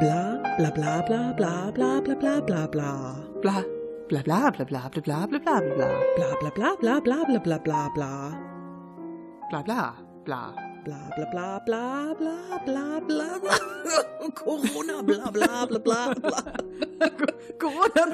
Bla 0.00 0.40
bla 0.58 0.70
bla 0.76 1.02
bla 1.06 1.32
bla 1.36 1.70
bla 1.74 2.14
bla 2.14 2.40
bla 2.40 2.66
bla 2.66 2.66
bla. 3.42 3.64
Bla, 4.10 4.22
bla, 4.22 4.50
bla, 4.50 4.64
bla, 4.64 4.64
bla, 4.64 4.90
bla, 4.90 5.26
bla, 5.26 5.26
bla, 5.26 5.38
bla, 5.38 5.60
bla, 5.60 5.90
Bla 6.16 6.30
bla 6.40 6.50
bla 6.56 6.70
bla 6.80 7.00
bla 7.00 7.20
bla 7.24 7.38
bla 7.38 7.58
bla 7.64 7.88
bla. 7.94 8.12
bla, 9.50 9.62
bla, 9.62 9.94
bla. 10.24 10.70
Bla 10.84 10.96
bla 11.14 11.26
bla 11.30 11.60
bla 11.66 12.14
bla 12.18 12.36
bla 12.66 13.00
bla 13.06 13.28
bla. 13.40 13.56
Corona 14.34 15.02
bla 15.02 15.30
bla 15.30 15.66
bla 15.68 15.76
bla 15.76 16.14
bla. 16.16 16.40
Corona, 17.60 18.04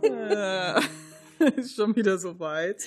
bla! 0.00 1.03
Ist 1.56 1.76
schon 1.76 1.94
wieder 1.96 2.18
so 2.18 2.38
weit. 2.38 2.84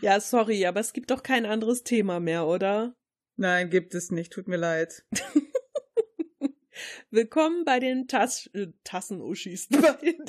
Ja, 0.00 0.20
sorry, 0.20 0.66
aber 0.66 0.80
es 0.80 0.92
gibt 0.92 1.10
doch 1.10 1.22
kein 1.22 1.46
anderes 1.46 1.84
Thema 1.84 2.20
mehr, 2.20 2.46
oder? 2.46 2.94
Nein, 3.36 3.70
gibt 3.70 3.94
es 3.94 4.10
nicht. 4.10 4.32
Tut 4.32 4.48
mir 4.48 4.56
leid. 4.56 5.04
Willkommen 7.10 7.64
bei 7.64 7.80
den 7.80 8.08
Tas 8.08 8.48
äh, 8.54 8.68
Tassenuschis. 8.84 9.68
Bei 9.68 9.92
den 9.94 10.24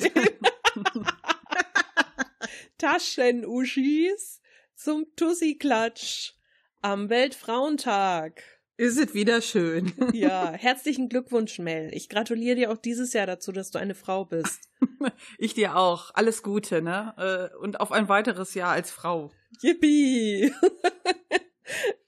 Taschenuschis 2.78 4.40
zum 4.74 5.06
Tussi-Klatsch 5.16 6.34
am 6.80 7.08
Weltfrauentag. 7.08 8.42
Ist 8.80 8.98
es 8.98 9.12
wieder 9.12 9.42
schön. 9.42 9.92
Ja, 10.14 10.52
herzlichen 10.52 11.10
Glückwunsch, 11.10 11.58
Mel. 11.58 11.90
Ich 11.92 12.08
gratuliere 12.08 12.56
dir 12.56 12.70
auch 12.72 12.78
dieses 12.78 13.12
Jahr 13.12 13.26
dazu, 13.26 13.52
dass 13.52 13.70
du 13.70 13.78
eine 13.78 13.94
Frau 13.94 14.24
bist. 14.24 14.70
Ich 15.36 15.52
dir 15.52 15.76
auch. 15.76 16.12
Alles 16.14 16.42
Gute, 16.42 16.80
ne? 16.80 17.50
Äh, 17.52 17.56
Und 17.58 17.80
auf 17.80 17.92
ein 17.92 18.08
weiteres 18.08 18.54
Jahr 18.54 18.70
als 18.70 18.90
Frau. 18.90 19.32
Yippie! 19.60 20.52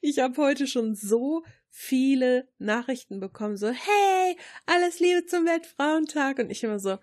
Ich 0.01 0.19
habe 0.19 0.37
heute 0.39 0.67
schon 0.67 0.95
so 0.97 1.45
viele 1.69 2.49
Nachrichten 2.59 3.21
bekommen, 3.21 3.57
so, 3.57 3.69
hey, 3.69 4.37
alles 4.67 4.99
Liebe 4.99 5.25
zum 5.27 5.45
Weltfrauentag. 5.45 6.39
Und 6.39 6.51
ich 6.51 6.65
immer 6.65 6.81
so, 6.81 6.99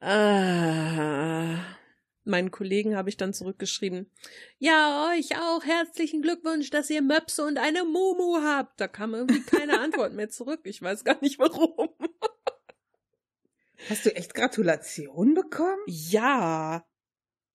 ah. 0.00 1.58
Meinen 2.26 2.50
Kollegen 2.50 2.96
habe 2.96 3.08
ich 3.08 3.16
dann 3.16 3.32
zurückgeschrieben, 3.32 4.10
ja, 4.58 5.10
euch 5.10 5.36
auch 5.36 5.64
herzlichen 5.64 6.22
Glückwunsch, 6.22 6.70
dass 6.70 6.90
ihr 6.90 7.02
Möpse 7.02 7.44
und 7.44 7.58
eine 7.58 7.84
Mumu 7.84 8.42
habt. 8.42 8.80
Da 8.80 8.88
kam 8.88 9.14
irgendwie 9.14 9.42
keine 9.42 9.78
Antwort 9.80 10.12
mehr 10.12 10.28
zurück. 10.28 10.60
Ich 10.64 10.82
weiß 10.82 11.04
gar 11.04 11.20
nicht 11.22 11.38
warum. 11.38 11.90
Hast 13.88 14.04
du 14.06 14.14
echt 14.16 14.34
Gratulation 14.34 15.34
bekommen? 15.34 15.82
Ja, 15.86 16.84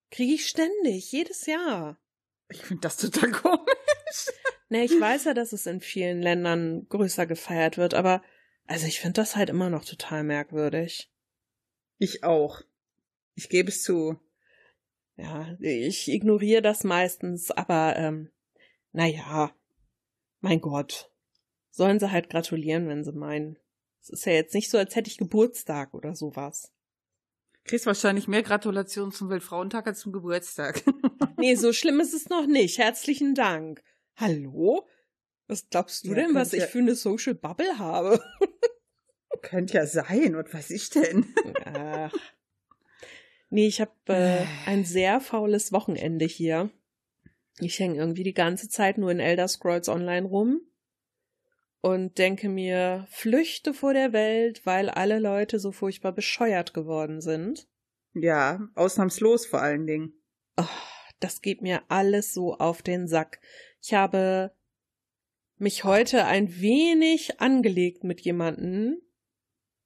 kriege 0.09 0.33
ich 0.33 0.47
ständig, 0.47 1.11
jedes 1.11 1.45
Jahr. 1.45 1.99
Ich 2.49 2.61
finde 2.61 2.81
das 2.81 2.97
total 2.97 3.31
komisch. 3.31 3.65
Ne, 4.69 4.85
ich 4.85 4.97
weiß 4.97 5.25
ja, 5.25 5.33
dass 5.33 5.51
es 5.51 5.65
in 5.65 5.81
vielen 5.81 6.21
Ländern 6.21 6.87
größer 6.87 7.25
gefeiert 7.25 7.77
wird, 7.77 7.93
aber 7.93 8.23
also 8.67 8.87
ich 8.87 9.01
finde 9.01 9.19
das 9.19 9.35
halt 9.35 9.49
immer 9.49 9.69
noch 9.69 9.83
total 9.83 10.23
merkwürdig. 10.23 11.11
Ich 11.97 12.23
auch. 12.23 12.61
Ich 13.35 13.49
gebe 13.49 13.67
es 13.67 13.83
zu. 13.83 14.17
Ja, 15.17 15.55
ich 15.59 16.07
ignoriere 16.11 16.61
das 16.61 16.83
meistens, 16.83 17.51
aber 17.51 17.95
ähm, 17.97 18.29
naja, 18.91 19.51
mein 20.39 20.61
Gott. 20.61 21.11
Sollen 21.69 21.99
sie 21.99 22.11
halt 22.11 22.29
gratulieren, 22.29 22.87
wenn 22.89 23.03
sie 23.03 23.13
meinen. 23.13 23.57
Es 24.01 24.09
ist 24.09 24.25
ja 24.25 24.33
jetzt 24.33 24.53
nicht 24.53 24.69
so, 24.69 24.77
als 24.77 24.95
hätte 24.95 25.09
ich 25.09 25.17
Geburtstag 25.17 25.93
oder 25.93 26.15
sowas. 26.15 26.71
Kriegst 27.63 27.85
wahrscheinlich 27.85 28.27
mehr 28.27 28.41
Gratulationen 28.41 29.11
zum 29.11 29.29
Weltfrauentag 29.29 29.85
als 29.87 29.99
zum 29.99 30.11
Geburtstag. 30.11 30.83
Nee, 31.37 31.55
so 31.55 31.73
schlimm 31.73 31.99
ist 31.99 32.13
es 32.13 32.29
noch 32.29 32.45
nicht. 32.45 32.77
Herzlichen 32.77 33.33
Dank. 33.33 33.81
Hallo? 34.15 34.87
Was 35.47 35.67
glaubst 35.69 36.03
du 36.05 36.09
Ja, 36.09 36.15
denn, 36.15 36.35
was 36.35 36.53
ich 36.53 36.59
ja- 36.61 36.67
für 36.67 36.77
eine 36.79 36.93
Social 36.93 37.33
Bubble 37.33 37.79
habe? 37.79 38.21
Könnte 39.41 39.75
ja 39.75 39.87
sein, 39.87 40.35
was 40.35 40.53
weiß 40.53 40.69
ich 40.69 40.91
denn? 40.91 41.33
Ach. 41.65 42.13
Nee, 43.51 43.67
ich 43.67 43.81
habe 43.81 43.91
äh, 44.07 44.45
ein 44.65 44.85
sehr 44.85 45.19
faules 45.19 45.73
Wochenende 45.73 46.23
hier. 46.23 46.69
Ich 47.59 47.77
hänge 47.79 47.97
irgendwie 47.97 48.23
die 48.23 48.33
ganze 48.33 48.69
Zeit 48.69 48.97
nur 48.97 49.11
in 49.11 49.19
Elder 49.19 49.49
Scrolls 49.49 49.89
Online 49.89 50.25
rum 50.25 50.61
und 51.81 52.17
denke 52.17 52.47
mir, 52.47 53.05
flüchte 53.09 53.73
vor 53.73 53.93
der 53.93 54.13
Welt, 54.13 54.65
weil 54.65 54.89
alle 54.89 55.19
Leute 55.19 55.59
so 55.59 55.73
furchtbar 55.73 56.13
bescheuert 56.13 56.73
geworden 56.73 57.19
sind. 57.19 57.67
Ja, 58.13 58.69
ausnahmslos 58.75 59.45
vor 59.45 59.61
allen 59.61 59.85
Dingen. 59.85 60.13
Oh, 60.55 60.63
das 61.19 61.41
geht 61.41 61.61
mir 61.61 61.81
alles 61.89 62.33
so 62.33 62.55
auf 62.55 62.81
den 62.81 63.09
Sack. 63.09 63.41
Ich 63.81 63.93
habe 63.93 64.55
mich 65.57 65.83
heute 65.83 66.23
ein 66.23 66.61
wenig 66.61 67.41
angelegt 67.41 68.05
mit 68.05 68.21
jemanden, 68.21 69.01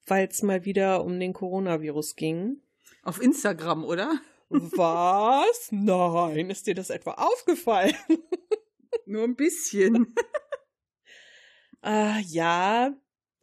weil 0.05 0.27
es 0.27 0.43
mal 0.43 0.65
wieder 0.65 1.03
um 1.03 1.19
den 1.19 1.33
Coronavirus 1.33 2.15
ging. 2.15 2.61
Auf 3.05 3.21
Instagram, 3.21 3.83
oder? 3.83 4.19
Was? 4.49 5.67
Nein, 5.69 6.49
ist 6.49 6.65
dir 6.65 6.73
das 6.73 6.89
etwa 6.89 7.11
aufgefallen? 7.11 7.93
Nur 9.05 9.23
ein 9.23 9.35
bisschen. 9.35 10.15
Äh, 11.83 12.19
ja, 12.27 12.95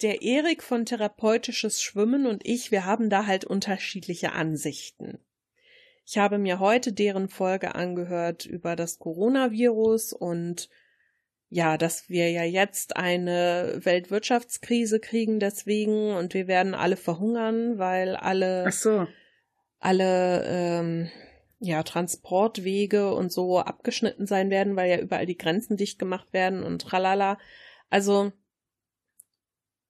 der 0.03 0.21
Erik 0.23 0.65
von 0.65 0.85
Therapeutisches 0.85 1.81
Schwimmen 1.81 2.27
und 2.27 2.45
ich, 2.45 2.73
wir 2.73 2.85
haben 2.85 3.09
da 3.09 3.27
halt 3.27 3.45
unterschiedliche 3.45 4.33
Ansichten. 4.33 5.21
Ich 6.05 6.19
habe 6.19 6.39
mir 6.39 6.59
heute 6.59 6.93
deren 6.93 7.29
Folge 7.29 7.77
angehört 7.77 8.45
über 8.45 8.75
das 8.75 8.99
Coronavirus 8.99 10.13
und 10.13 10.69
ja, 11.51 11.79
dass 11.79 12.09
wir 12.09 12.33
ja 12.33 12.43
jetzt 12.43 12.97
eine 12.97 13.79
Weltwirtschaftskrise 13.81 14.99
kriegen 14.99 15.39
deswegen 15.39 16.17
und 16.17 16.35
wir 16.35 16.49
werden 16.49 16.75
alle 16.75 16.97
verhungern, 16.97 17.79
weil 17.79 18.17
alle 18.17 18.65
Ach 18.67 18.73
so. 18.73 19.07
Alle 19.83 20.45
ähm, 20.47 21.11
ja, 21.59 21.83
Transportwege 21.83 23.15
und 23.15 23.33
so 23.33 23.59
abgeschnitten 23.59 24.27
sein 24.27 24.51
werden, 24.51 24.77
weil 24.77 24.91
ja 24.91 24.99
überall 24.99 25.27
die 25.27 25.37
Grenzen 25.37 25.77
dicht 25.77 25.99
gemacht 25.99 26.33
werden 26.33 26.63
und 26.63 26.83
tralala. 26.83 27.39
Also 27.91 28.33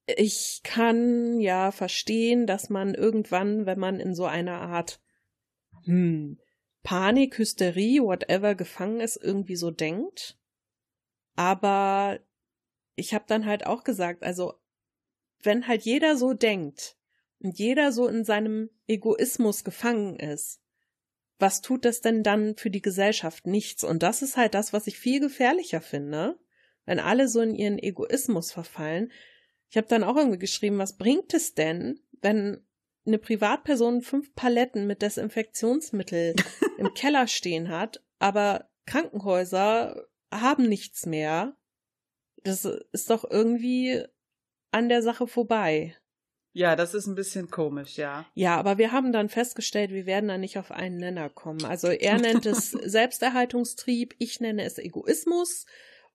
ich 0.05 0.61
kann 0.63 1.39
ja 1.39 1.71
verstehen, 1.71 2.45
dass 2.45 2.69
man 2.69 2.93
irgendwann, 2.93 3.65
wenn 3.65 3.79
man 3.79 3.99
in 3.99 4.13
so 4.13 4.25
einer 4.25 4.61
Art 4.61 4.99
hm, 5.85 6.39
Panik, 6.83 7.37
Hysterie, 7.37 8.01
whatever 8.01 8.55
gefangen 8.55 8.99
ist, 8.99 9.15
irgendwie 9.15 9.55
so 9.55 9.71
denkt. 9.71 10.37
Aber 11.35 12.19
ich 12.95 13.13
habe 13.13 13.25
dann 13.27 13.45
halt 13.45 13.65
auch 13.65 13.83
gesagt, 13.83 14.23
also 14.23 14.53
wenn 15.41 15.67
halt 15.67 15.83
jeder 15.83 16.17
so 16.17 16.33
denkt, 16.33 16.97
und 17.43 17.59
jeder 17.59 17.91
so 17.91 18.07
in 18.07 18.23
seinem 18.23 18.69
Egoismus 18.87 19.63
gefangen 19.63 20.15
ist, 20.17 20.61
was 21.39 21.61
tut 21.61 21.83
das 21.83 21.99
denn 21.99 22.23
dann 22.23 22.55
für 22.55 22.69
die 22.69 22.81
Gesellschaft? 22.81 23.45
Nichts. 23.45 23.83
Und 23.83 24.01
das 24.01 24.21
ist 24.21 24.37
halt 24.37 24.53
das, 24.53 24.71
was 24.71 24.87
ich 24.87 24.97
viel 24.97 25.19
gefährlicher 25.19 25.81
finde, 25.81 26.39
wenn 26.85 26.99
alle 26.99 27.27
so 27.27 27.41
in 27.41 27.53
ihren 27.53 27.77
Egoismus 27.79 28.51
verfallen. 28.51 29.11
Ich 29.69 29.75
habe 29.75 29.87
dann 29.87 30.03
auch 30.03 30.15
irgendwie 30.15 30.39
geschrieben, 30.39 30.77
was 30.77 30.97
bringt 30.97 31.33
es 31.33 31.53
denn, 31.53 31.99
wenn 32.21 32.65
eine 33.05 33.17
Privatperson 33.17 34.01
fünf 34.01 34.33
Paletten 34.35 34.87
mit 34.87 35.01
Desinfektionsmittel 35.01 36.35
im 36.77 36.93
Keller 36.93 37.27
stehen 37.27 37.69
hat, 37.69 38.01
aber 38.19 38.69
Krankenhäuser 38.85 40.07
haben 40.31 40.69
nichts 40.69 41.05
mehr. 41.05 41.57
Das 42.43 42.63
ist 42.63 43.09
doch 43.09 43.29
irgendwie 43.29 44.03
an 44.71 44.87
der 44.87 45.01
Sache 45.01 45.27
vorbei. 45.27 45.95
Ja, 46.55 46.75
das 46.75 46.93
ist 46.93 47.07
ein 47.07 47.15
bisschen 47.15 47.49
komisch, 47.49 47.97
ja. 47.97 48.25
Ja, 48.35 48.57
aber 48.57 48.77
wir 48.77 48.91
haben 48.91 49.11
dann 49.11 49.27
festgestellt, 49.27 49.89
wir 49.89 50.05
werden 50.05 50.27
da 50.27 50.37
nicht 50.37 50.59
auf 50.59 50.71
einen 50.71 50.97
Nenner 50.97 51.29
kommen. 51.29 51.65
Also 51.65 51.87
er 51.87 52.19
nennt 52.19 52.45
es 52.45 52.69
Selbsterhaltungstrieb, 52.71 54.13
ich 54.19 54.39
nenne 54.39 54.63
es 54.63 54.77
Egoismus. 54.77 55.65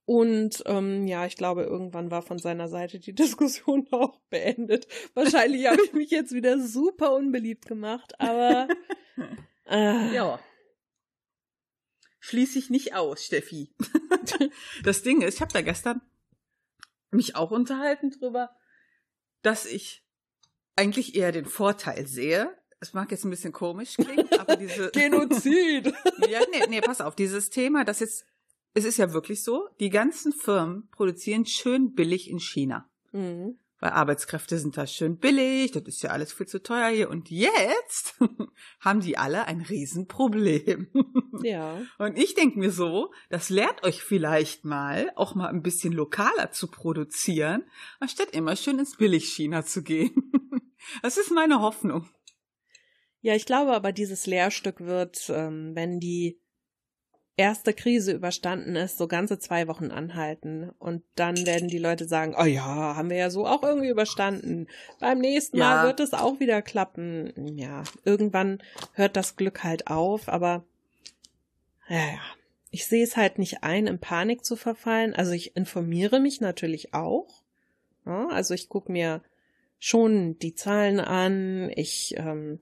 Und 0.04 0.62
ähm, 0.66 1.06
ja, 1.08 1.26
ich 1.26 1.36
glaube, 1.36 1.64
irgendwann 1.64 2.12
war 2.12 2.22
von 2.22 2.38
seiner 2.38 2.68
Seite 2.68 3.00
die 3.00 3.12
Diskussion 3.14 3.88
auch 3.90 4.20
beendet. 4.30 4.86
Wahrscheinlich 5.14 5.66
habe 5.66 5.84
ich 5.84 5.92
mich 5.92 6.10
jetzt 6.10 6.32
wieder 6.32 6.60
super 6.60 7.12
unbeliebt 7.12 7.66
gemacht, 7.66 8.18
aber 8.20 8.68
äh, 9.68 10.14
Ja. 10.14 10.38
Schließe 12.20 12.58
ich 12.58 12.70
nicht 12.70 12.94
aus, 12.94 13.24
Steffi. 13.24 13.74
das 14.84 15.02
Ding 15.02 15.22
ist, 15.22 15.36
ich 15.36 15.40
habe 15.40 15.52
da 15.52 15.62
gestern 15.62 16.00
mich 17.10 17.36
auch 17.36 17.50
unterhalten 17.50 18.10
drüber, 18.10 18.50
dass 19.42 19.66
ich 19.66 20.04
eigentlich 20.78 21.14
eher 21.14 21.32
den 21.32 21.44
Vorteil 21.44 22.06
sehe. 22.06 22.50
Es 22.80 22.94
mag 22.94 23.10
jetzt 23.10 23.25
ein 23.25 23.30
bisschen 23.30 23.52
komisch 23.52 23.96
klingen, 23.96 24.28
aber 24.38 24.56
diese 24.56 24.90
Genozid. 24.92 25.86
ja, 26.28 26.40
nee, 26.52 26.62
nee, 26.69 26.80
pass 26.80 27.00
auf, 27.00 27.16
dieses 27.16 27.50
Thema, 27.50 27.84
das 27.84 28.00
jetzt 28.00 28.25
es 28.75 28.84
ist 28.84 28.98
ja 28.98 29.12
wirklich 29.12 29.42
so, 29.42 29.69
die 29.80 29.90
ganzen 29.90 30.32
Firmen 30.32 30.88
produzieren 30.90 31.46
schön 31.46 31.94
billig 31.94 32.30
in 32.30 32.38
China. 32.38 32.88
Mhm. 33.12 33.58
weil 33.80 33.90
Arbeitskräfte 33.90 34.58
sind 34.58 34.76
da 34.76 34.86
schön 34.86 35.16
billig, 35.16 35.70
das 35.72 35.84
ist 35.84 36.02
ja 36.02 36.10
alles 36.10 36.32
viel 36.32 36.46
zu 36.46 36.62
teuer 36.62 36.88
hier. 36.88 37.08
Und 37.08 37.30
jetzt 37.30 38.16
haben 38.80 39.00
die 39.00 39.16
alle 39.16 39.46
ein 39.46 39.62
Riesenproblem. 39.62 40.88
Ja. 41.42 41.80
Und 41.98 42.19
ich 42.19 42.34
denke 42.34 42.58
mir 42.58 42.70
so, 42.70 43.12
das 43.30 43.48
lehrt 43.48 43.84
euch 43.84 44.02
vielleicht 44.02 44.64
mal, 44.64 45.10
auch 45.16 45.34
mal 45.34 45.48
ein 45.48 45.62
bisschen 45.62 45.92
lokaler 45.92 46.50
zu 46.50 46.69
produzieren, 46.69 47.64
anstatt 48.00 48.32
immer 48.32 48.56
schön 48.56 48.78
ins 48.78 48.96
Billigchina 48.96 49.64
zu 49.64 49.82
gehen. 49.82 50.57
Das 51.02 51.17
ist 51.17 51.31
meine 51.31 51.61
Hoffnung. 51.61 52.08
Ja, 53.20 53.35
ich 53.35 53.46
glaube 53.46 53.73
aber, 53.73 53.93
dieses 53.93 54.26
Lehrstück 54.26 54.81
wird, 54.81 55.29
ähm, 55.31 55.75
wenn 55.75 56.00
die 56.00 56.40
erste 57.38 57.73
Krise 57.73 58.12
überstanden 58.12 58.76
ist, 58.76 58.99
so 58.99 59.06
ganze 59.06 59.38
zwei 59.38 59.69
Wochen 59.69 59.90
anhalten. 59.90 60.70
Und 60.79 61.05
dann 61.14 61.46
werden 61.46 61.69
die 61.69 61.79
Leute 61.79 62.06
sagen, 62.06 62.35
oh 62.38 62.44
ja, 62.44 62.96
haben 62.96 63.11
wir 63.11 63.17
ja 63.17 63.31
so 63.31 63.46
auch 63.46 63.62
irgendwie 63.62 63.88
überstanden. 63.88 64.67
Beim 64.99 65.19
nächsten 65.19 65.56
Ja. 65.56 65.64
Mal 65.64 65.87
wird 65.87 66.00
es 66.00 66.12
auch 66.12 66.40
wieder 66.40 66.62
klappen. 66.62 67.32
Ja, 67.56 67.85
irgendwann 68.05 68.62
hört 68.93 69.17
das 69.17 69.37
Glück 69.37 69.62
halt 69.62 69.87
auf, 69.87 70.29
aber 70.29 70.64
ja, 71.88 71.99
ja. 71.99 72.20
Ich 72.70 72.87
sehe 72.87 73.05
es 73.05 73.17
halt 73.17 73.38
nicht 73.38 73.62
ein, 73.62 73.87
in 73.87 73.99
Panik 73.99 74.44
zu 74.44 74.55
verfallen. 74.55 75.14
Also 75.14 75.32
ich 75.32 75.56
informiere 75.56 76.20
mich 76.20 76.43
natürlich 76.43 76.93
auch. 76.93 77.43
Ja, 78.05 78.29
also 78.29 78.52
ich 78.52 78.69
gucke 78.69 78.93
mir 78.93 79.23
schon 79.78 80.38
die 80.38 80.54
Zahlen 80.54 81.00
an. 81.00 81.70
Ich 81.75 82.14
ähm, 82.16 82.60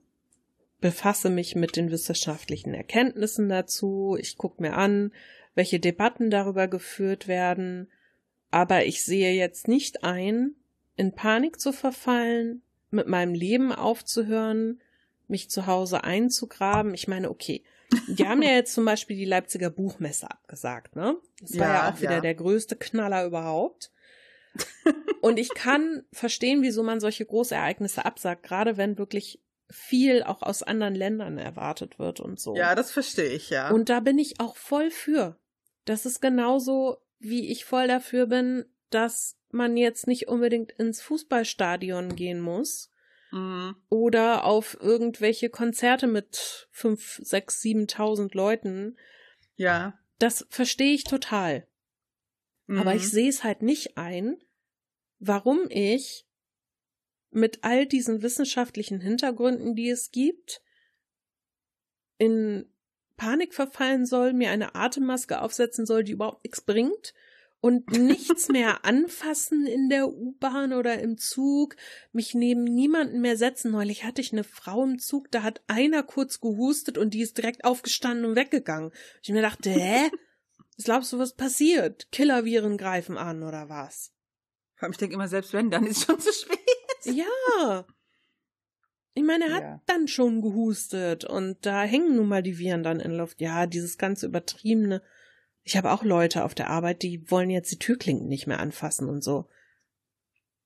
befasse 0.80 1.30
mich 1.30 1.56
mit 1.56 1.76
den 1.76 1.90
wissenschaftlichen 1.90 2.74
Erkenntnissen 2.74 3.48
dazu, 3.48 4.16
ich 4.20 4.36
gucke 4.36 4.62
mir 4.62 4.74
an, 4.74 5.12
welche 5.54 5.80
Debatten 5.80 6.30
darüber 6.30 6.68
geführt 6.68 7.28
werden, 7.28 7.90
aber 8.50 8.84
ich 8.84 9.04
sehe 9.04 9.32
jetzt 9.32 9.68
nicht 9.68 10.04
ein, 10.04 10.54
in 10.96 11.12
Panik 11.12 11.58
zu 11.60 11.72
verfallen, 11.72 12.62
mit 12.90 13.06
meinem 13.06 13.34
Leben 13.34 13.72
aufzuhören, 13.72 14.80
mich 15.28 15.50
zu 15.50 15.66
Hause 15.66 16.04
einzugraben. 16.04 16.94
Ich 16.94 17.08
meine, 17.08 17.30
okay, 17.30 17.64
die 18.06 18.26
haben 18.26 18.42
ja 18.42 18.50
jetzt 18.50 18.74
zum 18.74 18.84
Beispiel 18.84 19.16
die 19.16 19.24
Leipziger 19.24 19.70
Buchmesse 19.70 20.30
abgesagt, 20.30 20.94
ne? 20.96 21.16
Das 21.40 21.58
war 21.58 21.66
ja, 21.66 21.74
Ja, 21.74 21.90
auch 21.90 22.00
wieder 22.00 22.14
ja. 22.16 22.20
der 22.20 22.34
größte 22.34 22.76
Knaller 22.76 23.24
überhaupt. 23.26 23.90
Und 25.20 25.38
ich 25.38 25.50
kann 25.54 26.04
verstehen, 26.12 26.62
wieso 26.62 26.82
man 26.82 27.00
solche 27.00 27.24
Großereignisse 27.26 28.04
absagt, 28.04 28.42
gerade 28.42 28.76
wenn 28.76 28.98
wirklich 28.98 29.40
viel 29.68 30.22
auch 30.22 30.42
aus 30.42 30.62
anderen 30.62 30.94
Ländern 30.94 31.38
erwartet 31.38 31.98
wird 31.98 32.20
und 32.20 32.38
so. 32.38 32.54
Ja, 32.56 32.74
das 32.76 32.92
verstehe 32.92 33.30
ich, 33.30 33.50
ja. 33.50 33.70
Und 33.70 33.88
da 33.88 34.00
bin 34.00 34.18
ich 34.18 34.38
auch 34.40 34.56
voll 34.56 34.90
für. 34.90 35.38
Das 35.84 36.06
ist 36.06 36.20
genauso, 36.20 36.98
wie 37.18 37.50
ich 37.50 37.64
voll 37.64 37.88
dafür 37.88 38.26
bin, 38.26 38.64
dass 38.90 39.36
man 39.50 39.76
jetzt 39.76 40.06
nicht 40.06 40.28
unbedingt 40.28 40.70
ins 40.72 41.00
Fußballstadion 41.02 42.14
gehen 42.14 42.40
muss 42.40 42.90
Mhm. 43.32 43.74
oder 43.88 44.44
auf 44.44 44.76
irgendwelche 44.80 45.50
Konzerte 45.50 46.06
mit 46.06 46.68
fünf, 46.70 47.18
sechs, 47.24 47.60
siebentausend 47.60 48.34
Leuten. 48.34 48.96
ja. 49.56 49.98
Das 50.18 50.46
verstehe 50.48 50.94
ich 50.94 51.04
total. 51.04 51.66
Aber 52.68 52.92
Mhm. 52.92 52.96
ich 52.96 53.10
sehe 53.10 53.28
es 53.28 53.44
halt 53.44 53.60
nicht 53.62 53.98
ein, 53.98 54.38
warum 55.18 55.66
ich 55.68 56.26
mit 57.30 57.64
all 57.64 57.86
diesen 57.86 58.22
wissenschaftlichen 58.22 59.00
Hintergründen, 59.00 59.74
die 59.74 59.90
es 59.90 60.10
gibt, 60.10 60.62
in 62.18 62.72
Panik 63.16 63.54
verfallen 63.54 64.06
soll, 64.06 64.32
mir 64.32 64.50
eine 64.50 64.74
Atemmaske 64.74 65.40
aufsetzen 65.40 65.86
soll, 65.86 66.04
die 66.04 66.12
überhaupt 66.12 66.44
nichts 66.44 66.60
bringt 66.60 67.14
und 67.60 67.90
nichts 67.98 68.48
mehr 68.48 68.84
anfassen 68.84 69.66
in 69.66 69.88
der 69.88 70.08
U-Bahn 70.08 70.72
oder 70.72 70.98
im 71.00 71.18
Zug, 71.18 71.76
mich 72.12 72.34
neben 72.34 72.64
niemanden 72.64 73.20
mehr 73.20 73.36
setzen. 73.36 73.70
Neulich 73.70 74.04
hatte 74.04 74.20
ich 74.20 74.32
eine 74.32 74.44
Frau 74.44 74.84
im 74.84 74.98
Zug, 74.98 75.30
da 75.30 75.42
hat 75.42 75.62
einer 75.66 76.02
kurz 76.02 76.40
gehustet 76.40 76.98
und 76.98 77.14
die 77.14 77.22
ist 77.22 77.36
direkt 77.36 77.64
aufgestanden 77.64 78.24
und 78.26 78.36
weggegangen. 78.36 78.92
Ich 79.22 79.30
mir 79.30 79.42
dachte, 79.42 79.70
hä? 79.70 80.10
Was 80.76 80.84
glaubst 80.84 81.12
du, 81.12 81.18
was 81.18 81.34
passiert? 81.34 82.12
Killerviren 82.12 82.76
greifen 82.76 83.16
an 83.16 83.42
oder 83.42 83.70
was? 83.70 84.12
Vor 84.76 84.84
allem, 84.84 84.92
Ich 84.92 84.98
denke 84.98 85.14
immer, 85.14 85.28
selbst 85.28 85.52
wenn, 85.52 85.70
dann 85.70 85.86
ist 85.86 86.04
schon 86.06 86.20
zu 86.20 86.32
spät. 86.32 86.58
Ja. 87.04 87.84
Ich 89.14 89.22
meine, 89.22 89.46
er 89.46 89.54
hat 89.54 89.62
Ja. 89.62 89.82
dann 89.86 90.08
schon 90.08 90.42
gehustet 90.42 91.24
und 91.24 91.64
da 91.64 91.82
hängen 91.84 92.16
nun 92.16 92.28
mal 92.28 92.42
die 92.42 92.58
Viren 92.58 92.82
dann 92.82 93.00
in 93.00 93.10
der 93.12 93.20
Luft. 93.20 93.40
Ja, 93.40 93.66
dieses 93.66 93.96
ganze 93.96 94.26
übertriebene. 94.26 95.02
Ich 95.62 95.76
habe 95.76 95.90
auch 95.90 96.04
Leute 96.04 96.44
auf 96.44 96.54
der 96.54 96.68
Arbeit, 96.68 97.02
die 97.02 97.30
wollen 97.30 97.48
jetzt 97.50 97.70
die 97.72 97.78
Türklinken 97.78 98.28
nicht 98.28 98.46
mehr 98.46 98.60
anfassen 98.60 99.08
und 99.08 99.22
so. 99.24 99.48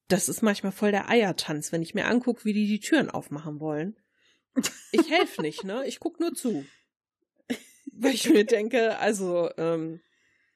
Das 0.09 0.29
ist 0.29 0.43
manchmal 0.43 0.73
voll 0.73 0.91
der 0.91 1.09
Eiertanz, 1.09 1.71
wenn 1.71 1.83
ich 1.83 1.95
mir 1.95 2.07
angucke, 2.07 2.45
wie 2.45 2.53
die 2.53 2.67
die 2.67 2.81
Türen 2.81 3.09
aufmachen 3.11 3.61
wollen. 3.61 3.97
Ich 4.91 5.09
helfe 5.09 5.43
nicht, 5.43 5.63
ne? 5.63 5.87
Ich 5.87 6.01
guck 6.01 6.19
nur 6.19 6.35
zu. 6.35 6.67
Weil 7.93 8.15
ich 8.15 8.29
mir 8.29 8.45
denke, 8.45 8.99
also, 8.99 9.49
ähm, 9.57 10.01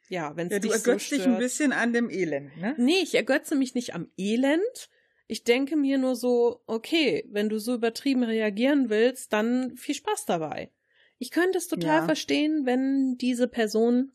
ja, 0.09 0.37
wenn 0.37 0.49
es 0.49 0.53
Ja, 0.55 0.59
du 0.59 0.69
dich 0.69 0.79
so 0.79 0.91
ergötzt 0.91 1.11
dich 1.11 1.25
ein 1.27 1.39
bisschen 1.39 1.73
an 1.73 1.93
dem 1.93 2.11
Elend, 2.11 2.57
ne? 2.57 2.75
Nee, 2.79 3.01
ich 3.03 3.15
ergötze 3.15 3.55
mich 3.57 3.75
nicht 3.75 3.95
am 3.95 4.11
Elend. 4.17 4.91
Ich 5.27 5.45
denke 5.45 5.77
mir 5.77 5.99
nur 5.99 6.17
so, 6.17 6.63
okay, 6.67 7.27
wenn 7.31 7.49
du 7.49 7.59
so 7.59 7.75
übertrieben 7.75 8.23
reagieren 8.23 8.91
willst, 8.91 9.33
dann 9.33 9.77
viel 9.77 9.95
Spaß 9.95 10.27
dabei. 10.27 10.71
Ich 11.19 11.31
könnte 11.31 11.59
es 11.59 11.69
total 11.69 12.01
Ja. 12.01 12.05
verstehen, 12.05 12.67
wenn 12.67 13.17
diese 13.17 13.49
Person 13.49 14.13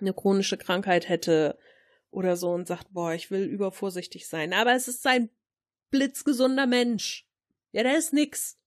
eine 0.00 0.14
chronische 0.14 0.56
Krankheit 0.56 1.08
hätte 1.08 1.58
oder 2.10 2.36
so 2.36 2.50
und 2.50 2.66
sagt, 2.66 2.92
boah, 2.92 3.12
ich 3.12 3.30
will 3.30 3.44
übervorsichtig 3.44 4.26
sein. 4.26 4.52
Aber 4.52 4.72
es 4.72 4.88
ist 4.88 5.06
ein 5.06 5.28
blitzgesunder 5.90 6.66
Mensch. 6.66 7.28
Ja, 7.72 7.82
da 7.82 7.92
ist 7.92 8.12
nix. 8.12 8.58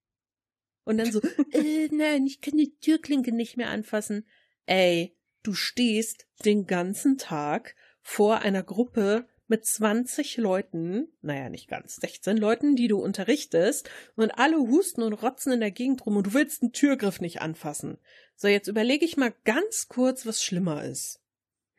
Und 0.83 0.97
dann 0.97 1.11
so, 1.11 1.19
äh, 1.51 1.87
nein, 1.91 2.27
ich 2.27 2.41
kann 2.41 2.57
die 2.57 2.75
Türklinke 2.77 3.31
nicht 3.31 3.57
mehr 3.57 3.69
anfassen. 3.69 4.27
Ey, 4.67 5.15
du 5.43 5.53
stehst 5.53 6.27
den 6.45 6.65
ganzen 6.67 7.17
Tag 7.17 7.75
vor 8.01 8.39
einer 8.39 8.63
Gruppe 8.63 9.27
mit 9.47 9.65
20 9.65 10.37
Leuten, 10.37 11.09
naja, 11.21 11.49
nicht 11.49 11.67
ganz, 11.67 11.97
16 11.97 12.37
Leuten, 12.37 12.77
die 12.77 12.87
du 12.87 12.97
unterrichtest, 12.99 13.89
und 14.15 14.31
alle 14.31 14.57
husten 14.57 15.03
und 15.03 15.13
rotzen 15.13 15.51
in 15.51 15.59
der 15.59 15.71
Gegend 15.71 16.05
rum 16.05 16.17
und 16.17 16.27
du 16.27 16.33
willst 16.33 16.61
einen 16.61 16.71
Türgriff 16.71 17.19
nicht 17.19 17.41
anfassen. 17.41 17.97
So, 18.37 18.47
jetzt 18.47 18.69
überlege 18.69 19.03
ich 19.03 19.17
mal 19.17 19.33
ganz 19.43 19.89
kurz, 19.89 20.25
was 20.25 20.41
schlimmer 20.41 20.85
ist. 20.85 21.19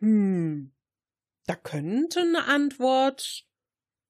Hm, 0.01 0.71
da 1.47 1.57
könnte 1.57 2.21
eine 2.21 2.45
Antwort 2.45 3.47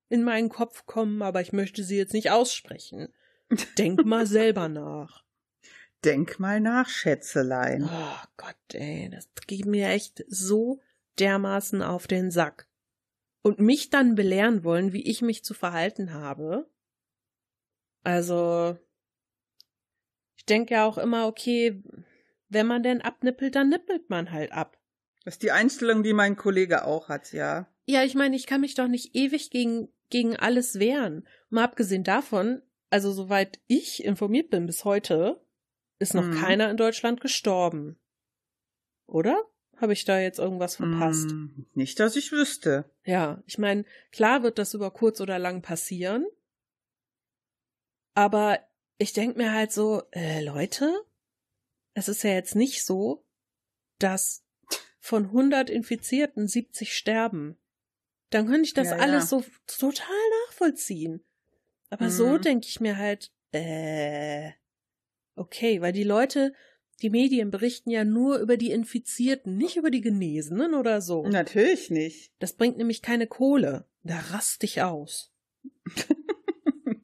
in 0.08 0.24
meinen 0.24 0.48
Kopf 0.48 0.84
kommen, 0.84 1.22
aber 1.22 1.40
ich 1.40 1.52
möchte 1.52 1.84
sie 1.84 1.96
jetzt 1.96 2.14
nicht 2.14 2.30
aussprechen. 2.30 3.14
Denk 3.78 4.04
mal 4.04 4.26
selber 4.26 4.68
nach. 4.70 5.24
Denk 6.04 6.40
mal 6.40 6.60
nach, 6.60 6.88
Schätzelein. 6.88 7.84
Oh 7.84 8.26
Gott, 8.36 8.56
ey, 8.74 9.08
das 9.10 9.28
geht 9.46 9.66
mir 9.66 9.88
echt 9.88 10.24
so 10.28 10.80
dermaßen 11.18 11.82
auf 11.82 12.06
den 12.06 12.30
Sack. 12.30 12.68
Und 13.42 13.58
mich 13.58 13.90
dann 13.90 14.14
belehren 14.14 14.64
wollen, 14.64 14.92
wie 14.92 15.02
ich 15.02 15.22
mich 15.22 15.44
zu 15.44 15.54
verhalten 15.54 16.12
habe. 16.12 16.68
Also, 18.04 18.76
ich 20.36 20.44
denke 20.46 20.74
ja 20.74 20.86
auch 20.86 20.98
immer, 20.98 21.26
okay, 21.26 21.82
wenn 22.48 22.66
man 22.66 22.82
denn 22.82 23.00
abnippelt, 23.00 23.54
dann 23.54 23.68
nippelt 23.68 24.10
man 24.10 24.30
halt 24.30 24.52
ab. 24.52 24.78
Das 25.24 25.34
ist 25.34 25.42
die 25.42 25.52
Einstellung, 25.52 26.02
die 26.02 26.12
mein 26.12 26.36
Kollege 26.36 26.84
auch 26.84 27.08
hat, 27.08 27.32
ja. 27.32 27.68
Ja, 27.86 28.04
ich 28.04 28.14
meine, 28.14 28.36
ich 28.36 28.46
kann 28.46 28.60
mich 28.60 28.74
doch 28.74 28.88
nicht 28.88 29.14
ewig 29.14 29.50
gegen, 29.50 29.88
gegen 30.10 30.36
alles 30.36 30.78
wehren. 30.78 31.26
Mal 31.48 31.64
abgesehen 31.64 32.04
davon, 32.04 32.62
also 32.90 33.12
soweit 33.12 33.60
ich 33.68 34.04
informiert 34.04 34.50
bin 34.50 34.66
bis 34.66 34.84
heute, 34.84 35.40
ist 36.02 36.14
noch 36.14 36.28
Mhm. 36.28 36.34
keiner 36.34 36.70
in 36.70 36.76
Deutschland 36.76 37.20
gestorben. 37.20 37.98
Oder? 39.06 39.42
Habe 39.76 39.92
ich 39.94 40.04
da 40.04 40.18
jetzt 40.20 40.38
irgendwas 40.38 40.76
verpasst? 40.76 41.30
Hm, 41.30 41.66
nicht, 41.74 41.98
dass 41.98 42.14
ich 42.16 42.30
wüsste. 42.32 42.90
Ja, 43.04 43.42
ich 43.46 43.58
meine, 43.58 43.84
klar 44.12 44.42
wird 44.42 44.58
das 44.58 44.74
über 44.74 44.90
kurz 44.90 45.20
oder 45.20 45.38
lang 45.38 45.62
passieren. 45.62 46.26
Aber 48.14 48.58
ich 48.98 49.12
denke 49.12 49.38
mir 49.38 49.52
halt 49.52 49.72
so, 49.72 50.02
äh, 50.12 50.42
Leute, 50.44 50.92
es 51.94 52.08
ist 52.08 52.22
ja 52.22 52.30
jetzt 52.30 52.54
nicht 52.54 52.84
so, 52.84 53.24
dass 53.98 54.44
von 55.00 55.26
100 55.26 55.70
Infizierten 55.70 56.46
70 56.46 56.94
sterben. 56.96 57.58
Dann 58.30 58.46
könnte 58.46 58.62
ich 58.62 58.74
das 58.74 58.90
Ja, 58.90 58.96
ja. 58.96 59.02
alles 59.02 59.28
so 59.30 59.44
total 59.66 60.16
nachvollziehen. 60.46 61.24
Aber 61.90 62.10
so 62.10 62.36
Mhm. 62.36 62.42
denke 62.42 62.66
ich 62.68 62.80
mir 62.80 62.96
halt, 62.98 63.32
äh, 63.52 64.52
okay, 65.36 65.80
weil 65.80 65.92
die 65.92 66.04
Leute, 66.04 66.52
die 67.02 67.10
Medien 67.10 67.50
berichten 67.50 67.90
ja 67.90 68.04
nur 68.04 68.38
über 68.38 68.56
die 68.56 68.70
Infizierten, 68.70 69.56
nicht 69.56 69.76
über 69.76 69.90
die 69.90 70.00
Genesenen 70.00 70.74
oder 70.74 71.00
so. 71.00 71.26
Natürlich 71.26 71.90
nicht. 71.90 72.32
Das 72.38 72.52
bringt 72.54 72.76
nämlich 72.78 73.02
keine 73.02 73.26
Kohle. 73.26 73.86
Da 74.04 74.18
rast 74.30 74.62
ich 74.64 74.82
aus. 74.82 75.32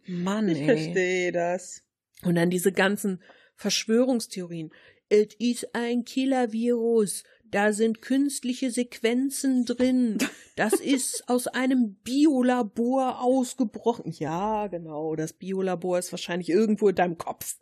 Mann, 0.07 0.49
Ich 0.49 0.59
ey. 0.61 0.65
verstehe 0.65 1.33
das. 1.33 1.83
Und 2.25 2.35
dann 2.37 2.51
diese 2.51 2.73
ganzen 2.73 3.23
Verschwörungstheorien. 3.57 4.71
Es 5.09 5.29
ist 5.39 5.75
ein 5.75 6.05
Killer-Virus. 6.05 7.25
da 7.51 7.73
sind 7.73 8.03
künstliche 8.03 8.71
Sequenzen 8.71 9.65
drin. 9.65 10.19
Das 10.57 10.73
ist 10.81 11.25
aus 11.29 11.47
einem 11.47 11.95
Biolabor 12.05 13.23
ausgebrochen. 13.23 14.13
Ja, 14.13 14.67
genau, 14.67 15.17
das 15.17 15.33
Biolabor 15.33 15.99
ist 15.99 16.13
wahrscheinlich 16.13 16.51
irgendwo 16.51 16.89
in 16.89 16.95
deinem 16.95 17.17
Kopf. 17.19 17.57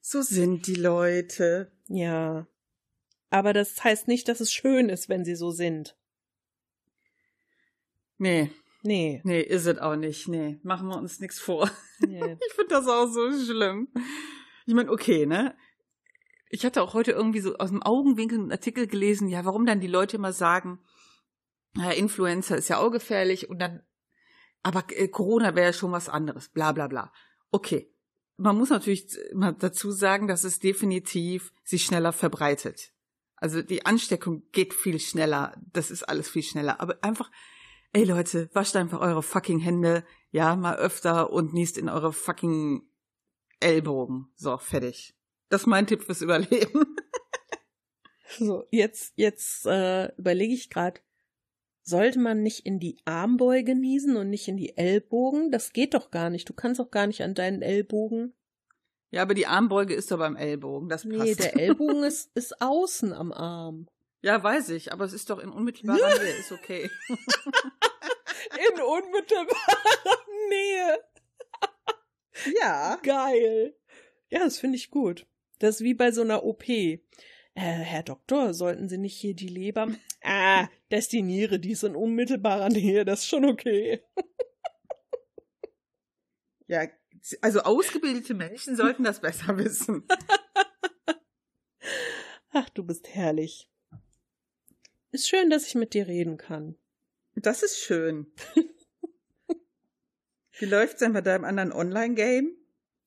So 0.00 0.22
sind 0.22 0.66
die 0.66 0.74
Leute. 0.74 1.72
Ja. 1.88 2.46
Aber 3.30 3.52
das 3.52 3.82
heißt 3.82 4.06
nicht, 4.06 4.28
dass 4.28 4.40
es 4.40 4.52
schön 4.52 4.88
ist, 4.88 5.08
wenn 5.08 5.24
sie 5.24 5.34
so 5.34 5.50
sind. 5.50 5.96
Nee. 8.18 8.52
Nee. 8.82 9.20
Nee, 9.24 9.40
ist 9.40 9.66
es 9.66 9.78
auch 9.78 9.96
nicht. 9.96 10.28
Nee, 10.28 10.60
machen 10.62 10.86
wir 10.88 10.96
uns 10.96 11.18
nichts 11.18 11.40
vor. 11.40 11.70
nee. 11.98 12.38
Ich 12.46 12.54
finde 12.54 12.74
das 12.74 12.86
auch 12.86 13.08
so 13.08 13.32
schlimm. 13.32 13.88
Ich 14.64 14.74
meine, 14.74 14.90
okay, 14.90 15.26
ne? 15.26 15.56
Ich 16.48 16.64
hatte 16.64 16.82
auch 16.82 16.94
heute 16.94 17.10
irgendwie 17.10 17.40
so 17.40 17.56
aus 17.56 17.70
dem 17.70 17.82
Augenwinkel 17.82 18.38
einen 18.38 18.52
Artikel 18.52 18.86
gelesen, 18.86 19.28
ja, 19.28 19.44
warum 19.44 19.66
dann 19.66 19.80
die 19.80 19.88
Leute 19.88 20.16
immer 20.16 20.32
sagen, 20.32 20.78
ja, 21.76 21.90
Influencer 21.90 22.56
ist 22.56 22.68
ja 22.68 22.78
auch 22.78 22.90
gefährlich 22.90 23.50
und 23.50 23.58
dann, 23.58 23.82
aber 24.62 24.84
äh, 24.90 25.08
Corona 25.08 25.56
wäre 25.56 25.66
ja 25.66 25.72
schon 25.72 25.90
was 25.90 26.08
anderes, 26.08 26.48
bla 26.48 26.70
bla 26.70 26.86
bla. 26.86 27.12
Okay. 27.50 27.92
Man 28.36 28.56
muss 28.56 28.70
natürlich 28.70 29.06
dazu 29.58 29.90
sagen, 29.92 30.28
dass 30.28 30.44
es 30.44 30.58
definitiv 30.58 31.52
sich 31.64 31.84
schneller 31.84 32.12
verbreitet. 32.12 32.92
Also 33.36 33.62
die 33.62 33.84
Ansteckung 33.84 34.42
geht 34.52 34.74
viel 34.74 34.98
schneller. 34.98 35.54
Das 35.72 35.90
ist 35.90 36.02
alles 36.02 36.28
viel 36.28 36.42
schneller. 36.42 36.80
Aber 36.80 36.98
einfach, 37.02 37.30
ey 37.92 38.04
Leute, 38.04 38.50
wascht 38.52 38.76
einfach 38.76 39.00
eure 39.00 39.22
fucking 39.22 39.58
Hände, 39.58 40.04
ja, 40.30 40.56
mal 40.56 40.76
öfter 40.76 41.32
und 41.32 41.54
niest 41.54 41.78
in 41.78 41.88
eure 41.88 42.12
fucking 42.12 42.82
Ellbogen. 43.60 44.30
So, 44.34 44.58
fertig. 44.58 45.14
Das 45.48 45.62
ist 45.62 45.66
mein 45.66 45.86
Tipp 45.86 46.02
fürs 46.02 46.22
Überleben. 46.22 46.96
So, 48.38 48.64
jetzt, 48.70 49.12
jetzt 49.16 49.66
äh, 49.66 50.12
überlege 50.16 50.52
ich 50.52 50.68
gerade, 50.68 51.00
sollte 51.88 52.18
man 52.18 52.42
nicht 52.42 52.66
in 52.66 52.80
die 52.80 52.98
Armbeuge 53.04 53.74
niesen 53.74 54.16
und 54.16 54.28
nicht 54.28 54.48
in 54.48 54.56
die 54.56 54.76
Ellbogen? 54.76 55.50
Das 55.50 55.72
geht 55.72 55.94
doch 55.94 56.10
gar 56.10 56.30
nicht. 56.30 56.48
Du 56.48 56.52
kannst 56.52 56.80
doch 56.80 56.90
gar 56.90 57.06
nicht 57.06 57.22
an 57.22 57.34
deinen 57.34 57.62
Ellbogen. 57.62 58.34
Ja, 59.12 59.22
aber 59.22 59.34
die 59.34 59.46
Armbeuge 59.46 59.94
ist 59.94 60.10
doch 60.10 60.18
beim 60.18 60.36
Ellbogen. 60.36 60.88
Das 60.88 61.04
passt. 61.04 61.16
Nee, 61.16 61.34
der 61.36 61.56
Ellbogen 61.60 62.02
ist, 62.02 62.30
ist 62.34 62.60
außen 62.60 63.12
am 63.12 63.32
Arm. 63.32 63.88
Ja, 64.22 64.42
weiß 64.42 64.70
ich, 64.70 64.92
aber 64.92 65.04
es 65.04 65.12
ist 65.12 65.30
doch 65.30 65.38
in 65.38 65.50
unmittelbarer 65.50 66.18
Nähe, 66.22 66.36
ist 66.36 66.52
okay. 66.52 66.90
In 68.56 68.80
unmittelbarer 68.80 70.18
Nähe. 70.48 70.98
Ja. 72.60 72.98
Geil. 73.02 73.76
Ja, 74.28 74.40
das 74.40 74.58
finde 74.58 74.76
ich 74.76 74.90
gut. 74.90 75.26
Das 75.58 75.76
ist 75.76 75.80
wie 75.82 75.94
bei 75.94 76.10
so 76.10 76.22
einer 76.22 76.44
OP. 76.44 76.64
Äh, 77.56 77.60
Herr 77.62 78.02
Doktor, 78.02 78.52
sollten 78.52 78.86
Sie 78.90 78.98
nicht 78.98 79.16
hier 79.16 79.34
die 79.34 79.48
Leber? 79.48 79.88
Ah, 80.28 80.68
das 80.88 81.06
die 81.06 81.22
Niere, 81.22 81.60
die 81.60 81.70
ist 81.70 81.84
in 81.84 81.94
unmittelbarer 81.94 82.68
Nähe, 82.68 83.04
das 83.04 83.20
ist 83.20 83.28
schon 83.28 83.44
okay. 83.44 84.02
Ja, 86.68 86.88
also 87.42 87.60
ausgebildete 87.60 88.34
Menschen 88.34 88.74
sollten 88.74 89.04
das 89.04 89.20
besser 89.20 89.56
wissen. 89.58 90.04
Ach, 92.50 92.68
du 92.70 92.82
bist 92.82 93.14
herrlich. 93.14 93.70
Ist 95.12 95.28
schön, 95.28 95.48
dass 95.48 95.68
ich 95.68 95.76
mit 95.76 95.94
dir 95.94 96.08
reden 96.08 96.38
kann. 96.38 96.76
Das 97.36 97.62
ist 97.62 97.78
schön. 97.78 98.32
Wie 100.58 100.64
läuft's 100.64 100.98
denn 100.98 101.12
bei 101.12 101.20
deinem 101.20 101.44
anderen 101.44 101.72
Online-Game? 101.72 102.50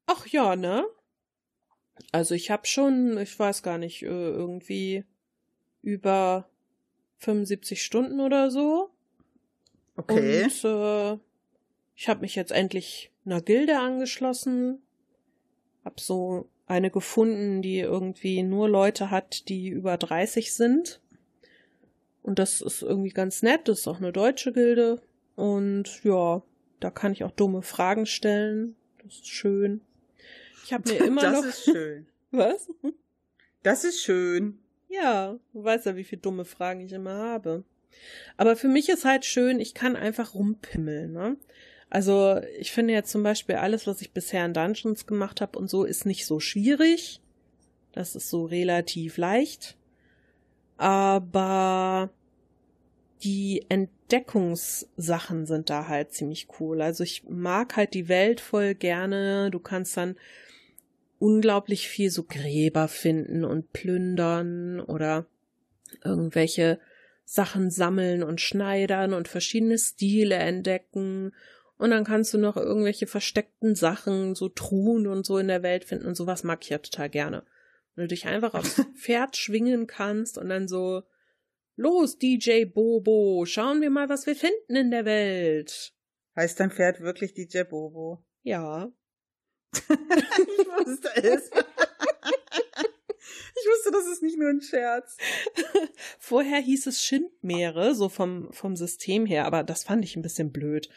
Ach 0.05 0.25
ja, 0.27 0.55
ne? 0.55 0.87
Also 2.11 2.35
ich 2.35 2.51
habe 2.51 2.65
schon, 2.65 3.17
ich 3.17 3.37
weiß 3.37 3.63
gar 3.63 3.77
nicht, 3.77 4.03
äh, 4.03 4.07
irgendwie 4.07 5.03
über 5.81 6.49
75 7.17 7.83
Stunden 7.83 8.19
oder 8.19 8.49
so. 8.51 8.89
Okay. 9.95 10.43
Und 10.43 10.63
äh, 10.63 11.19
ich 11.95 12.07
habe 12.07 12.21
mich 12.21 12.35
jetzt 12.35 12.51
endlich 12.51 13.11
einer 13.25 13.41
Gilde 13.41 13.77
angeschlossen. 13.77 14.81
Hab 15.83 15.99
so 15.99 16.49
eine 16.65 16.91
gefunden, 16.91 17.61
die 17.61 17.79
irgendwie 17.79 18.43
nur 18.43 18.69
Leute 18.69 19.11
hat, 19.11 19.49
die 19.49 19.67
über 19.67 19.97
30 19.97 20.53
sind. 20.53 21.01
Und 22.21 22.39
das 22.39 22.61
ist 22.61 22.81
irgendwie 22.83 23.09
ganz 23.09 23.41
nett. 23.41 23.67
Das 23.67 23.79
ist 23.79 23.87
auch 23.87 23.97
eine 23.97 24.11
deutsche 24.13 24.53
Gilde. 24.53 25.01
Und 25.35 26.03
ja, 26.03 26.41
da 26.79 26.89
kann 26.91 27.11
ich 27.11 27.23
auch 27.23 27.31
dumme 27.31 27.61
Fragen 27.61 28.05
stellen. 28.05 28.75
Das 29.03 29.15
ist 29.15 29.27
schön. 29.27 29.81
Ich 30.69 30.73
habe 30.73 30.87
mir 30.87 30.99
immer 31.03 31.21
das 31.23 31.33
noch. 31.33 31.45
ist 31.45 31.63
schön. 31.63 32.05
Was? 32.31 32.69
Das 33.63 33.83
ist 33.83 34.01
schön. 34.03 34.59
Ja, 34.87 35.35
du 35.51 35.63
weißt 35.63 35.87
ja, 35.87 35.95
wie 35.95 36.03
viele 36.03 36.21
dumme 36.21 36.45
Fragen 36.45 36.81
ich 36.81 36.93
immer 36.93 37.15
habe. 37.15 37.63
Aber 38.37 38.55
für 38.55 38.67
mich 38.67 38.87
ist 38.87 39.03
halt 39.03 39.25
schön, 39.25 39.59
ich 39.59 39.73
kann 39.73 39.95
einfach 39.95 40.35
rumpimmeln, 40.35 41.11
ne? 41.11 41.37
Also, 41.89 42.39
ich 42.59 42.71
finde 42.71 42.93
jetzt 42.93 43.09
zum 43.09 43.23
Beispiel 43.23 43.55
alles, 43.55 43.87
was 43.87 43.99
ich 44.01 44.11
bisher 44.11 44.45
in 44.45 44.53
Dungeons 44.53 45.07
gemacht 45.07 45.41
habe 45.41 45.57
und 45.57 45.71
so, 45.71 45.85
ist 45.85 46.05
nicht 46.05 46.27
so 46.27 46.39
schwierig. 46.39 47.19
Das 47.91 48.15
ist 48.15 48.29
so 48.29 48.45
relativ 48.45 49.17
leicht. 49.17 49.75
Aber 50.77 52.11
die 53.23 53.65
Entdeckungssachen 53.69 55.47
sind 55.47 55.71
da 55.71 55.87
halt 55.87 56.13
ziemlich 56.13 56.47
cool. 56.59 56.83
Also 56.83 57.03
ich 57.03 57.23
mag 57.27 57.75
halt 57.75 57.95
die 57.95 58.07
Welt 58.07 58.39
voll 58.39 58.75
gerne. 58.75 59.49
Du 59.49 59.59
kannst 59.59 59.97
dann 59.97 60.15
unglaublich 61.19 61.87
viel 61.87 62.09
so 62.09 62.23
Gräber 62.23 62.87
finden 62.87 63.45
und 63.45 63.71
plündern 63.73 64.79
oder 64.79 65.27
irgendwelche 66.03 66.79
Sachen 67.25 67.69
sammeln 67.69 68.23
und 68.23 68.41
schneidern 68.41 69.13
und 69.13 69.27
verschiedene 69.27 69.77
Stile 69.77 70.35
entdecken. 70.35 71.33
Und 71.77 71.91
dann 71.91 72.03
kannst 72.03 72.33
du 72.33 72.37
noch 72.37 72.57
irgendwelche 72.57 73.07
versteckten 73.07 73.75
Sachen, 73.75 74.33
so 74.33 74.49
Truhen 74.49 75.07
und 75.07 75.25
so 75.25 75.37
in 75.37 75.47
der 75.47 75.61
Welt 75.61 75.85
finden 75.85 76.07
und 76.07 76.15
sowas 76.15 76.43
mag 76.43 76.59
ich 76.63 76.69
ja 76.69 76.79
total 76.79 77.09
gerne. 77.09 77.43
Wenn 77.95 78.05
du 78.05 78.07
dich 78.07 78.25
einfach 78.25 78.53
aufs 78.53 78.81
Pferd 78.97 79.37
schwingen 79.37 79.87
kannst 79.87 80.37
und 80.37 80.49
dann 80.49 80.67
so, 80.67 81.03
los, 81.75 82.17
DJ 82.17 82.65
Bobo, 82.65 83.45
schauen 83.45 83.81
wir 83.81 83.89
mal, 83.89 84.09
was 84.09 84.25
wir 84.25 84.35
finden 84.35 84.75
in 84.75 84.91
der 84.91 85.05
Welt. 85.05 85.93
Heißt 86.35 86.59
dein 86.59 86.71
Pferd 86.71 87.01
wirklich 87.01 87.33
DJ 87.33 87.63
Bobo? 87.63 88.23
Ja. 88.41 88.91
ich 89.73 90.67
wusste 90.67 91.09
es. 91.15 91.49
ich 93.55 93.65
wusste, 93.65 93.91
das 93.91 94.07
ist 94.07 94.23
nicht 94.23 94.37
nur 94.37 94.49
ein 94.49 94.61
Scherz. 94.61 95.17
Vorher 96.19 96.59
hieß 96.59 96.87
es 96.87 97.03
Schindmeere, 97.03 97.95
so 97.95 98.09
vom, 98.09 98.51
vom 98.51 98.75
System 98.75 99.25
her, 99.25 99.45
aber 99.45 99.63
das 99.63 99.83
fand 99.83 100.03
ich 100.03 100.15
ein 100.15 100.21
bisschen 100.21 100.51
blöd. 100.51 100.89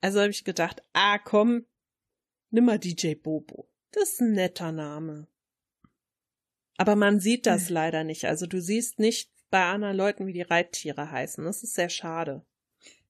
Also 0.00 0.20
habe 0.20 0.30
ich 0.30 0.44
gedacht, 0.44 0.82
ah 0.92 1.18
komm, 1.18 1.66
nimm 2.50 2.64
mal 2.64 2.78
DJ 2.78 3.14
Bobo. 3.14 3.68
Das 3.92 4.12
ist 4.12 4.20
ein 4.20 4.32
netter 4.32 4.72
Name. 4.72 5.26
Aber 6.76 6.96
man 6.96 7.20
sieht 7.20 7.46
das 7.46 7.68
leider 7.68 8.04
nicht. 8.04 8.24
Also 8.24 8.46
du 8.46 8.60
siehst 8.60 8.98
nicht 8.98 9.30
bei 9.50 9.64
anderen 9.64 9.96
Leuten, 9.96 10.26
wie 10.26 10.32
die 10.32 10.42
Reittiere 10.42 11.10
heißen. 11.10 11.44
Das 11.44 11.62
ist 11.62 11.74
sehr 11.74 11.90
schade. 11.90 12.44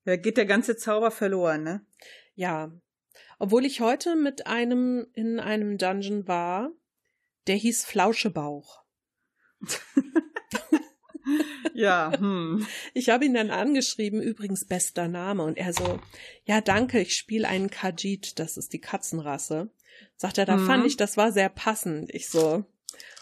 Da 0.04 0.16
geht 0.16 0.38
der 0.38 0.46
ganze 0.46 0.76
Zauber 0.76 1.10
verloren, 1.10 1.62
ne? 1.62 1.86
Ja. 2.34 2.72
Obwohl 3.40 3.64
ich 3.64 3.80
heute 3.80 4.16
mit 4.16 4.46
einem 4.46 5.06
in 5.14 5.40
einem 5.40 5.78
Dungeon 5.78 6.28
war, 6.28 6.70
der 7.46 7.56
hieß 7.56 7.86
Flauschebauch. 7.86 8.84
ja, 11.74 12.12
hm. 12.18 12.66
Ich 12.92 13.08
habe 13.08 13.24
ihn 13.24 13.32
dann 13.34 13.50
angeschrieben, 13.50 14.20
übrigens 14.20 14.66
bester 14.66 15.08
Name. 15.08 15.42
Und 15.42 15.56
er 15.56 15.72
so, 15.72 15.98
ja, 16.44 16.60
danke, 16.60 17.00
ich 17.00 17.16
spiele 17.16 17.48
einen 17.48 17.70
Kajit, 17.70 18.38
das 18.38 18.58
ist 18.58 18.74
die 18.74 18.80
Katzenrasse. 18.80 19.70
Sagt 20.16 20.36
er, 20.38 20.44
da 20.44 20.58
Mhm. 20.58 20.66
fand 20.66 20.86
ich, 20.86 20.96
das 20.98 21.16
war 21.16 21.32
sehr 21.32 21.48
passend. 21.48 22.14
Ich 22.14 22.28
so, 22.28 22.64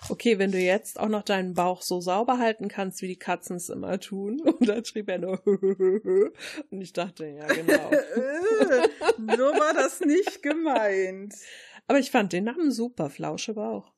okay, 0.08 0.38
wenn 0.38 0.52
du 0.52 0.58
jetzt 0.58 0.98
auch 0.98 1.08
noch 1.08 1.22
deinen 1.22 1.54
Bauch 1.54 1.82
so 1.82 2.00
sauber 2.00 2.38
halten 2.38 2.68
kannst, 2.68 3.02
wie 3.02 3.08
die 3.08 3.18
Katzen 3.18 3.56
es 3.56 3.68
immer 3.68 3.98
tun. 4.00 4.40
Und 4.58 4.68
dann 4.68 4.84
schrieb 4.84 5.08
er 5.08 5.18
nur, 5.18 5.44
und 6.70 6.80
ich 6.80 6.92
dachte, 6.92 7.26
ja, 7.26 7.46
genau. 7.46 7.90
So 9.36 9.44
war 9.44 9.74
das 9.74 10.00
nicht 10.00 10.42
gemeint. 10.42 11.34
Aber 11.86 11.98
ich 11.98 12.10
fand 12.10 12.32
den 12.32 12.44
Namen 12.44 12.70
super, 12.70 13.10
Flauschebauch. 13.10 13.92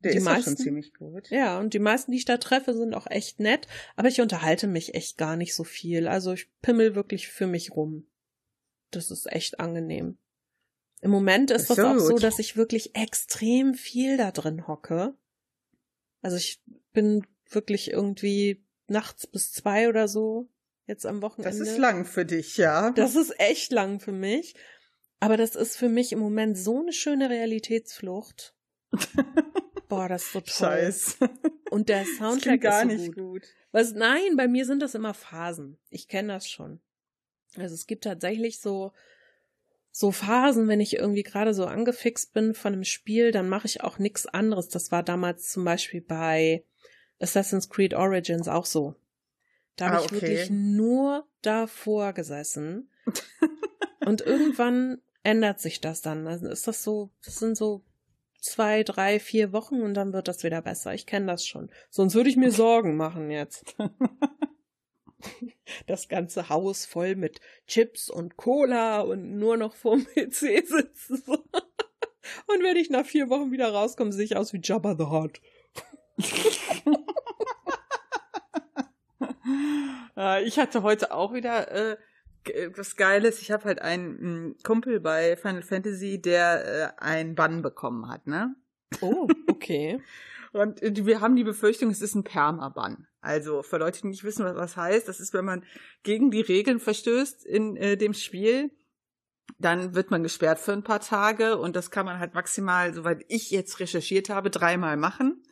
Der 0.00 0.12
Die 0.12 0.18
ist 0.18 0.24
ja 0.26 0.30
schon 0.30 0.36
meisten- 0.36 0.56
ziemlich 0.56 0.94
gut. 0.94 1.30
Ja, 1.30 1.58
und 1.60 1.74
die 1.74 1.78
meisten, 1.78 2.10
die 2.10 2.18
ich 2.18 2.24
da 2.24 2.36
treffe, 2.38 2.74
sind 2.74 2.94
auch 2.94 3.06
echt 3.08 3.38
nett, 3.38 3.68
aber 3.96 4.08
ich 4.08 4.20
unterhalte 4.20 4.66
mich 4.66 4.94
echt 4.94 5.16
gar 5.18 5.36
nicht 5.36 5.54
so 5.54 5.62
viel. 5.64 6.08
Also 6.08 6.32
ich 6.32 6.48
pimmel 6.60 6.94
wirklich 6.94 7.28
für 7.28 7.46
mich 7.46 7.72
rum. 7.76 8.06
Das 8.90 9.10
ist 9.10 9.30
echt 9.30 9.60
angenehm. 9.60 10.18
Im 11.02 11.10
Moment 11.10 11.50
ist 11.50 11.68
Das 11.68 11.76
das 11.76 11.78
ist 11.78 11.84
auch 11.84 11.98
so, 11.98 12.16
dass 12.16 12.38
ich 12.38 12.56
wirklich 12.56 12.94
extrem 12.94 13.74
viel 13.74 14.16
da 14.16 14.30
drin 14.30 14.68
hocke. 14.68 15.14
Also 16.22 16.36
ich 16.36 16.62
bin 16.92 17.26
wirklich 17.50 17.90
irgendwie 17.90 18.64
nachts 18.86 19.26
bis 19.26 19.52
zwei 19.52 19.88
oder 19.88 20.06
so 20.06 20.48
jetzt 20.86 21.04
am 21.04 21.20
Wochenende. 21.20 21.58
Das 21.58 21.68
ist 21.68 21.76
lang 21.76 22.04
für 22.04 22.24
dich, 22.24 22.56
ja. 22.56 22.92
Das 22.92 23.16
ist 23.16 23.38
echt 23.40 23.72
lang 23.72 23.98
für 23.98 24.12
mich. 24.12 24.54
Aber 25.18 25.36
das 25.36 25.56
ist 25.56 25.76
für 25.76 25.88
mich 25.88 26.12
im 26.12 26.20
Moment 26.20 26.56
so 26.56 26.80
eine 26.80 26.92
schöne 26.92 27.28
Realitätsflucht. 27.28 28.54
Boah, 29.88 30.08
das 30.08 30.22
ist 30.22 30.32
so 30.32 30.40
toll. 30.40 30.52
Scheiß. 30.52 31.18
Und 31.70 31.88
der 31.88 32.04
Soundtrack 32.18 32.60
gar 32.60 32.82
ist 32.84 32.90
so 32.90 32.96
nicht 32.96 33.14
gut. 33.14 33.42
gut. 33.42 33.48
Was, 33.72 33.92
nein, 33.92 34.36
bei 34.36 34.46
mir 34.46 34.66
sind 34.66 34.80
das 34.80 34.94
immer 34.94 35.14
Phasen. 35.14 35.78
Ich 35.90 36.06
kenne 36.06 36.32
das 36.32 36.48
schon. 36.48 36.80
Also 37.56 37.74
es 37.74 37.86
gibt 37.86 38.04
tatsächlich 38.04 38.60
so, 38.60 38.92
so 39.94 40.10
Phasen, 40.10 40.68
wenn 40.68 40.80
ich 40.80 40.96
irgendwie 40.96 41.22
gerade 41.22 41.52
so 41.52 41.66
angefixt 41.66 42.32
bin 42.32 42.54
von 42.54 42.72
einem 42.72 42.84
Spiel, 42.84 43.30
dann 43.30 43.48
mache 43.48 43.66
ich 43.66 43.82
auch 43.84 43.98
nichts 43.98 44.26
anderes. 44.26 44.68
Das 44.68 44.90
war 44.90 45.02
damals 45.02 45.50
zum 45.50 45.64
Beispiel 45.64 46.00
bei 46.00 46.64
Assassin's 47.20 47.68
Creed 47.68 47.92
Origins 47.94 48.48
auch 48.48 48.64
so. 48.66 48.94
Da 49.76 49.86
habe 49.86 49.96
Ah, 49.96 50.00
ich 50.00 50.06
okay. 50.06 50.20
wirklich 50.22 50.50
nur 50.50 51.26
davor 51.42 52.14
gesessen. 52.14 52.90
Und 54.04 54.22
irgendwann 54.22 54.98
ändert 55.22 55.60
sich 55.60 55.80
das 55.80 56.00
dann. 56.02 56.26
Also 56.26 56.48
ist 56.48 56.66
das 56.66 56.82
so, 56.82 57.10
das 57.24 57.36
sind 57.36 57.56
so 57.56 57.84
zwei, 58.40 58.82
drei, 58.82 59.20
vier 59.20 59.52
Wochen 59.52 59.82
und 59.82 59.94
dann 59.94 60.12
wird 60.12 60.26
das 60.26 60.42
wieder 60.42 60.60
besser. 60.62 60.92
Ich 60.94 61.06
kenne 61.06 61.26
das 61.26 61.46
schon. 61.46 61.70
Sonst 61.90 62.16
würde 62.16 62.28
ich 62.28 62.36
mir 62.36 62.50
Sorgen 62.50 62.96
machen 62.96 63.30
jetzt. 63.30 63.76
Das 65.86 66.08
ganze 66.08 66.48
Haus 66.48 66.84
voll 66.84 67.16
mit 67.16 67.40
Chips 67.66 68.10
und 68.10 68.36
Cola 68.36 69.00
und 69.00 69.38
nur 69.38 69.56
noch 69.56 69.74
vorm 69.74 70.04
PC 70.14 70.66
sitzen. 70.66 71.22
Und 72.46 72.62
wenn 72.62 72.76
ich 72.76 72.88
nach 72.88 73.04
vier 73.04 73.28
Wochen 73.30 73.50
wieder 73.50 73.72
rauskomme, 73.72 74.12
sehe 74.12 74.24
ich 74.24 74.36
aus 74.36 74.52
wie 74.52 74.60
Jabba 74.62 74.94
the 74.96 75.06
Hutt. 75.06 75.40
Äh, 80.16 80.44
ich 80.44 80.58
hatte 80.58 80.82
heute 80.82 81.12
auch 81.12 81.32
wieder 81.32 81.70
äh, 81.70 81.96
was 82.76 82.96
Geiles. 82.96 83.40
Ich 83.40 83.50
habe 83.50 83.64
halt 83.64 83.80
einen 83.80 84.48
mm, 84.50 84.56
Kumpel 84.62 85.00
bei 85.00 85.36
Final 85.36 85.62
Fantasy, 85.62 86.20
der 86.20 86.94
äh, 86.98 87.02
einen 87.02 87.34
Bann 87.34 87.62
bekommen 87.62 88.08
hat, 88.08 88.26
ne? 88.26 88.54
Oh, 89.00 89.26
okay. 89.48 90.00
Und 90.52 90.82
äh, 90.82 91.06
wir 91.06 91.20
haben 91.20 91.36
die 91.36 91.44
Befürchtung, 91.44 91.90
es 91.90 92.02
ist 92.02 92.14
ein 92.14 92.24
Permaban. 92.24 93.06
Also 93.20 93.62
für 93.62 93.78
Leute, 93.78 94.02
die 94.02 94.08
nicht 94.08 94.24
wissen, 94.24 94.44
was 94.44 94.56
das 94.56 94.76
heißt, 94.76 95.08
das 95.08 95.20
ist, 95.20 95.32
wenn 95.32 95.44
man 95.44 95.64
gegen 96.02 96.30
die 96.30 96.40
Regeln 96.40 96.80
verstößt 96.80 97.44
in 97.44 97.76
äh, 97.76 97.96
dem 97.96 98.14
Spiel, 98.14 98.70
dann 99.58 99.94
wird 99.94 100.10
man 100.10 100.22
gesperrt 100.22 100.58
für 100.58 100.72
ein 100.72 100.82
paar 100.82 101.00
Tage 101.00 101.58
und 101.58 101.76
das 101.76 101.90
kann 101.90 102.06
man 102.06 102.18
halt 102.18 102.34
maximal, 102.34 102.92
soweit 102.92 103.24
ich 103.28 103.50
jetzt 103.50 103.80
recherchiert 103.80 104.28
habe, 104.28 104.50
dreimal 104.50 104.96
machen. 104.96 105.42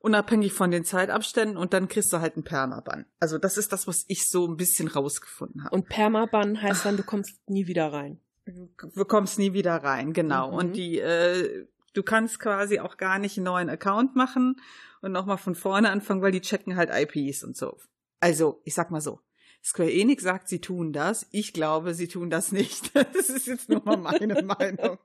Unabhängig 0.00 0.52
von 0.52 0.70
den 0.70 0.84
Zeitabständen 0.84 1.56
und 1.56 1.72
dann 1.72 1.88
kriegst 1.88 2.12
du 2.12 2.20
halt 2.20 2.36
einen 2.36 2.44
Permaban. 2.44 3.06
Also 3.18 3.36
das 3.36 3.58
ist 3.58 3.72
das, 3.72 3.88
was 3.88 4.04
ich 4.06 4.28
so 4.28 4.46
ein 4.46 4.56
bisschen 4.56 4.86
rausgefunden 4.86 5.64
habe. 5.64 5.74
Und 5.74 5.88
Permaban 5.88 6.62
heißt 6.62 6.84
dann, 6.84 6.96
du 6.96 7.02
kommst 7.02 7.36
nie 7.48 7.66
wieder 7.66 7.92
rein. 7.92 8.20
du 8.46 9.04
kommst 9.04 9.38
nie 9.40 9.54
wieder 9.54 9.76
rein, 9.76 10.12
genau. 10.12 10.52
Mhm. 10.52 10.56
Und 10.56 10.76
die, 10.76 11.00
äh, 11.00 11.66
du 11.98 12.04
kannst 12.04 12.38
quasi 12.38 12.78
auch 12.78 12.96
gar 12.96 13.18
nicht 13.18 13.36
einen 13.36 13.46
neuen 13.46 13.68
Account 13.68 14.14
machen 14.14 14.60
und 15.02 15.10
nochmal 15.10 15.36
von 15.36 15.56
vorne 15.56 15.90
anfangen, 15.90 16.22
weil 16.22 16.30
die 16.30 16.40
checken 16.40 16.76
halt 16.76 16.90
IPs 16.92 17.42
und 17.42 17.56
so. 17.56 17.76
Also, 18.20 18.62
ich 18.64 18.74
sag 18.74 18.92
mal 18.92 19.00
so. 19.00 19.20
Square 19.64 19.92
Enix 19.92 20.22
sagt, 20.22 20.48
sie 20.48 20.60
tun 20.60 20.92
das. 20.92 21.26
Ich 21.32 21.52
glaube, 21.52 21.94
sie 21.94 22.06
tun 22.06 22.30
das 22.30 22.52
nicht. 22.52 22.92
Das 23.12 23.28
ist 23.28 23.48
jetzt 23.48 23.68
nur 23.68 23.84
mal 23.84 23.96
meine 23.96 24.40
Meinung. 24.44 24.98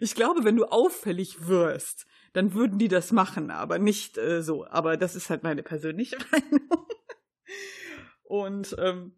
Ich 0.00 0.14
glaube, 0.14 0.44
wenn 0.44 0.56
du 0.56 0.64
auffällig 0.64 1.46
wirst, 1.46 2.06
dann 2.32 2.54
würden 2.54 2.78
die 2.78 2.88
das 2.88 3.12
machen, 3.12 3.50
aber 3.50 3.78
nicht 3.78 4.16
äh, 4.16 4.42
so. 4.42 4.66
Aber 4.66 4.96
das 4.96 5.16
ist 5.16 5.28
halt 5.28 5.42
meine 5.42 5.62
persönliche 5.62 6.16
Meinung. 6.32 6.86
Und 8.24 8.74
ähm, 8.78 9.12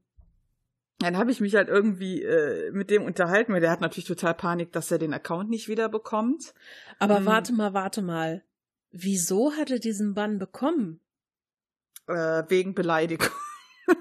dann 1.00 1.16
habe 1.16 1.30
ich 1.33 1.40
mich 1.40 1.54
halt 1.54 1.69
irgendwie 1.69 2.23
äh, 2.23 2.71
mit 2.73 2.90
dem 2.90 3.02
unterhalten, 3.04 3.52
weil 3.52 3.61
der 3.61 3.71
hat 3.71 3.80
natürlich 3.80 4.07
total 4.07 4.35
Panik, 4.35 4.73
dass 4.73 4.90
er 4.90 4.99
den 4.99 5.12
Account 5.14 5.50
nicht 5.50 5.69
wieder 5.69 5.88
bekommt. 5.88 6.54
Aber 6.99 7.19
Hm. 7.19 7.26
warte 7.26 7.52
mal, 7.52 7.73
warte 7.75 8.02
mal. 8.02 8.45
Wieso 8.92 9.52
hat 9.52 9.71
er 9.71 9.78
diesen 9.78 10.14
Bann 10.14 10.38
bekommen? 10.38 11.00
Äh, 12.07 12.45
wegen 12.49 12.75
Beleidigung. 12.75 13.28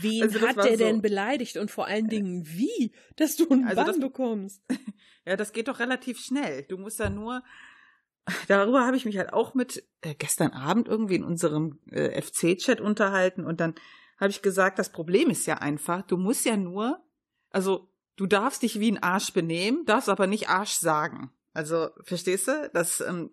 Wen 0.00 0.22
Also 0.24 0.40
hat 0.42 0.56
der 0.56 0.76
so- 0.76 0.84
denn 0.84 1.00
beleidigt 1.00 1.56
und 1.56 1.70
vor 1.70 1.86
allen 1.86 2.08
Dingen 2.08 2.46
wie, 2.46 2.92
dass 3.16 3.36
du 3.36 3.48
einen 3.48 3.64
Also 3.64 3.76
Bann 3.76 3.86
das- 3.86 4.00
bekommst? 4.00 4.62
Ja, 5.28 5.34
das 5.34 5.52
geht 5.52 5.66
doch 5.66 5.80
relativ 5.80 6.20
schnell. 6.20 6.62
Du 6.68 6.78
musst 6.78 7.00
da 7.00 7.10
nur. 7.10 7.42
Darüber 8.48 8.86
habe 8.86 8.96
ich 8.96 9.04
mich 9.06 9.18
halt 9.18 9.32
auch 9.32 9.54
mit 9.54 9.82
äh, 10.02 10.14
gestern 10.14 10.52
Abend 10.52 10.86
irgendwie 10.86 11.16
in 11.16 11.24
unserem 11.24 11.80
äh, 11.90 12.22
FC-Chat 12.22 12.80
unterhalten 12.80 13.44
und 13.44 13.58
dann 13.60 13.74
habe 14.18 14.30
ich 14.30 14.42
gesagt, 14.42 14.78
das 14.78 14.90
Problem 14.90 15.30
ist 15.30 15.46
ja 15.46 15.58
einfach, 15.58 16.02
du 16.02 16.16
musst 16.16 16.44
ja 16.44 16.56
nur, 16.56 17.00
also 17.50 17.88
du 18.16 18.26
darfst 18.26 18.62
dich 18.62 18.80
wie 18.80 18.90
ein 18.90 19.02
Arsch 19.02 19.32
benehmen, 19.32 19.84
darfst 19.84 20.08
aber 20.08 20.26
nicht 20.26 20.48
Arsch 20.48 20.74
sagen. 20.74 21.30
Also 21.52 21.88
verstehst 22.02 22.48
du? 22.48 22.70
Das 22.72 23.00
ähm, 23.00 23.30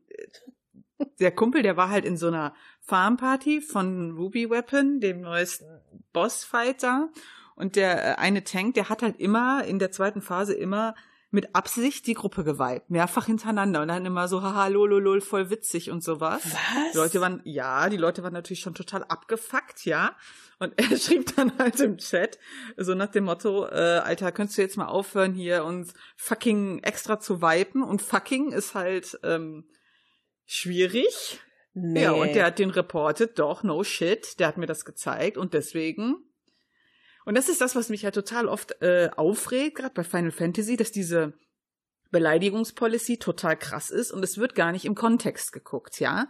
der 1.20 1.32
Kumpel, 1.32 1.64
der 1.64 1.78
war 1.78 1.90
halt 1.90 2.06
in 2.06 2.18
so 2.18 2.28
einer 2.28 2.54
Farmparty 2.82 3.62
von 3.62 4.12
Ruby 4.12 4.50
Weapon, 4.50 5.00
dem 5.00 5.22
neuesten 5.22 5.82
Bossfighter. 6.12 7.10
Und 7.56 7.76
der 7.76 8.04
äh, 8.04 8.16
eine 8.16 8.44
Tank, 8.44 8.76
der 8.76 8.90
hat 8.90 9.02
halt 9.02 9.20
immer 9.20 9.64
in 9.66 9.80
der 9.80 9.92
zweiten 9.92 10.22
Phase 10.22 10.54
immer 10.54 10.96
mit 11.34 11.56
Absicht 11.56 12.06
die 12.06 12.14
Gruppe 12.14 12.44
geweibt, 12.44 12.92
mehrfach 12.92 13.26
hintereinander 13.26 13.82
und 13.82 13.88
dann 13.88 14.06
immer 14.06 14.28
so 14.28 14.44
haha 14.44 14.68
lololol 14.68 15.20
voll 15.20 15.50
witzig 15.50 15.90
und 15.90 16.04
sowas. 16.04 16.44
Was? 16.46 16.92
Die 16.92 16.98
Leute 16.98 17.22
waren 17.22 17.42
ja, 17.44 17.90
die 17.90 17.98
Leute 17.98 18.22
waren 18.22 18.34
natürlich 18.34 18.60
schon 18.60 18.76
total 18.76 19.04
abgefuckt, 19.04 19.84
ja. 19.86 20.16
Und 20.60 20.74
er 20.78 20.96
schrieb 20.96 21.36
dann 21.36 21.58
halt 21.58 21.80
im 21.80 21.98
Chat 21.98 22.38
so 22.78 22.94
nach 22.94 23.08
dem 23.08 23.26
Motto, 23.26 23.66
äh, 23.66 24.02
Alter, 24.04 24.32
könntest 24.32 24.60
du 24.60 24.62
jetzt 24.62 24.78
mal 24.78 24.88
aufhören 24.88 25.34
hier 25.34 25.66
uns 25.66 25.94
fucking 26.16 26.84
extra 26.84 27.20
zu 27.20 27.42
vipen 27.42 27.82
und 27.82 28.04
fucking 28.04 28.52
ist 28.52 28.76
halt 28.76 29.20
ähm, 29.24 29.66
schwierig. 30.46 31.40
nee. 31.74 32.04
Ja, 32.04 32.12
und 32.12 32.36
der 32.36 32.46
hat 32.46 32.60
den 32.60 32.70
reportet, 32.70 33.40
doch, 33.40 33.64
no 33.64 33.84
shit, 33.84 34.40
der 34.40 34.48
hat 34.48 34.58
mir 34.58 34.68
das 34.68 34.86
gezeigt 34.86 35.38
und 35.38 35.56
deswegen. 35.56 36.16
Und 37.26 37.36
das 37.36 37.50
ist 37.50 37.62
das, 37.62 37.76
was 37.76 37.90
mich 37.90 38.02
ja 38.02 38.12
total 38.12 38.48
oft 38.48 38.82
äh, 38.82 39.10
aufregt, 39.16 39.78
gerade 39.78 39.94
bei 39.94 40.04
Final 40.04 40.32
Fantasy, 40.32 40.76
dass 40.76 40.92
diese 40.92 41.34
Beleidigungspolicy 42.12 43.18
total 43.18 43.58
krass 43.58 43.90
ist 43.90 44.12
und 44.12 44.24
es 44.24 44.38
wird 44.38 44.56
gar 44.56 44.72
nicht 44.72 44.86
im 44.86 44.96
Kontext 44.96 45.52
geguckt, 45.52 46.00
ja? 46.00 46.28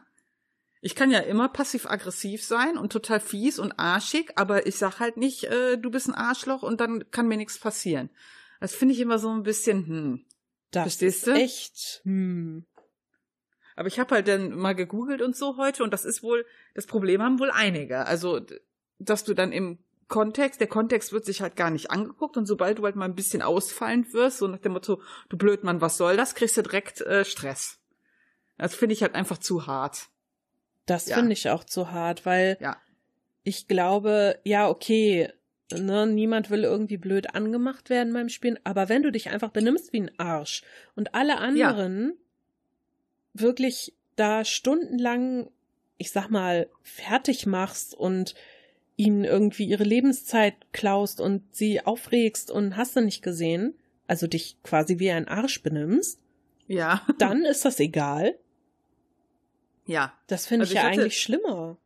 Ich 0.82 0.95
kann 0.95 1.12
ja 1.12 1.19
immer 1.19 1.47
passiv-aggressiv 1.49 2.43
sein 2.43 2.77
und 2.77 2.91
total 2.91 3.19
fies 3.19 3.58
und 3.58 3.79
arschig, 3.79 4.34
aber 4.36 4.67
ich 4.67 4.77
sag 4.77 4.99
halt 4.99 5.17
nicht, 5.17 5.45
äh, 5.45 5.77
du 5.77 5.89
bist 5.89 6.10
ein 6.10 6.13
Arschloch 6.13 6.62
und 6.62 6.82
dann 6.82 7.10
kann 7.12 7.27
mir 7.27 7.38
nichts 7.38 7.58
passieren. 7.58 8.10
Das 8.60 8.75
finde 8.75 8.93
ich 8.93 8.99
immer 8.99 9.19
so 9.19 9.29
ein 9.29 9.43
bisschen, 9.43 9.88
hm. 9.88 10.25
das 10.71 10.84
verstehst 10.84 11.27
du? 11.27 11.32
echt. 11.32 12.01
Hm. 12.03 12.65
Aber 13.75 13.88
ich 13.88 13.99
habe 13.99 14.15
halt 14.15 14.27
dann 14.27 14.51
mal 14.56 14.73
gegoogelt 14.73 15.21
und 15.21 15.36
so 15.36 15.58
heute 15.58 15.84
und 15.84 15.91
das 15.91 16.06
ist 16.06 16.21
wohl, 16.21 16.45
das 16.75 16.86
Problem 16.86 17.21
haben 17.21 17.39
wohl 17.39 17.51
einige. 17.51 18.06
Also, 18.06 18.41
dass 18.99 19.23
du 19.23 19.34
dann 19.34 19.51
im 19.51 19.82
Kontext, 20.07 20.59
der 20.59 20.67
Kontext 20.67 21.11
wird 21.13 21.25
sich 21.25 21.41
halt 21.41 21.55
gar 21.55 21.69
nicht 21.69 21.91
angeguckt 21.91 22.37
und 22.37 22.45
sobald 22.45 22.79
du 22.79 22.83
halt 22.83 22.95
mal 22.95 23.05
ein 23.05 23.15
bisschen 23.15 23.41
ausfallend 23.41 24.13
wirst, 24.13 24.37
so 24.39 24.47
nach 24.47 24.59
dem 24.59 24.73
Motto, 24.73 25.01
du 25.29 25.37
Blödmann, 25.37 25.81
was 25.81 25.97
soll 25.97 26.17
das, 26.17 26.35
kriegst 26.35 26.57
du 26.57 26.61
direkt 26.61 27.01
äh, 27.01 27.25
Stress. 27.25 27.79
Das 28.57 28.75
finde 28.75 28.93
ich 28.93 29.01
halt 29.01 29.15
einfach 29.15 29.37
zu 29.37 29.67
hart. 29.67 30.09
Das 30.85 31.07
Ja. 31.07 31.15
finde 31.15 31.33
ich 31.33 31.49
auch 31.49 31.63
zu 31.63 31.91
hart, 31.91 32.25
weil 32.25 32.57
Ja. 32.59 32.77
ich 33.43 33.67
glaube, 33.67 34.39
ja, 34.43 34.69
okay, 34.69 35.31
ne, 35.71 36.05
niemand 36.05 36.49
will 36.49 36.63
irgendwie 36.63 36.97
blöd 36.97 37.33
angemacht 37.33 37.89
werden 37.89 38.13
beim 38.13 38.29
Spielen, 38.29 38.59
aber 38.63 38.89
wenn 38.89 39.03
du 39.03 39.11
dich 39.11 39.29
einfach 39.29 39.49
benimmst 39.49 39.93
wie 39.93 40.01
ein 40.01 40.19
Arsch 40.19 40.63
und 40.95 41.15
alle 41.15 41.37
anderen 41.37 42.13
wirklich 43.33 43.95
da 44.15 44.45
stundenlang, 44.45 45.49
ich 45.97 46.11
sag 46.11 46.29
mal, 46.29 46.69
fertig 46.83 47.45
machst 47.45 47.95
und 47.95 48.35
ihnen 48.95 49.23
irgendwie 49.23 49.65
ihre 49.65 49.84
Lebenszeit 49.84 50.56
klaust 50.71 51.19
und 51.19 51.43
sie 51.56 51.86
aufregst 51.86 52.51
und 52.51 52.77
hast 52.77 52.95
du 52.95 53.01
nicht 53.01 53.23
gesehen, 53.23 53.73
also 54.08 54.27
dich 54.27 54.58
quasi 54.63 54.99
wie 54.99 55.10
ein 55.12 55.27
Arsch 55.27 55.63
benimmst, 55.63 56.19
Ja. 56.67 57.01
dann 57.17 57.43
ist 57.45 57.65
das 57.65 57.79
egal. 57.79 58.38
Ja. 59.86 60.13
Das 60.27 60.45
finde 60.47 60.63
Also 60.63 60.73
ich 60.73 60.77
ich 60.77 60.84
ja 60.84 60.89
hatte- 60.89 61.01
eigentlich 61.01 61.21
schlimmer. 61.21 61.77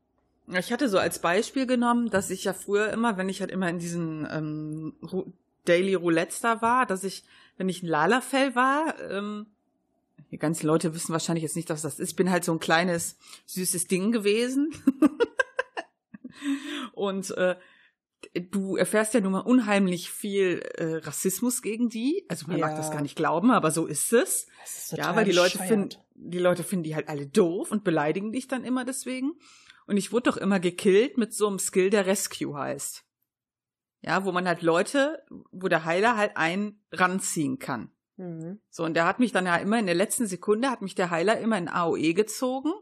Ich 0.57 0.71
hatte 0.71 0.87
so 0.87 0.97
als 0.97 1.19
Beispiel 1.19 1.65
genommen, 1.67 2.09
dass 2.09 2.29
ich 2.29 2.45
ja 2.45 2.53
früher 2.53 2.89
immer, 2.93 3.17
wenn 3.17 3.27
ich 3.27 3.41
halt 3.41 3.51
immer 3.51 3.69
in 3.69 3.79
diesen 3.79 4.25
ähm, 4.31 4.93
Daily 5.65 5.93
Roulettes 5.93 6.39
da 6.39 6.61
war, 6.61 6.85
dass 6.85 7.03
ich, 7.03 7.23
wenn 7.57 7.67
ich 7.67 7.83
ein 7.83 7.87
Lalafell 7.87 8.55
war, 8.55 8.95
ähm, 9.11 9.47
die 10.31 10.37
ganzen 10.37 10.65
Leute 10.67 10.93
wissen 10.95 11.11
wahrscheinlich 11.11 11.43
jetzt 11.43 11.57
nicht, 11.57 11.69
was 11.69 11.81
das 11.81 11.99
ist. 11.99 12.11
Ich 12.11 12.15
bin 12.15 12.29
halt 12.31 12.45
so 12.45 12.53
ein 12.53 12.59
kleines, 12.59 13.17
süßes 13.45 13.87
Ding 13.87 14.11
gewesen. 14.13 14.73
Und 16.97 17.31
äh, 17.37 17.55
du 18.33 18.75
erfährst 18.75 19.13
ja 19.13 19.19
nun 19.21 19.31
mal 19.33 19.39
unheimlich 19.41 20.09
viel 20.11 20.59
äh, 20.75 20.95
Rassismus 20.97 21.61
gegen 21.61 21.89
die. 21.89 22.25
Also 22.27 22.47
man 22.47 22.59
mag 22.59 22.71
Ja. 22.71 22.77
das 22.77 22.91
gar 22.91 23.01
nicht 23.01 23.15
glauben, 23.15 23.51
aber 23.51 23.71
so 23.71 23.85
ist 23.85 24.11
es. 24.13 24.47
Das 24.61 24.77
ist 24.91 24.97
Ja, 24.97 25.15
weil 25.15 25.25
die 25.25 25.31
Leute 25.31 25.57
finden, 25.59 25.89
die 26.15 26.39
Leute 26.39 26.63
finden 26.63 26.83
die 26.83 26.95
halt 26.95 27.09
alle 27.09 27.27
doof 27.27 27.71
und 27.71 27.83
beleidigen 27.83 28.31
dich 28.31 28.47
dann 28.47 28.63
immer 28.63 28.85
deswegen. 28.85 29.33
Und 29.85 29.97
ich 29.97 30.11
wurde 30.11 30.31
doch 30.31 30.37
immer 30.37 30.59
gekillt 30.59 31.17
mit 31.17 31.33
so 31.33 31.47
einem 31.47 31.59
Skill, 31.59 31.89
der 31.89 32.05
Rescue 32.05 32.57
heißt. 32.57 33.03
Ja, 34.01 34.25
wo 34.25 34.31
man 34.31 34.47
halt 34.47 34.61
Leute, 34.61 35.23
wo 35.51 35.67
der 35.67 35.85
Heiler 35.85 36.17
halt 36.17 36.37
einen 36.37 36.83
ranziehen 36.91 37.57
kann. 37.59 37.91
Mhm. 38.17 38.59
So, 38.69 38.83
und 38.83 38.95
der 38.95 39.05
hat 39.05 39.19
mich 39.19 39.31
dann 39.31 39.45
ja 39.45 39.55
immer 39.57 39.79
in 39.79 39.85
der 39.85 39.95
letzten 39.95 40.27
Sekunde, 40.27 40.69
hat 40.69 40.81
mich 40.81 40.95
der 40.95 41.09
Heiler 41.09 41.39
immer 41.39 41.57
in 41.57 41.69
AOE 41.69 42.13
gezogen, 42.13 42.73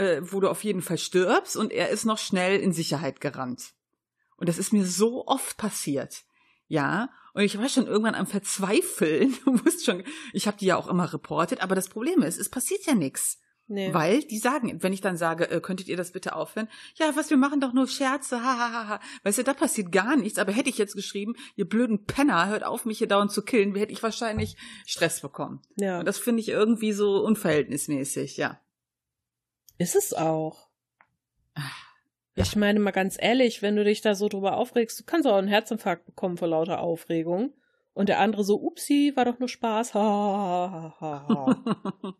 äh, 0.00 0.32
wo 0.32 0.40
du 0.40 0.48
auf 0.48 0.64
jeden 0.64 0.82
Fall 0.82 0.98
stirbst, 0.98 1.56
und 1.56 1.72
er 1.72 1.90
ist 1.90 2.06
noch 2.06 2.18
schnell 2.18 2.58
in 2.58 2.72
Sicherheit 2.72 3.20
gerannt. 3.20 3.74
Und 4.36 4.48
das 4.48 4.56
ist 4.56 4.72
mir 4.72 4.86
so 4.86 5.26
oft 5.26 5.58
passiert. 5.58 6.22
Ja, 6.68 7.10
und 7.34 7.42
ich 7.42 7.58
war 7.58 7.68
schon 7.68 7.86
irgendwann 7.86 8.14
am 8.14 8.26
Verzweifeln. 8.26 9.36
Du 9.44 9.52
musst 9.52 9.84
schon, 9.84 10.02
ich 10.32 10.46
habe 10.46 10.56
die 10.56 10.66
ja 10.66 10.76
auch 10.76 10.88
immer 10.88 11.12
reportet, 11.12 11.62
aber 11.62 11.74
das 11.74 11.88
Problem 11.88 12.22
ist, 12.22 12.38
es 12.38 12.48
passiert 12.48 12.86
ja 12.86 12.94
nichts. 12.94 13.38
Nee. 13.66 13.94
Weil 13.94 14.22
die 14.24 14.38
sagen, 14.38 14.82
wenn 14.82 14.92
ich 14.92 15.00
dann 15.00 15.16
sage, 15.16 15.48
äh, 15.48 15.60
könntet 15.60 15.86
ihr 15.86 15.96
das 15.96 16.10
bitte 16.10 16.34
aufhören? 16.34 16.68
Ja, 16.96 17.14
was, 17.14 17.30
wir 17.30 17.36
machen 17.36 17.60
doch 17.60 17.72
nur 17.72 17.86
Scherze, 17.86 18.42
hahaha. 18.42 18.72
Ha, 18.72 18.88
ha. 18.88 19.00
Weißt 19.22 19.38
du, 19.38 19.44
da 19.44 19.54
passiert 19.54 19.92
gar 19.92 20.16
nichts. 20.16 20.38
Aber 20.38 20.50
hätte 20.50 20.70
ich 20.70 20.78
jetzt 20.78 20.96
geschrieben, 20.96 21.36
ihr 21.54 21.68
blöden 21.68 22.04
Penner, 22.04 22.48
hört 22.48 22.64
auf, 22.64 22.84
mich 22.84 22.98
hier 22.98 23.06
dauernd 23.06 23.30
zu 23.30 23.42
killen, 23.42 23.76
hätte 23.76 23.92
ich 23.92 24.02
wahrscheinlich 24.02 24.56
Stress 24.86 25.20
bekommen. 25.20 25.60
Ja. 25.76 26.00
Und 26.00 26.06
das 26.06 26.18
finde 26.18 26.40
ich 26.40 26.48
irgendwie 26.48 26.92
so 26.92 27.22
unverhältnismäßig, 27.22 28.38
ja. 28.38 28.58
Ist 29.80 29.96
es 29.96 30.12
auch. 30.12 30.68
Ah, 31.54 31.62
ja. 32.34 32.44
Ich 32.44 32.54
meine 32.54 32.78
mal 32.80 32.90
ganz 32.90 33.16
ehrlich, 33.18 33.62
wenn 33.62 33.76
du 33.76 33.84
dich 33.84 34.02
da 34.02 34.14
so 34.14 34.28
drüber 34.28 34.58
aufregst, 34.58 35.00
du 35.00 35.04
kannst 35.04 35.26
auch 35.26 35.36
einen 35.36 35.48
Herzinfarkt 35.48 36.04
bekommen 36.04 36.36
vor 36.36 36.48
lauter 36.48 36.82
Aufregung. 36.82 37.54
Und 37.94 38.10
der 38.10 38.20
andere 38.20 38.44
so, 38.44 38.60
upsi, 38.60 39.12
war 39.14 39.24
doch 39.24 39.38
nur 39.38 39.48
Spaß. 39.48 39.94
Ha, 39.94 40.00
ha, 40.00 40.96
ha, 41.00 41.26
ha. 41.26 41.56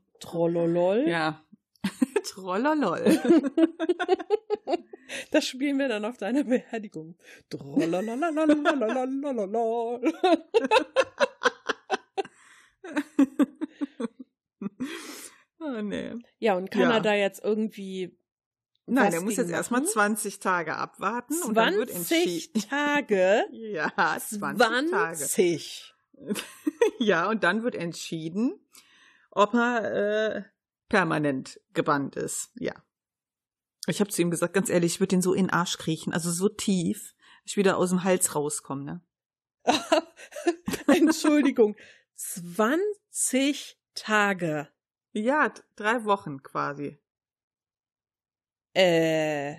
Trollolol. 0.20 1.06
Ja. 1.06 1.44
Trollolol. 2.24 3.04
das 5.30 5.46
spielen 5.46 5.78
wir 5.78 5.88
dann 5.88 6.06
auf 6.06 6.16
deiner 6.16 6.44
Beerdigung. 6.44 7.18
Trollololololololol 7.50 10.14
oh 15.60 15.82
nee. 15.82 16.14
Ja, 16.38 16.54
und 16.56 16.70
kann 16.70 16.82
ja. 16.82 16.92
er 16.94 17.00
da 17.00 17.14
jetzt 17.14 17.42
irgendwie 17.42 18.16
Nein, 18.86 19.12
er 19.12 19.20
muss 19.20 19.36
jetzt 19.36 19.50
erstmal 19.50 19.84
20 19.84 20.40
Tage 20.40 20.74
abwarten 20.76 21.34
20 21.34 21.48
und 21.48 21.54
dann 21.54 21.74
wird 21.76 21.90
entschieden. 21.90 22.62
Tage? 22.68 23.44
ja, 23.52 23.92
20, 24.18 24.38
20. 24.38 24.90
Tage. 24.90 26.34
ja, 26.98 27.28
und 27.28 27.44
dann 27.44 27.62
wird 27.62 27.76
entschieden, 27.76 28.58
ob 29.30 29.54
er 29.54 30.34
äh, 30.34 30.42
permanent 30.88 31.60
gebannt 31.72 32.16
ist. 32.16 32.50
Ja. 32.56 32.74
Ich 33.86 34.00
habe 34.00 34.10
zu 34.10 34.22
ihm 34.22 34.30
gesagt, 34.30 34.54
ganz 34.54 34.68
ehrlich, 34.68 34.94
ich 34.94 35.00
würde 35.00 35.14
den 35.14 35.22
so 35.22 35.34
in 35.34 35.46
den 35.46 35.52
Arsch 35.52 35.78
kriechen, 35.78 36.12
also 36.12 36.30
so 36.30 36.48
tief, 36.48 37.14
dass 37.44 37.52
ich 37.52 37.56
wieder 37.56 37.78
aus 37.78 37.90
dem 37.90 38.04
Hals 38.04 38.34
rauskomme, 38.34 38.84
ne? 38.84 39.00
Entschuldigung, 40.86 41.76
20 42.16 43.78
Tage. 43.94 44.68
Ja, 45.12 45.52
drei 45.76 46.04
Wochen 46.04 46.42
quasi. 46.42 46.98
Äh. 48.74 49.56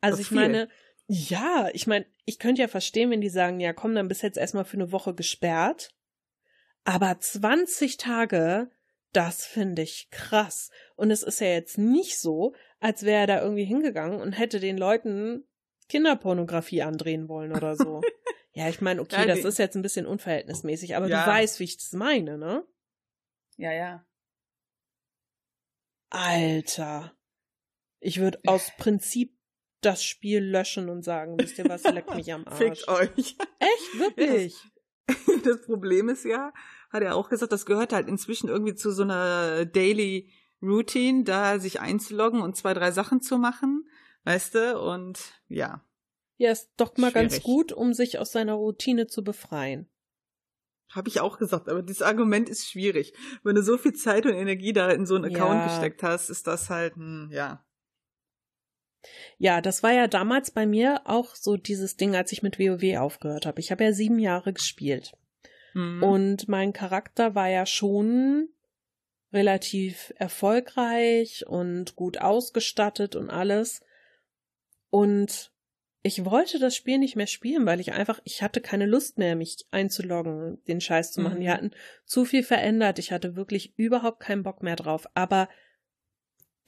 Also 0.00 0.20
ich 0.20 0.30
meine, 0.30 0.68
ja, 1.06 1.68
ich 1.72 1.86
meine, 1.86 2.06
ich 2.24 2.38
könnte 2.38 2.62
ja 2.62 2.68
verstehen, 2.68 3.10
wenn 3.10 3.20
die 3.20 3.28
sagen, 3.28 3.60
ja, 3.60 3.72
komm, 3.72 3.94
dann 3.94 4.08
bist 4.08 4.22
jetzt 4.22 4.38
erstmal 4.38 4.64
für 4.64 4.76
eine 4.76 4.92
Woche 4.92 5.14
gesperrt. 5.14 5.94
Aber 6.84 7.18
20 7.18 7.96
Tage, 7.96 8.70
das 9.12 9.44
finde 9.44 9.82
ich 9.82 10.08
krass. 10.10 10.70
Und 10.94 11.10
es 11.10 11.22
ist 11.22 11.40
ja 11.40 11.48
jetzt 11.48 11.78
nicht 11.78 12.18
so, 12.18 12.54
als 12.80 13.04
wäre 13.04 13.20
er 13.20 13.26
da 13.26 13.42
irgendwie 13.42 13.64
hingegangen 13.64 14.20
und 14.20 14.32
hätte 14.32 14.60
den 14.60 14.76
Leuten 14.76 15.44
Kinderpornografie 15.88 16.82
andrehen 16.82 17.28
wollen 17.28 17.52
oder 17.52 17.76
so. 17.76 18.02
ja, 18.52 18.68
ich 18.68 18.80
meine, 18.80 19.00
okay, 19.00 19.26
das 19.26 19.44
ist 19.44 19.58
jetzt 19.58 19.76
ein 19.76 19.82
bisschen 19.82 20.06
unverhältnismäßig, 20.06 20.96
aber 20.96 21.08
ja. 21.08 21.24
du 21.24 21.30
weißt, 21.30 21.60
wie 21.60 21.64
ich 21.64 21.76
das 21.76 21.92
meine, 21.92 22.38
ne? 22.38 22.64
Ja, 23.56 23.72
ja. 23.72 24.04
Alter. 26.10 27.12
Ich 28.00 28.20
würde 28.20 28.40
aus 28.46 28.72
Prinzip 28.76 29.36
das 29.80 30.04
Spiel 30.04 30.42
löschen 30.42 30.88
und 30.88 31.02
sagen, 31.02 31.38
wisst 31.38 31.58
ihr 31.58 31.68
was, 31.68 31.82
leckt 31.84 32.14
mich 32.14 32.32
am 32.32 32.44
Arsch. 32.46 32.58
Fickt 32.58 32.88
euch. 32.88 33.36
Echt? 33.58 33.98
Wirklich? 33.98 34.56
Das 35.44 35.62
Problem 35.62 36.08
ist 36.08 36.24
ja, 36.24 36.52
hat 36.90 37.02
er 37.04 37.14
auch 37.14 37.28
gesagt, 37.28 37.52
das 37.52 37.64
gehört 37.64 37.92
halt 37.92 38.08
inzwischen 38.08 38.48
irgendwie 38.48 38.74
zu 38.74 38.90
so 38.90 39.04
einer 39.04 39.64
Daily 39.64 40.32
Routine, 40.60 41.22
da 41.22 41.60
sich 41.60 41.78
einzuloggen 41.78 42.40
und 42.42 42.56
zwei, 42.56 42.74
drei 42.74 42.90
Sachen 42.90 43.20
zu 43.20 43.38
machen, 43.38 43.88
weißt 44.24 44.56
du, 44.56 44.80
und 44.80 45.20
ja. 45.48 45.84
Ja, 46.38 46.50
ist 46.50 46.72
doch 46.76 46.96
mal 46.96 47.12
Schwierig. 47.12 47.30
ganz 47.30 47.42
gut, 47.44 47.70
um 47.72 47.94
sich 47.94 48.18
aus 48.18 48.32
seiner 48.32 48.54
Routine 48.54 49.06
zu 49.06 49.22
befreien. 49.22 49.88
Habe 50.92 51.08
ich 51.08 51.20
auch 51.20 51.38
gesagt, 51.38 51.68
aber 51.68 51.82
dieses 51.82 52.02
Argument 52.02 52.48
ist 52.48 52.68
schwierig. 52.68 53.12
Wenn 53.42 53.56
du 53.56 53.62
so 53.62 53.76
viel 53.76 53.92
Zeit 53.92 54.24
und 54.24 54.34
Energie 54.34 54.72
da 54.72 54.90
in 54.90 55.06
so 55.06 55.16
einen 55.16 55.24
Account 55.24 55.60
ja. 55.60 55.66
gesteckt 55.66 56.02
hast, 56.02 56.30
ist 56.30 56.46
das 56.46 56.70
halt, 56.70 56.94
hm, 56.94 57.28
ja. 57.32 57.64
Ja, 59.38 59.60
das 59.60 59.82
war 59.82 59.92
ja 59.92 60.08
damals 60.08 60.50
bei 60.50 60.66
mir 60.66 61.02
auch 61.04 61.34
so 61.34 61.56
dieses 61.56 61.96
Ding, 61.96 62.16
als 62.16 62.32
ich 62.32 62.42
mit 62.42 62.58
WoW 62.58 62.98
aufgehört 62.98 63.46
habe. 63.46 63.60
Ich 63.60 63.70
habe 63.70 63.84
ja 63.84 63.92
sieben 63.92 64.18
Jahre 64.18 64.52
gespielt. 64.52 65.12
Mhm. 65.74 66.02
Und 66.02 66.48
mein 66.48 66.72
Charakter 66.72 67.34
war 67.34 67.48
ja 67.48 67.66
schon 67.66 68.48
relativ 69.32 70.12
erfolgreich 70.16 71.46
und 71.46 71.96
gut 71.96 72.18
ausgestattet 72.18 73.16
und 73.16 73.30
alles. 73.30 73.82
Und 74.90 75.52
ich 76.06 76.24
wollte 76.24 76.60
das 76.60 76.76
Spiel 76.76 76.98
nicht 76.98 77.16
mehr 77.16 77.26
spielen, 77.26 77.66
weil 77.66 77.80
ich 77.80 77.92
einfach, 77.92 78.20
ich 78.22 78.40
hatte 78.40 78.60
keine 78.60 78.86
Lust 78.86 79.18
mehr, 79.18 79.34
mich 79.34 79.66
einzuloggen, 79.72 80.62
den 80.68 80.80
Scheiß 80.80 81.10
zu 81.10 81.20
machen. 81.20 81.38
Mhm. 81.38 81.40
Die 81.40 81.50
hatten 81.50 81.70
zu 82.04 82.24
viel 82.24 82.44
verändert. 82.44 83.00
Ich 83.00 83.10
hatte 83.10 83.34
wirklich 83.34 83.76
überhaupt 83.76 84.20
keinen 84.20 84.44
Bock 84.44 84.62
mehr 84.62 84.76
drauf. 84.76 85.08
Aber 85.14 85.48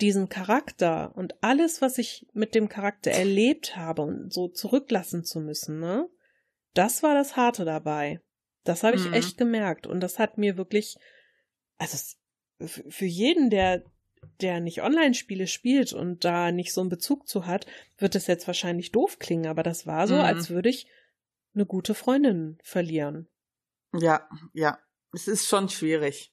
diesen 0.01 0.29
Charakter 0.29 1.17
und 1.17 1.41
alles, 1.41 1.81
was 1.81 1.99
ich 1.99 2.27
mit 2.33 2.57
dem 2.57 2.69
Charakter 2.69 3.13
erlebt 3.13 3.77
habe 3.77 4.03
und 4.03 4.33
so 4.33 4.49
zurücklassen 4.49 5.23
zu 5.23 5.39
müssen, 5.41 5.79
ne? 5.79 6.09
Das 6.75 7.05
war 7.05 7.15
das 7.15 7.37
Harte 7.37 7.65
dabei. 7.65 8.21
Das 8.65 8.83
habe 8.83 8.97
ich 8.97 9.05
mhm. 9.07 9.15
echt 9.15 9.39
gemerkt 9.39 9.87
und 9.87 10.01
das 10.01 10.19
hat 10.19 10.37
mir 10.37 10.57
wirklich, 10.57 10.97
also 11.79 11.97
für 12.59 13.07
jeden, 13.07 13.51
der 13.51 13.85
der 14.41 14.61
nicht 14.61 14.83
Online-Spiele 14.83 15.47
spielt 15.47 15.93
und 15.93 16.25
da 16.25 16.53
nicht 16.53 16.73
so 16.73 16.81
einen 16.81 16.91
Bezug 16.91 17.29
zu 17.29 17.47
hat, 17.47 17.67
wird 17.97 18.15
es 18.15 18.27
jetzt 18.27 18.47
wahrscheinlich 18.47 18.93
doof 18.93 19.19
klingen, 19.19 19.47
aber 19.47 19.63
das 19.63 19.87
war 19.87 20.07
so, 20.07 20.15
mhm. 20.15 20.21
als 20.21 20.51
würde 20.51 20.69
ich 20.69 20.89
eine 21.55 21.67
gute 21.67 21.95
Freundin 21.95 22.59
verlieren. 22.63 23.29
Ja, 23.93 24.29
ja, 24.53 24.79
es 25.13 25.29
ist 25.29 25.49
schon 25.49 25.69
schwierig. 25.69 26.33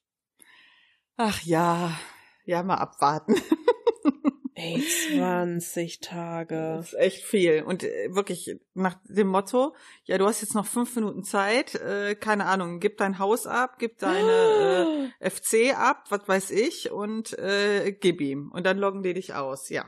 Ach 1.16 1.42
ja, 1.44 1.98
ja, 2.46 2.62
mal 2.64 2.76
abwarten. 2.76 3.36
Ey, 4.66 4.82
20 5.18 6.00
Tage. 6.00 6.56
Das 6.78 6.94
ist 6.94 7.00
echt 7.00 7.24
viel. 7.24 7.64
Und 7.64 7.84
äh, 7.84 8.14
wirklich 8.14 8.58
nach 8.74 9.00
dem 9.04 9.28
Motto, 9.28 9.76
ja, 10.06 10.18
du 10.18 10.26
hast 10.26 10.42
jetzt 10.42 10.56
noch 10.56 10.66
fünf 10.66 10.96
Minuten 10.96 11.24
Zeit, 11.24 11.76
äh, 11.76 12.16
keine 12.16 12.46
Ahnung, 12.46 12.80
gib 12.80 12.98
dein 12.98 13.20
Haus 13.20 13.46
ab, 13.46 13.78
gib 13.80 14.00
deine 14.00 15.12
äh, 15.20 15.30
FC 15.30 15.78
ab, 15.78 16.06
was 16.10 16.28
weiß 16.28 16.52
ich, 16.52 16.92
und 16.92 17.38
äh, 17.38 17.92
gib 17.92 18.22
ihm. 18.22 18.52
Und 18.52 18.66
dann 18.66 18.78
loggen 18.78 19.04
die 19.04 19.14
dich 19.14 19.34
aus, 19.34 19.70
ja. 19.70 19.86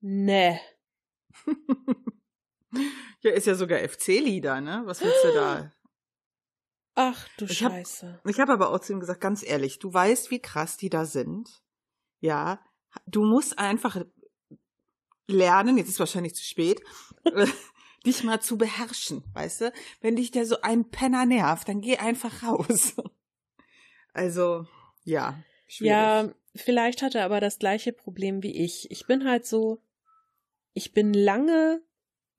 Nee. 0.00 0.60
ja, 3.20 3.32
ist 3.32 3.46
ja 3.46 3.54
sogar 3.54 3.80
FC-Lieder, 3.80 4.60
ne? 4.60 4.82
Was 4.84 5.00
willst 5.00 5.24
du 5.24 5.34
da? 5.34 5.72
Ach 6.94 7.26
du 7.38 7.46
ich 7.46 7.58
Scheiße. 7.58 8.20
Hab, 8.22 8.28
ich 8.28 8.38
habe 8.38 8.52
aber 8.52 8.70
auch 8.70 8.78
zu 8.78 8.92
ihm 8.92 9.00
gesagt, 9.00 9.20
ganz 9.20 9.42
ehrlich, 9.42 9.80
du 9.80 9.92
weißt, 9.92 10.30
wie 10.30 10.40
krass 10.40 10.76
die 10.76 10.90
da 10.90 11.06
sind. 11.06 11.62
Ja, 12.20 12.60
du 13.06 13.24
musst 13.24 13.58
einfach 13.58 14.04
lernen, 15.26 15.78
jetzt 15.78 15.88
ist 15.88 16.00
wahrscheinlich 16.00 16.34
zu 16.34 16.44
spät, 16.44 16.80
dich 18.06 18.22
mal 18.22 18.40
zu 18.40 18.58
beherrschen, 18.58 19.24
weißt 19.32 19.62
du? 19.62 19.72
Wenn 20.00 20.16
dich 20.16 20.30
der 20.30 20.46
so 20.46 20.60
ein 20.60 20.90
Penner 20.90 21.26
nervt, 21.26 21.68
dann 21.68 21.80
geh 21.80 21.98
einfach 21.98 22.42
raus. 22.42 22.94
Also, 24.16 24.64
ja, 25.02 25.42
schwierig. 25.66 25.90
Ja, 25.90 26.32
vielleicht 26.54 27.02
hat 27.02 27.16
er 27.16 27.24
aber 27.24 27.40
das 27.40 27.58
gleiche 27.58 27.92
Problem 27.92 28.44
wie 28.44 28.62
ich. 28.64 28.88
Ich 28.92 29.08
bin 29.08 29.28
halt 29.28 29.44
so, 29.44 29.82
ich 30.72 30.92
bin 30.92 31.12
lange 31.12 31.82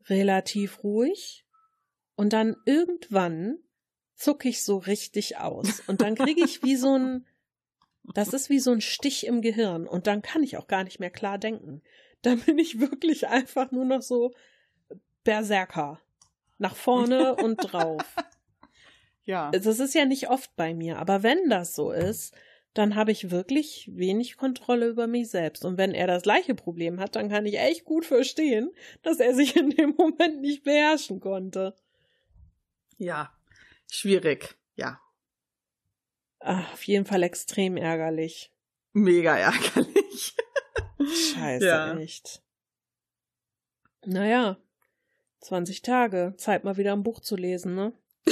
relativ 0.05 0.85
ruhig 0.85 1.45
und 2.15 2.31
dann 2.31 2.55
irgendwann 2.65 3.57
zucke 4.15 4.47
ich 4.47 4.63
so 4.63 4.77
richtig 4.77 5.37
aus. 5.37 5.81
Und 5.87 6.01
dann 6.01 6.15
kriege 6.15 6.43
ich 6.43 6.63
wie 6.63 6.77
so 6.77 6.97
ein, 6.97 7.25
das 8.13 8.33
ist 8.33 8.49
wie 8.49 8.59
so 8.59 8.71
ein 8.71 8.81
Stich 8.81 9.25
im 9.25 9.41
Gehirn. 9.41 9.87
Und 9.87 10.07
dann 10.07 10.21
kann 10.21 10.43
ich 10.43 10.57
auch 10.57 10.67
gar 10.67 10.83
nicht 10.83 10.99
mehr 10.99 11.09
klar 11.09 11.37
denken. 11.37 11.81
Dann 12.21 12.39
bin 12.39 12.57
ich 12.57 12.79
wirklich 12.79 13.27
einfach 13.27 13.71
nur 13.71 13.85
noch 13.85 14.01
so 14.01 14.33
Berserker. 15.23 15.99
Nach 16.57 16.75
vorne 16.75 17.35
und 17.35 17.57
drauf. 17.57 18.01
Ja. 19.27 19.49
Das 19.49 19.79
ist 19.79 19.95
ja 19.95 20.05
nicht 20.05 20.29
oft 20.29 20.55
bei 20.55 20.75
mir, 20.75 20.99
aber 20.99 21.23
wenn 21.23 21.49
das 21.49 21.73
so 21.73 21.91
ist, 21.91 22.35
dann 22.75 22.93
habe 22.93 23.11
ich 23.11 23.31
wirklich 23.31 23.89
wenig 23.91 24.37
Kontrolle 24.37 24.87
über 24.87 25.07
mich 25.07 25.31
selbst. 25.31 25.65
Und 25.65 25.79
wenn 25.79 25.95
er 25.95 26.05
das 26.05 26.21
gleiche 26.21 26.53
Problem 26.53 26.99
hat, 26.99 27.15
dann 27.15 27.29
kann 27.29 27.47
ich 27.47 27.57
echt 27.57 27.85
gut 27.85 28.05
verstehen, 28.05 28.69
dass 29.01 29.19
er 29.19 29.33
sich 29.33 29.55
in 29.55 29.71
dem 29.71 29.95
Moment 29.97 30.41
nicht 30.41 30.63
beherrschen 30.63 31.21
konnte. 31.21 31.73
Ja, 32.99 33.35
Schwierig, 33.91 34.55
ja. 34.75 34.99
Ach, 36.47 36.73
auf 36.73 36.83
jeden 36.83 37.05
Fall 37.05 37.23
extrem 37.23 37.75
ärgerlich. 37.75 38.51
Mega 38.93 39.35
ärgerlich. 39.35 40.35
Scheiße, 40.99 41.65
ja. 41.65 41.97
echt. 41.97 42.43
Naja, 44.05 44.57
20 45.39 45.81
Tage. 45.81 46.35
Zeit 46.37 46.63
mal 46.63 46.77
wieder 46.77 46.93
ein 46.93 47.01
Buch 47.01 47.19
zu 47.19 47.35
lesen, 47.35 47.73
ne? 47.73 47.93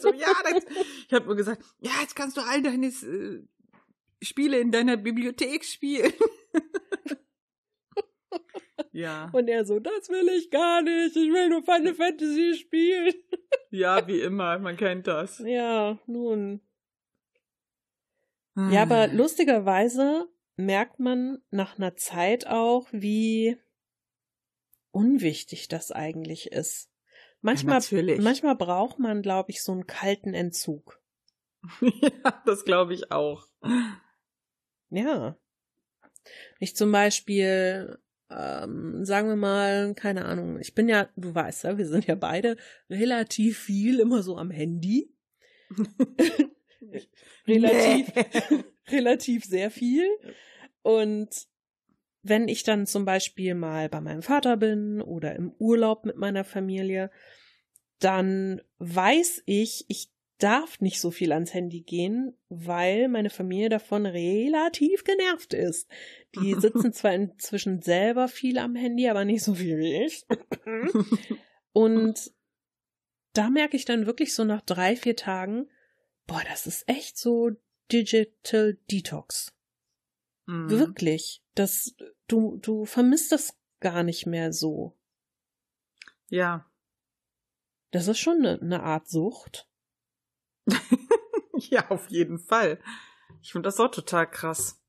so, 0.00 0.12
ja, 0.12 0.32
das, 0.42 0.64
ich 1.06 1.12
habe 1.12 1.26
nur 1.26 1.36
gesagt, 1.36 1.62
ja, 1.78 1.92
jetzt 2.00 2.16
kannst 2.16 2.36
du 2.36 2.40
all 2.40 2.62
deine 2.62 2.88
äh, 2.88 3.46
Spiele 4.20 4.58
in 4.58 4.72
deiner 4.72 4.96
Bibliothek 4.96 5.64
spielen. 5.64 6.12
ja. 8.90 9.30
Und 9.32 9.46
er 9.46 9.64
so, 9.64 9.78
das 9.78 10.08
will 10.08 10.28
ich 10.30 10.50
gar 10.50 10.82
nicht. 10.82 11.14
Ich 11.14 11.32
will 11.32 11.48
nur 11.48 11.62
Final 11.62 11.94
Fantasy 11.94 12.58
spielen. 12.58 13.14
ja, 13.70 14.04
wie 14.08 14.20
immer, 14.20 14.58
man 14.58 14.76
kennt 14.76 15.06
das. 15.06 15.38
Ja, 15.38 15.96
nun. 16.06 16.60
Ja, 18.58 18.82
aber 18.82 19.06
lustigerweise 19.06 20.28
merkt 20.56 20.98
man 20.98 21.38
nach 21.50 21.78
einer 21.78 21.94
Zeit 21.94 22.48
auch, 22.48 22.88
wie 22.90 23.56
unwichtig 24.90 25.68
das 25.68 25.92
eigentlich 25.92 26.50
ist. 26.50 26.90
Manchmal, 27.40 27.80
ja, 27.80 28.20
manchmal 28.20 28.56
braucht 28.56 28.98
man, 28.98 29.22
glaube 29.22 29.52
ich, 29.52 29.62
so 29.62 29.70
einen 29.70 29.86
kalten 29.86 30.34
Entzug. 30.34 31.00
ja, 31.80 32.42
das 32.46 32.64
glaube 32.64 32.94
ich 32.94 33.12
auch. 33.12 33.46
Ja. 34.90 35.38
Ich 36.58 36.74
zum 36.74 36.90
Beispiel, 36.90 37.96
ähm, 38.28 39.04
sagen 39.04 39.28
wir 39.28 39.36
mal, 39.36 39.94
keine 39.94 40.24
Ahnung, 40.24 40.58
ich 40.58 40.74
bin 40.74 40.88
ja, 40.88 41.08
du 41.14 41.32
weißt 41.32 41.62
ja, 41.62 41.78
wir 41.78 41.86
sind 41.86 42.08
ja 42.08 42.16
beide 42.16 42.56
relativ 42.90 43.56
viel 43.56 44.00
immer 44.00 44.24
so 44.24 44.36
am 44.36 44.50
Handy. 44.50 45.14
relativ, 47.46 48.12
relativ 48.90 49.44
sehr 49.44 49.70
viel. 49.70 50.06
Und 50.82 51.28
wenn 52.22 52.48
ich 52.48 52.62
dann 52.62 52.86
zum 52.86 53.04
Beispiel 53.04 53.54
mal 53.54 53.88
bei 53.88 54.00
meinem 54.00 54.22
Vater 54.22 54.56
bin 54.56 55.00
oder 55.00 55.36
im 55.36 55.52
Urlaub 55.58 56.04
mit 56.04 56.16
meiner 56.16 56.44
Familie, 56.44 57.10
dann 57.98 58.60
weiß 58.78 59.42
ich, 59.46 59.84
ich 59.88 60.10
darf 60.38 60.80
nicht 60.80 61.00
so 61.00 61.10
viel 61.10 61.32
ans 61.32 61.52
Handy 61.52 61.80
gehen, 61.80 62.32
weil 62.48 63.08
meine 63.08 63.30
Familie 63.30 63.68
davon 63.68 64.06
relativ 64.06 65.04
genervt 65.04 65.52
ist. 65.52 65.90
Die 66.36 66.54
sitzen 66.58 66.92
zwar 66.92 67.12
inzwischen 67.12 67.82
selber 67.82 68.28
viel 68.28 68.58
am 68.58 68.76
Handy, 68.76 69.08
aber 69.08 69.24
nicht 69.24 69.42
so 69.42 69.54
viel 69.54 69.78
wie 69.78 70.04
ich. 70.04 70.24
Und 71.72 72.32
da 73.32 73.50
merke 73.50 73.76
ich 73.76 73.84
dann 73.84 74.06
wirklich 74.06 74.34
so 74.34 74.44
nach 74.44 74.62
drei, 74.62 74.96
vier 74.96 75.16
Tagen, 75.16 75.68
boah, 76.28 76.42
das 76.48 76.68
ist 76.68 76.88
echt 76.88 77.18
so 77.18 77.50
Digital 77.90 78.78
Detox. 78.88 79.52
Mhm. 80.46 80.70
Wirklich. 80.70 81.42
Das, 81.56 81.96
du, 82.28 82.58
du 82.58 82.84
vermisst 82.84 83.32
das 83.32 83.58
gar 83.80 84.04
nicht 84.04 84.26
mehr 84.26 84.52
so. 84.52 84.96
Ja. 86.28 86.70
Das 87.90 88.06
ist 88.06 88.18
schon 88.18 88.38
eine, 88.38 88.60
eine 88.60 88.82
Art 88.84 89.08
Sucht. 89.08 89.68
ja, 91.54 91.90
auf 91.90 92.08
jeden 92.10 92.38
Fall. 92.38 92.80
Ich 93.42 93.52
finde 93.52 93.66
das 93.66 93.80
auch 93.80 93.90
total 93.90 94.30
krass. 94.30 94.80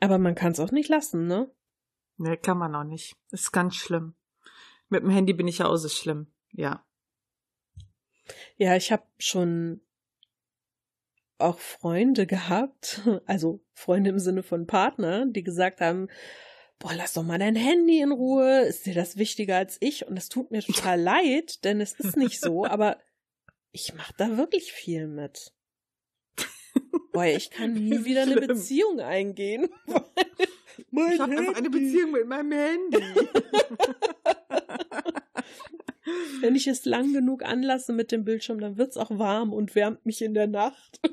Aber 0.00 0.18
man 0.18 0.34
kann 0.34 0.52
es 0.52 0.60
auch 0.60 0.72
nicht 0.72 0.88
lassen, 0.88 1.26
ne? 1.26 1.54
Ne, 2.16 2.38
kann 2.38 2.58
man 2.58 2.74
auch 2.74 2.84
nicht. 2.84 3.16
ist 3.30 3.52
ganz 3.52 3.76
schlimm. 3.76 4.14
Mit 4.88 5.02
dem 5.02 5.10
Handy 5.10 5.34
bin 5.34 5.48
ich 5.48 5.58
ja 5.58 5.66
auch 5.66 5.76
so 5.76 5.88
schlimm. 5.88 6.32
Ja. 6.52 6.86
Ja, 8.56 8.76
ich 8.76 8.92
habe 8.92 9.04
schon 9.18 9.82
auch 11.40 11.58
Freunde 11.58 12.26
gehabt, 12.26 13.02
also 13.26 13.60
Freunde 13.72 14.10
im 14.10 14.18
Sinne 14.18 14.42
von 14.42 14.66
Partner, 14.66 15.26
die 15.26 15.42
gesagt 15.42 15.80
haben, 15.80 16.08
boah, 16.78 16.92
lass 16.94 17.12
doch 17.12 17.22
mal 17.22 17.38
dein 17.38 17.56
Handy 17.56 18.00
in 18.00 18.12
Ruhe, 18.12 18.60
ist 18.60 18.86
dir 18.86 18.94
das 18.94 19.16
wichtiger 19.16 19.56
als 19.56 19.76
ich? 19.80 20.06
Und 20.06 20.16
es 20.16 20.28
tut 20.28 20.50
mir 20.50 20.62
total 20.62 21.00
leid, 21.00 21.64
denn 21.64 21.80
es 21.80 21.92
ist 21.92 22.16
nicht 22.16 22.40
so, 22.40 22.64
aber 22.64 22.98
ich 23.72 23.94
mach 23.94 24.12
da 24.12 24.36
wirklich 24.36 24.72
viel 24.72 25.06
mit. 25.06 25.52
Boah, 27.12 27.24
ich 27.24 27.50
kann 27.50 27.74
nie 27.88 28.04
wieder 28.04 28.22
eine 28.22 28.36
Beziehung 28.36 29.00
eingehen. 29.00 29.68
ich 29.96 31.20
habe 31.20 31.38
einfach 31.38 31.56
eine 31.56 31.70
Beziehung 31.70 32.12
mit 32.12 32.26
meinem 32.26 32.52
Handy. 32.52 33.04
Wenn 36.40 36.54
ich 36.54 36.66
es 36.66 36.84
lang 36.84 37.12
genug 37.12 37.44
anlasse 37.44 37.92
mit 37.92 38.12
dem 38.12 38.24
Bildschirm, 38.24 38.60
dann 38.60 38.78
wird's 38.78 38.96
auch 38.96 39.10
warm 39.10 39.52
und 39.52 39.74
wärmt 39.74 40.06
mich 40.06 40.22
in 40.22 40.34
der 40.34 40.46
Nacht. 40.46 41.00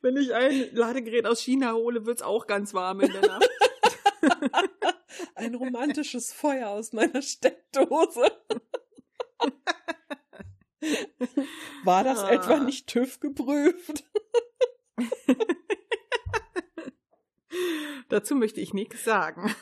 Wenn 0.00 0.16
ich 0.16 0.32
ein 0.34 0.68
Ladegerät 0.72 1.26
aus 1.26 1.40
China 1.40 1.72
hole, 1.72 2.06
wird's 2.06 2.22
auch 2.22 2.46
ganz 2.46 2.72
warm 2.72 3.00
in 3.00 3.10
der 3.12 3.22
Nacht. 3.22 3.50
ein 5.34 5.54
romantisches 5.54 6.32
Feuer 6.32 6.68
aus 6.68 6.92
meiner 6.92 7.20
Steckdose. 7.22 8.30
War 11.84 12.04
das 12.04 12.20
ah. 12.20 12.30
etwa 12.30 12.60
nicht 12.60 12.86
TÜV 12.86 13.18
geprüft? 13.20 14.04
Dazu 18.08 18.36
möchte 18.36 18.60
ich 18.60 18.72
nichts 18.72 19.04
sagen. 19.04 19.54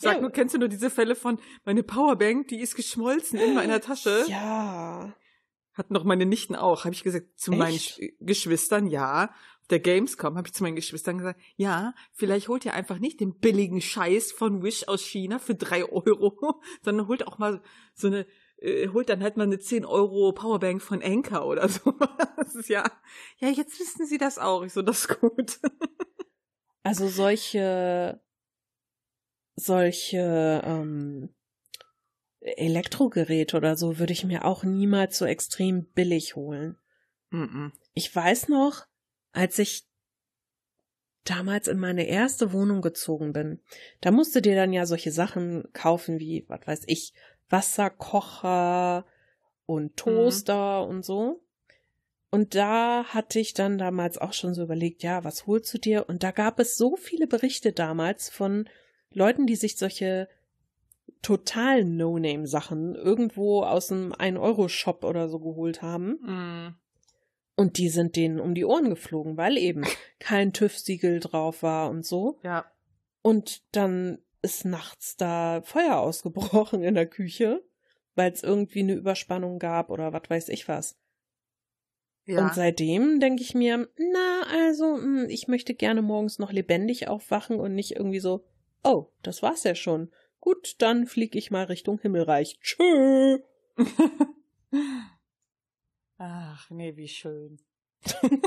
Sag 0.00 0.14
ja. 0.14 0.20
nur, 0.20 0.30
kennst 0.30 0.54
du 0.54 0.58
nur 0.58 0.68
diese 0.68 0.90
Fälle 0.90 1.16
von 1.16 1.40
meine 1.64 1.82
Powerbank, 1.82 2.46
die 2.46 2.60
ist 2.60 2.76
geschmolzen 2.76 3.40
in 3.40 3.54
meiner 3.54 3.80
Tasche? 3.80 4.24
Ja. 4.28 5.12
Hatten 5.72 5.94
doch 5.94 6.04
meine 6.04 6.24
Nichten 6.24 6.54
auch. 6.54 6.84
Habe 6.84 6.94
ich 6.94 7.02
gesagt 7.02 7.36
zu 7.36 7.50
Echt? 7.50 7.58
meinen 7.58 8.10
Geschwistern, 8.20 8.86
ja. 8.86 9.24
Auf 9.60 9.66
der 9.70 9.80
Gamescom 9.80 10.36
habe 10.36 10.46
ich 10.46 10.54
zu 10.54 10.62
meinen 10.62 10.76
Geschwistern 10.76 11.18
gesagt, 11.18 11.40
ja, 11.56 11.94
vielleicht 12.12 12.46
holt 12.46 12.64
ihr 12.64 12.74
einfach 12.74 13.00
nicht 13.00 13.18
den 13.18 13.40
billigen 13.40 13.80
Scheiß 13.80 14.30
von 14.30 14.62
Wish 14.62 14.86
aus 14.86 15.02
China 15.02 15.40
für 15.40 15.56
drei 15.56 15.84
Euro, 15.84 16.62
sondern 16.82 17.08
holt 17.08 17.26
auch 17.26 17.38
mal 17.38 17.60
so 17.92 18.06
eine 18.06 18.24
äh, 18.58 18.88
holt 18.88 19.08
dann 19.08 19.22
halt 19.22 19.36
mal 19.36 19.44
eine 19.44 19.58
10 19.58 19.84
Euro 19.84 20.32
Powerbank 20.32 20.80
von 20.80 21.02
Anker 21.02 21.44
oder 21.44 21.68
so. 21.68 21.92
Das 22.36 22.54
ist 22.54 22.68
ja, 22.68 22.84
ja, 23.38 23.48
jetzt 23.48 23.80
wissen 23.80 24.06
sie 24.06 24.18
das 24.18 24.38
auch. 24.38 24.62
Ich 24.62 24.72
so, 24.72 24.82
das 24.82 25.06
ist 25.06 25.20
gut. 25.20 25.58
Also 26.84 27.08
solche 27.08 28.22
solche 29.58 30.62
ähm, 30.64 31.34
Elektrogeräte 32.40 33.56
oder 33.56 33.76
so 33.76 33.98
würde 33.98 34.12
ich 34.12 34.24
mir 34.24 34.44
auch 34.44 34.64
niemals 34.64 35.18
so 35.18 35.24
extrem 35.24 35.86
billig 35.92 36.36
holen. 36.36 36.76
Mm 37.30 37.42
-mm. 37.42 37.72
Ich 37.94 38.14
weiß 38.14 38.48
noch, 38.48 38.86
als 39.32 39.58
ich 39.58 39.86
damals 41.24 41.68
in 41.68 41.78
meine 41.78 42.04
erste 42.04 42.52
Wohnung 42.52 42.80
gezogen 42.80 43.32
bin, 43.32 43.60
da 44.00 44.10
musste 44.10 44.40
dir 44.40 44.54
dann 44.54 44.72
ja 44.72 44.86
solche 44.86 45.12
Sachen 45.12 45.64
kaufen 45.72 46.18
wie, 46.18 46.44
was 46.48 46.66
weiß 46.66 46.82
ich, 46.86 47.12
Wasserkocher 47.50 49.04
und 49.66 49.96
Toaster 49.96 50.84
mhm. 50.84 50.90
und 50.90 51.04
so. 51.04 51.42
Und 52.30 52.54
da 52.54 53.04
hatte 53.04 53.40
ich 53.40 53.54
dann 53.54 53.78
damals 53.78 54.18
auch 54.18 54.34
schon 54.34 54.54
so 54.54 54.62
überlegt, 54.62 55.02
ja, 55.02 55.24
was 55.24 55.46
holst 55.46 55.72
du 55.72 55.78
dir? 55.78 56.08
Und 56.08 56.22
da 56.22 56.30
gab 56.30 56.58
es 56.60 56.76
so 56.76 56.96
viele 56.96 57.26
Berichte 57.26 57.72
damals 57.72 58.28
von 58.28 58.68
Leuten, 59.12 59.46
die 59.46 59.56
sich 59.56 59.76
solche 59.76 60.28
total 61.22 61.84
No-Name-Sachen 61.84 62.94
irgendwo 62.94 63.62
aus 63.62 63.90
einem 63.90 64.12
1-Euro-Shop 64.12 65.04
oder 65.04 65.28
so 65.28 65.38
geholt 65.40 65.82
haben. 65.82 66.18
Mm. 66.22 66.76
Und 67.56 67.78
die 67.78 67.88
sind 67.88 68.14
denen 68.14 68.38
um 68.38 68.54
die 68.54 68.64
Ohren 68.64 68.88
geflogen, 68.88 69.36
weil 69.36 69.58
eben 69.58 69.82
kein 70.20 70.52
TÜV-Siegel 70.52 71.20
drauf 71.20 71.62
war 71.62 71.90
und 71.90 72.06
so. 72.06 72.38
Ja. 72.44 72.64
Und 73.22 73.62
dann 73.74 74.18
ist 74.42 74.64
nachts 74.64 75.16
da 75.16 75.60
Feuer 75.62 75.96
ausgebrochen 75.98 76.82
in 76.82 76.94
der 76.94 77.06
Küche, 77.06 77.64
weil 78.14 78.32
es 78.32 78.42
irgendwie 78.42 78.80
eine 78.80 78.94
Überspannung 78.94 79.58
gab 79.58 79.90
oder 79.90 80.12
was 80.12 80.22
weiß 80.28 80.48
ich 80.50 80.68
was. 80.68 80.96
Ja. 82.26 82.44
Und 82.44 82.54
seitdem 82.54 83.20
denke 83.20 83.42
ich 83.42 83.54
mir, 83.54 83.88
na, 83.96 84.42
also, 84.52 84.96
hm, 84.96 85.26
ich 85.30 85.48
möchte 85.48 85.74
gerne 85.74 86.02
morgens 86.02 86.38
noch 86.38 86.52
lebendig 86.52 87.08
aufwachen 87.08 87.58
und 87.58 87.74
nicht 87.74 87.96
irgendwie 87.96 88.20
so, 88.20 88.44
Oh, 88.82 89.10
das 89.22 89.42
war's 89.42 89.64
ja 89.64 89.74
schon. 89.74 90.10
Gut, 90.40 90.76
dann 90.78 91.06
flieg 91.06 91.34
ich 91.34 91.50
mal 91.50 91.64
Richtung 91.64 91.98
Himmelreich. 91.98 92.58
Tschö. 92.60 93.38
Ach, 96.18 96.70
nee, 96.70 96.96
wie 96.96 97.08
schön. 97.08 97.58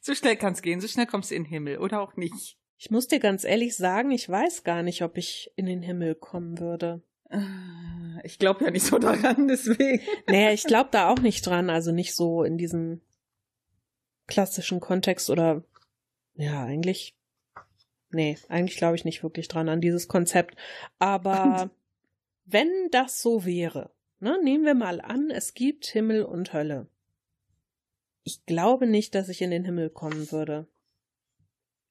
so 0.00 0.14
schnell 0.14 0.36
kann's 0.36 0.62
gehen, 0.62 0.80
so 0.80 0.88
schnell 0.88 1.06
kommst 1.06 1.30
du 1.30 1.34
in 1.34 1.44
den 1.44 1.50
Himmel, 1.50 1.78
oder 1.78 2.00
auch 2.00 2.16
nicht. 2.16 2.58
Ich 2.78 2.90
muss 2.90 3.08
dir 3.08 3.20
ganz 3.20 3.44
ehrlich 3.44 3.76
sagen, 3.76 4.10
ich 4.10 4.28
weiß 4.28 4.64
gar 4.64 4.82
nicht, 4.82 5.02
ob 5.02 5.16
ich 5.16 5.50
in 5.56 5.66
den 5.66 5.82
Himmel 5.82 6.14
kommen 6.14 6.58
würde. 6.58 7.02
Ich 8.22 8.38
glaube 8.38 8.64
ja 8.64 8.70
nicht 8.70 8.84
so 8.84 8.98
daran, 8.98 9.48
deswegen. 9.48 10.00
Naja, 10.26 10.52
ich 10.52 10.64
glaube 10.64 10.90
da 10.92 11.08
auch 11.08 11.18
nicht 11.18 11.46
dran, 11.46 11.70
also 11.70 11.92
nicht 11.92 12.14
so 12.14 12.42
in 12.42 12.58
diesem 12.58 13.00
klassischen 14.26 14.80
Kontext 14.80 15.30
oder 15.30 15.64
ja, 16.34 16.64
eigentlich 16.64 17.15
Nee, 18.10 18.38
eigentlich 18.48 18.78
glaube 18.78 18.96
ich 18.96 19.04
nicht 19.04 19.22
wirklich 19.22 19.48
dran 19.48 19.68
an 19.68 19.80
dieses 19.80 20.08
Konzept. 20.08 20.56
Aber 20.98 21.70
wenn 22.44 22.70
das 22.90 23.20
so 23.20 23.44
wäre, 23.44 23.90
Ne, 24.18 24.40
nehmen 24.42 24.64
wir 24.64 24.74
mal 24.74 25.00
an, 25.00 25.30
es 25.30 25.52
gibt 25.52 25.86
Himmel 25.86 26.24
und 26.24 26.52
Hölle. 26.52 26.86
Ich 28.24 28.44
glaube 28.46 28.86
nicht, 28.86 29.14
dass 29.14 29.28
ich 29.28 29.42
in 29.42 29.50
den 29.50 29.64
Himmel 29.64 29.90
kommen 29.90 30.32
würde. 30.32 30.66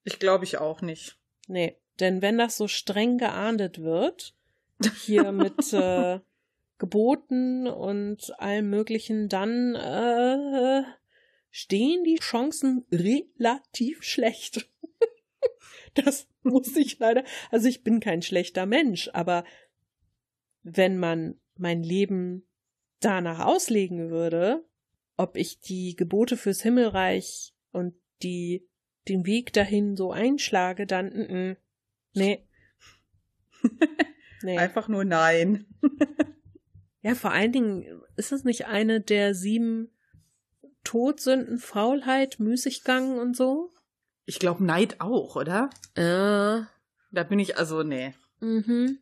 Ich 0.02 0.18
glaube 0.18 0.44
ich 0.44 0.58
auch 0.58 0.82
nicht. 0.82 1.16
Nee, 1.46 1.76
denn 2.00 2.22
wenn 2.22 2.36
das 2.36 2.56
so 2.56 2.66
streng 2.66 3.18
geahndet 3.18 3.80
wird, 3.80 4.34
hier 5.04 5.30
mit 5.32 5.72
äh, 5.72 6.18
Geboten 6.78 7.68
und 7.68 8.38
allem 8.40 8.70
Möglichen, 8.70 9.28
dann 9.28 9.76
äh, 9.76 10.82
stehen 11.50 12.02
die 12.02 12.18
Chancen 12.18 12.84
relativ 12.90 14.02
schlecht. 14.02 14.68
das 16.04 16.28
muss 16.42 16.76
ich 16.76 16.98
leider. 16.98 17.24
Also 17.50 17.68
ich 17.68 17.82
bin 17.82 18.00
kein 18.00 18.22
schlechter 18.22 18.66
Mensch, 18.66 19.10
aber 19.12 19.44
wenn 20.62 20.98
man 20.98 21.40
mein 21.56 21.82
Leben 21.82 22.46
danach 23.00 23.44
auslegen 23.44 24.10
würde, 24.10 24.64
ob 25.16 25.36
ich 25.36 25.60
die 25.60 25.96
Gebote 25.96 26.36
fürs 26.36 26.62
Himmelreich 26.62 27.54
und 27.72 27.94
die 28.22 28.68
den 29.08 29.24
Weg 29.26 29.52
dahin 29.52 29.96
so 29.96 30.12
einschlage, 30.12 30.86
dann 30.86 31.12
n 31.12 31.28
-n, 31.28 31.56
nee. 32.14 32.46
nee. 34.42 34.58
Einfach 34.58 34.88
nur 34.88 35.04
nein. 35.04 35.66
ja, 37.02 37.14
vor 37.14 37.32
allen 37.32 37.52
Dingen 37.52 38.02
ist 38.16 38.32
es 38.32 38.44
nicht 38.44 38.66
eine 38.66 39.00
der 39.00 39.34
sieben 39.34 39.90
Todsünden, 40.84 41.58
Faulheit, 41.58 42.38
Müßiggang 42.40 43.18
und 43.18 43.36
so? 43.36 43.72
Ich 44.26 44.38
glaube 44.38 44.64
Neid 44.64 45.00
auch, 45.00 45.36
oder? 45.36 45.70
Äh. 45.94 46.66
Da 47.12 47.22
bin 47.22 47.38
ich 47.38 47.56
also, 47.56 47.82
nee. 47.82 48.14
Mhm. 48.40 48.98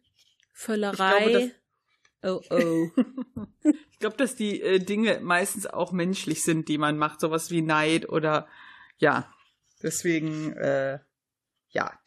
Völlerei. 0.52 1.50
Oh 2.22 2.40
oh. 2.50 2.90
ich 3.90 3.98
glaube, 3.98 4.16
dass 4.16 4.36
die 4.36 4.60
äh, 4.60 4.78
Dinge 4.78 5.20
meistens 5.20 5.66
auch 5.66 5.92
menschlich 5.92 6.44
sind, 6.44 6.68
die 6.68 6.78
man 6.78 6.96
macht, 6.96 7.20
sowas 7.20 7.50
wie 7.50 7.62
Neid 7.62 8.08
oder 8.08 8.46
ja. 8.98 9.30
Deswegen, 9.82 10.52
äh, 10.54 11.00
ja, 11.70 11.98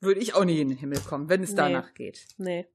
würde 0.00 0.20
ich 0.20 0.34
auch 0.34 0.44
nie 0.44 0.60
in 0.60 0.70
den 0.70 0.78
Himmel 0.78 1.00
kommen, 1.00 1.28
wenn 1.28 1.42
es 1.42 1.50
nee. 1.50 1.56
danach 1.56 1.94
geht. 1.94 2.26
Nee. 2.36 2.66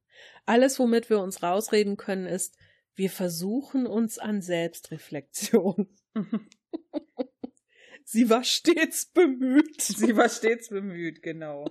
Alles, 0.46 0.80
womit 0.80 1.10
wir 1.10 1.20
uns 1.20 1.44
rausreden 1.44 1.98
können, 1.98 2.26
ist, 2.26 2.58
wir 2.96 3.10
versuchen 3.10 3.86
uns 3.86 4.18
an 4.18 4.42
Selbstreflexion. 4.42 5.90
Sie 8.10 8.30
war 8.30 8.46
stets 8.46 9.08
bemüht. 9.08 9.82
Sie 9.82 10.16
war 10.16 10.30
stets 10.30 10.70
bemüht, 10.70 11.22
genau. 11.22 11.66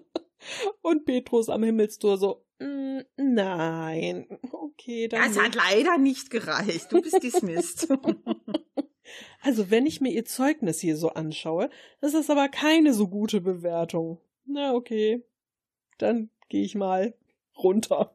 Und 0.83 1.07
Petrus 1.07 1.49
am 1.49 1.62
Himmelstor 1.62 2.18
so, 2.18 2.44
mm, 2.59 2.99
nein, 3.16 4.27
okay, 4.53 5.09
dann. 5.09 5.22
Das 5.33 5.42
hat 5.42 5.55
leider 5.55 5.96
nicht 5.96 6.29
gereicht. 6.29 6.92
Du 6.92 7.01
bist 7.01 7.22
dismissed. 7.22 7.88
also, 9.40 9.70
wenn 9.70 9.87
ich 9.87 10.03
mir 10.03 10.12
ihr 10.12 10.27
Zeugnis 10.27 10.79
hier 10.79 10.99
so 10.99 11.09
anschaue, 11.09 11.70
das 12.03 12.12
ist 12.12 12.29
aber 12.29 12.51
keine 12.51 12.92
so 12.92 13.09
gute 13.09 13.40
Bewertung. 13.40 14.20
Na, 14.44 14.75
okay. 14.75 15.25
Dann 15.96 16.29
gehe 16.51 16.64
ich 16.64 16.75
mal 16.75 17.14
runter. 17.57 18.14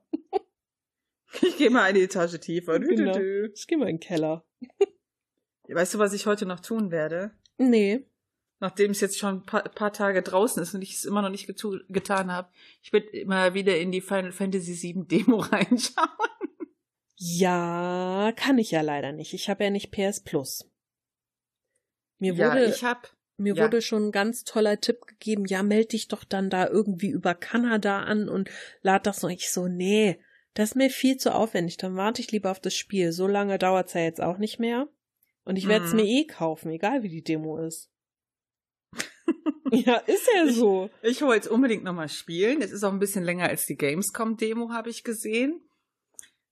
ich 1.42 1.58
gehe 1.58 1.72
mal 1.72 1.86
eine 1.86 2.02
Etage 2.02 2.40
tiefer. 2.40 2.80
Genau. 2.80 3.18
Ich 3.52 3.66
gehe 3.66 3.80
mal 3.80 3.90
in 3.90 3.96
den 3.96 4.00
Keller. 4.00 4.46
Weißt 5.68 5.96
du, 5.96 5.98
was 5.98 6.14
ich 6.14 6.28
heute 6.28 6.46
noch 6.46 6.60
tun 6.60 6.92
werde? 6.92 7.32
Nee 7.58 8.06
nachdem 8.62 8.92
es 8.92 9.02
jetzt 9.02 9.18
schon 9.18 9.38
ein 9.38 9.46
paar, 9.46 9.64
paar, 9.64 9.92
Tage 9.92 10.22
draußen 10.22 10.62
ist 10.62 10.74
und 10.74 10.84
ich 10.84 10.94
es 10.94 11.04
immer 11.04 11.22
noch 11.22 11.30
nicht 11.30 11.48
getan 11.90 12.32
habe, 12.32 12.50
ich 12.82 12.94
werde 12.94 13.08
immer 13.08 13.54
wieder 13.54 13.78
in 13.78 13.92
die 13.92 14.02
Final 14.02 14.32
Fantasy 14.32 14.80
VII 14.82 15.08
Demo 15.08 15.38
reinschauen. 15.40 16.08
Ja, 17.18 18.32
kann 18.36 18.58
ich 18.58 18.72
ja 18.72 18.82
leider 18.82 19.12
nicht. 19.12 19.34
Ich 19.34 19.50
habe 19.50 19.64
ja 19.64 19.70
nicht 19.70 19.92
PS 19.92 20.22
Plus. 20.22 20.70
Mir 22.20 22.38
wurde, 22.38 22.64
ja, 22.64 22.70
ich 22.70 22.84
hab, 22.84 23.12
mir 23.38 23.56
ja. 23.56 23.64
wurde 23.64 23.82
schon 23.82 24.08
ein 24.08 24.12
ganz 24.12 24.44
toller 24.44 24.80
Tipp 24.80 25.06
gegeben. 25.08 25.46
Ja, 25.46 25.64
melde 25.64 25.90
dich 25.90 26.08
doch 26.08 26.24
dann 26.24 26.50
da 26.50 26.68
irgendwie 26.68 27.10
über 27.10 27.34
Kanada 27.34 28.04
an 28.04 28.30
und 28.30 28.50
lad 28.82 29.08
das 29.08 29.24
noch. 29.24 29.30
Ich 29.30 29.52
so, 29.52 29.68
nee, 29.68 30.20
das 30.54 30.70
ist 30.70 30.76
mir 30.76 30.90
viel 30.92 31.18
zu 31.18 31.34
aufwendig. 31.34 31.78
Dann 31.78 31.96
warte 31.96 32.22
ich 32.22 32.32
lieber 32.32 32.52
auf 32.52 32.60
das 32.60 32.76
Spiel. 32.76 33.12
So 33.12 33.28
lange 33.28 33.58
dauert's 33.58 33.94
ja 33.94 34.02
jetzt 34.02 34.22
auch 34.22 34.38
nicht 34.38 34.60
mehr. 34.60 34.88
Und 35.44 35.56
ich 35.56 35.68
werde 35.68 35.86
es 35.86 35.92
mhm. 35.92 35.98
mir 35.98 36.06
eh 36.06 36.28
kaufen, 36.28 36.72
egal 36.72 37.04
wie 37.04 37.10
die 37.10 37.24
Demo 37.24 37.58
ist. 37.58 37.90
Ja, 39.74 39.96
ist 39.96 40.28
ja 40.36 40.52
so. 40.52 40.90
Ich, 41.02 41.12
ich 41.12 41.22
wollte 41.22 41.46
es 41.46 41.48
unbedingt 41.48 41.86
nochmal 41.86 42.10
spielen. 42.10 42.62
Es 42.62 42.74
ist 42.74 42.84
auch 42.84 42.92
ein 42.92 43.00
bisschen 43.00 43.24
länger 43.24 43.48
als 43.48 43.66
die 43.66 43.78
Gamescom-Demo, 43.78 44.72
habe 44.72 44.90
ich 44.90 45.06
gesehen. 45.06 45.62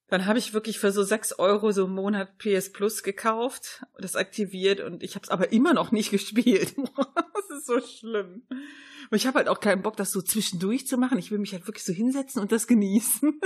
Dann 0.08 0.26
habe 0.26 0.40
ich 0.40 0.54
wirklich 0.54 0.80
für 0.80 0.92
so 0.92 1.04
sechs 1.04 1.34
Euro 1.38 1.72
so 1.72 1.86
einen 1.86 1.94
Monat 1.94 2.38
PS 2.40 2.72
Plus 2.72 3.04
gekauft, 3.04 3.86
das 4.00 4.16
aktiviert 4.16 4.80
und 4.80 5.04
ich 5.04 5.16
habe 5.16 5.24
es 5.24 5.30
aber 5.30 5.52
immer 5.52 5.74
noch 5.74 5.92
nicht 5.92 6.12
gespielt. 6.12 6.76
das 6.96 7.58
ist 7.58 7.68
so 7.68 7.80
schlimm. 7.82 8.44
Und 8.50 9.16
ich 9.16 9.28
habe 9.28 9.40
halt 9.40 9.48
auch 9.48 9.60
keinen 9.60 9.82
Bock, 9.82 9.98
das 9.98 10.12
so 10.12 10.22
zwischendurch 10.22 10.88
zu 10.88 10.98
machen. 10.98 11.20
Ich 11.20 11.30
will 11.30 11.40
mich 11.40 11.54
halt 11.54 11.68
wirklich 11.68 11.84
so 11.84 11.94
hinsetzen 11.94 12.42
und 12.42 12.52
das 12.52 12.68
genießen. 12.68 13.40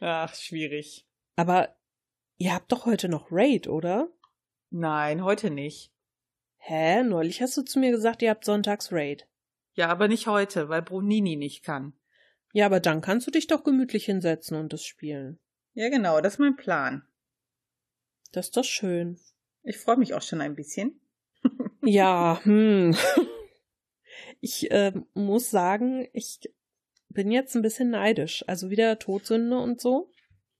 Ach, 0.00 0.34
schwierig. 0.34 1.06
Aber 1.36 1.74
ihr 2.40 2.54
habt 2.54 2.72
doch 2.72 2.86
heute 2.86 3.08
noch 3.08 3.28
Raid, 3.30 3.68
oder? 3.68 4.10
Nein, 4.70 5.22
heute 5.22 5.50
nicht. 5.50 5.92
Hä? 6.56 7.02
Neulich 7.02 7.42
hast 7.42 7.56
du 7.56 7.62
zu 7.62 7.78
mir 7.78 7.90
gesagt, 7.90 8.22
ihr 8.22 8.30
habt 8.30 8.44
sonntags 8.44 8.92
Raid. 8.92 9.28
Ja, 9.74 9.88
aber 9.88 10.08
nicht 10.08 10.26
heute, 10.26 10.68
weil 10.68 10.82
Brunini 10.82 11.36
nicht 11.36 11.62
kann. 11.62 11.92
Ja, 12.52 12.66
aber 12.66 12.80
dann 12.80 13.02
kannst 13.02 13.26
du 13.26 13.30
dich 13.30 13.46
doch 13.46 13.62
gemütlich 13.62 14.06
hinsetzen 14.06 14.56
und 14.56 14.72
es 14.72 14.84
spielen. 14.84 15.38
Ja, 15.74 15.90
genau, 15.90 16.20
das 16.20 16.34
ist 16.34 16.38
mein 16.38 16.56
Plan. 16.56 17.06
Das 18.32 18.46
ist 18.46 18.56
doch 18.56 18.64
schön. 18.64 19.20
Ich 19.62 19.76
freue 19.76 19.98
mich 19.98 20.14
auch 20.14 20.22
schon 20.22 20.40
ein 20.40 20.56
bisschen. 20.56 20.98
ja, 21.82 22.40
hm. 22.42 22.96
Ich 24.40 24.70
äh, 24.70 24.92
muss 25.12 25.50
sagen, 25.50 26.08
ich 26.14 26.40
bin 27.10 27.30
jetzt 27.30 27.54
ein 27.54 27.62
bisschen 27.62 27.90
neidisch. 27.90 28.44
Also 28.46 28.70
wieder 28.70 28.98
Todsünde 28.98 29.58
und 29.58 29.80
so. 29.80 30.10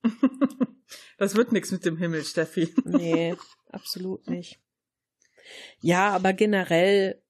das 1.18 1.34
wird 1.34 1.52
nichts 1.52 1.70
mit 1.70 1.84
dem 1.84 1.96
Himmel, 1.96 2.24
Steffi. 2.24 2.74
nee, 2.84 3.36
absolut 3.70 4.28
nicht. 4.28 4.60
Ja, 5.80 6.10
aber 6.10 6.32
generell 6.32 7.22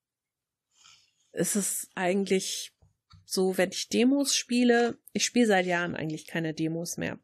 ist 1.32 1.56
es 1.56 1.88
eigentlich 1.94 2.72
so, 3.24 3.56
wenn 3.56 3.70
ich 3.70 3.88
Demos 3.88 4.34
spiele, 4.34 4.98
ich 5.12 5.24
spiele 5.24 5.46
seit 5.46 5.66
Jahren 5.66 5.94
eigentlich 5.94 6.26
keine 6.26 6.52
Demos 6.52 6.96
mehr, 6.96 7.18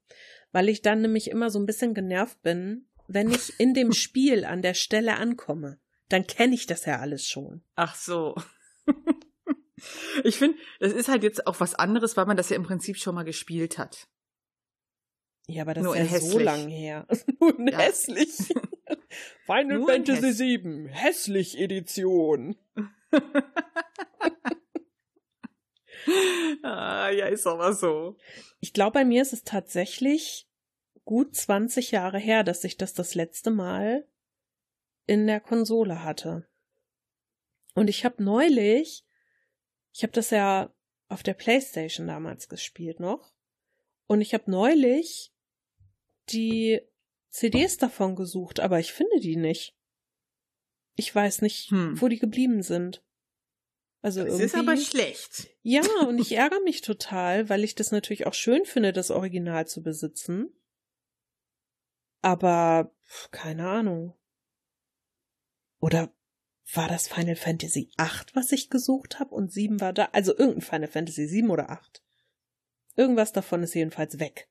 weil 0.53 0.69
ich 0.69 0.83
dann 0.83 1.03
nämlich 1.03 1.29
immer 1.29 1.51
so 1.51 1.59
ein 1.59 1.67
bisschen 1.67 1.95
genervt 1.95 2.41
bin, 2.43 2.89
wenn 3.09 3.31
ich 3.31 3.59
in 3.59 3.75
dem 3.75 3.93
Spiel 3.93 4.45
an 4.45 4.63
der 4.63 4.75
Stelle 4.75 5.17
ankomme. 5.17 5.79
Dann 6.09 6.27
kenne 6.27 6.55
ich 6.55 6.67
das 6.67 6.85
ja 6.85 7.01
alles 7.01 7.27
schon. 7.27 7.63
Ach 7.75 7.97
so. 7.97 8.37
ich 10.23 10.37
finde, 10.37 10.57
das 10.79 10.93
ist 10.93 11.09
halt 11.09 11.25
jetzt 11.25 11.49
auch 11.49 11.59
was 11.59 11.75
anderes, 11.75 12.17
weil 12.17 12.27
man 12.27 12.37
das 12.37 12.51
ja 12.51 12.57
im 12.57 12.63
Prinzip 12.63 12.97
schon 12.97 13.17
mal 13.17 13.25
gespielt 13.25 13.77
hat. 13.77 14.07
Ja, 15.49 15.63
aber 15.63 15.75
das 15.75 15.85
Nur 15.85 15.97
ist 15.97 16.01
ja 16.05 16.11
hässlich. 16.11 16.33
so 16.33 16.39
lang 16.39 16.69
her. 16.69 17.07
Nur 17.41 17.71
ja. 17.71 17.79
hässlich. 17.79 18.37
Final 19.47 19.79
Nur 19.79 19.89
Fantasy 19.89 20.63
VII, 20.63 20.89
hässlich 20.91 21.59
Edition. 21.59 22.57
ah, 26.63 27.11
ja, 27.11 27.27
ist 27.27 27.47
aber 27.47 27.73
so. 27.73 28.17
Ich 28.61 28.73
glaube, 28.73 28.93
bei 28.93 29.05
mir 29.05 29.23
ist 29.23 29.33
es 29.33 29.45
tatsächlich 29.45 30.49
gut 31.05 31.35
20 31.37 31.93
Jahre 31.93 32.19
her, 32.19 32.43
dass 32.43 32.65
ich 32.65 32.77
das 32.77 32.95
das 32.95 33.15
letzte 33.15 33.51
Mal 33.51 34.07
in 35.07 35.27
der 35.27 35.41
Konsole 35.41 36.03
hatte. 36.03 36.49
Und 37.75 37.89
ich 37.89 38.05
habe 38.05 38.23
neulich, 38.23 39.05
ich 39.93 40.03
habe 40.03 40.13
das 40.13 40.31
ja 40.31 40.75
auf 41.09 41.23
der 41.23 41.35
PlayStation 41.35 42.09
damals 42.09 42.49
gespielt 42.49 42.99
noch, 42.99 43.33
und 44.09 44.21
ich 44.21 44.35
habe 44.35 44.51
neulich 44.51 45.33
die 46.31 46.81
CDs 47.29 47.77
davon 47.77 48.17
gesucht, 48.17 48.61
aber 48.61 48.79
ich 48.79 48.93
finde 48.93 49.21
die 49.21 49.37
nicht. 49.37 49.77
Ich 50.95 51.15
weiß 51.15 51.43
nicht, 51.43 51.71
hm. 51.71 52.01
wo 52.01 52.09
die 52.09 52.19
geblieben 52.19 52.63
sind. 52.63 53.03
Also 54.03 54.25
das 54.25 54.39
ist 54.39 54.55
aber 54.55 54.77
schlecht. 54.77 55.49
Ja, 55.63 55.83
und 56.07 56.19
ich 56.19 56.33
ärgere 56.33 56.61
mich 56.61 56.81
total, 56.81 57.49
weil 57.49 57.65
ich 57.65 57.75
das 57.75 57.91
natürlich 57.91 58.27
auch 58.27 58.35
schön 58.35 58.65
finde, 58.65 58.93
das 58.93 59.11
Original 59.11 59.67
zu 59.67 59.83
besitzen. 59.83 60.55
Aber 62.23 62.95
keine 63.31 63.69
Ahnung. 63.69 64.15
Oder 65.81 66.15
war 66.73 66.89
das 66.89 67.09
Final 67.09 67.37
Fantasy 67.37 67.91
8, 67.97 68.35
was 68.35 68.53
ich 68.53 68.71
gesucht 68.71 69.19
habe 69.19 69.35
und 69.35 69.53
7 69.53 69.81
war 69.81 69.93
da? 69.93 70.09
Also 70.13 70.37
irgendein 70.37 70.63
Final 70.63 70.89
Fantasy 70.89 71.27
7 71.27 71.51
oder 71.51 71.71
8. 71.71 72.03
Irgendwas 72.97 73.33
davon 73.33 73.63
ist 73.63 73.75
jedenfalls 73.75 74.19
weg. 74.19 74.49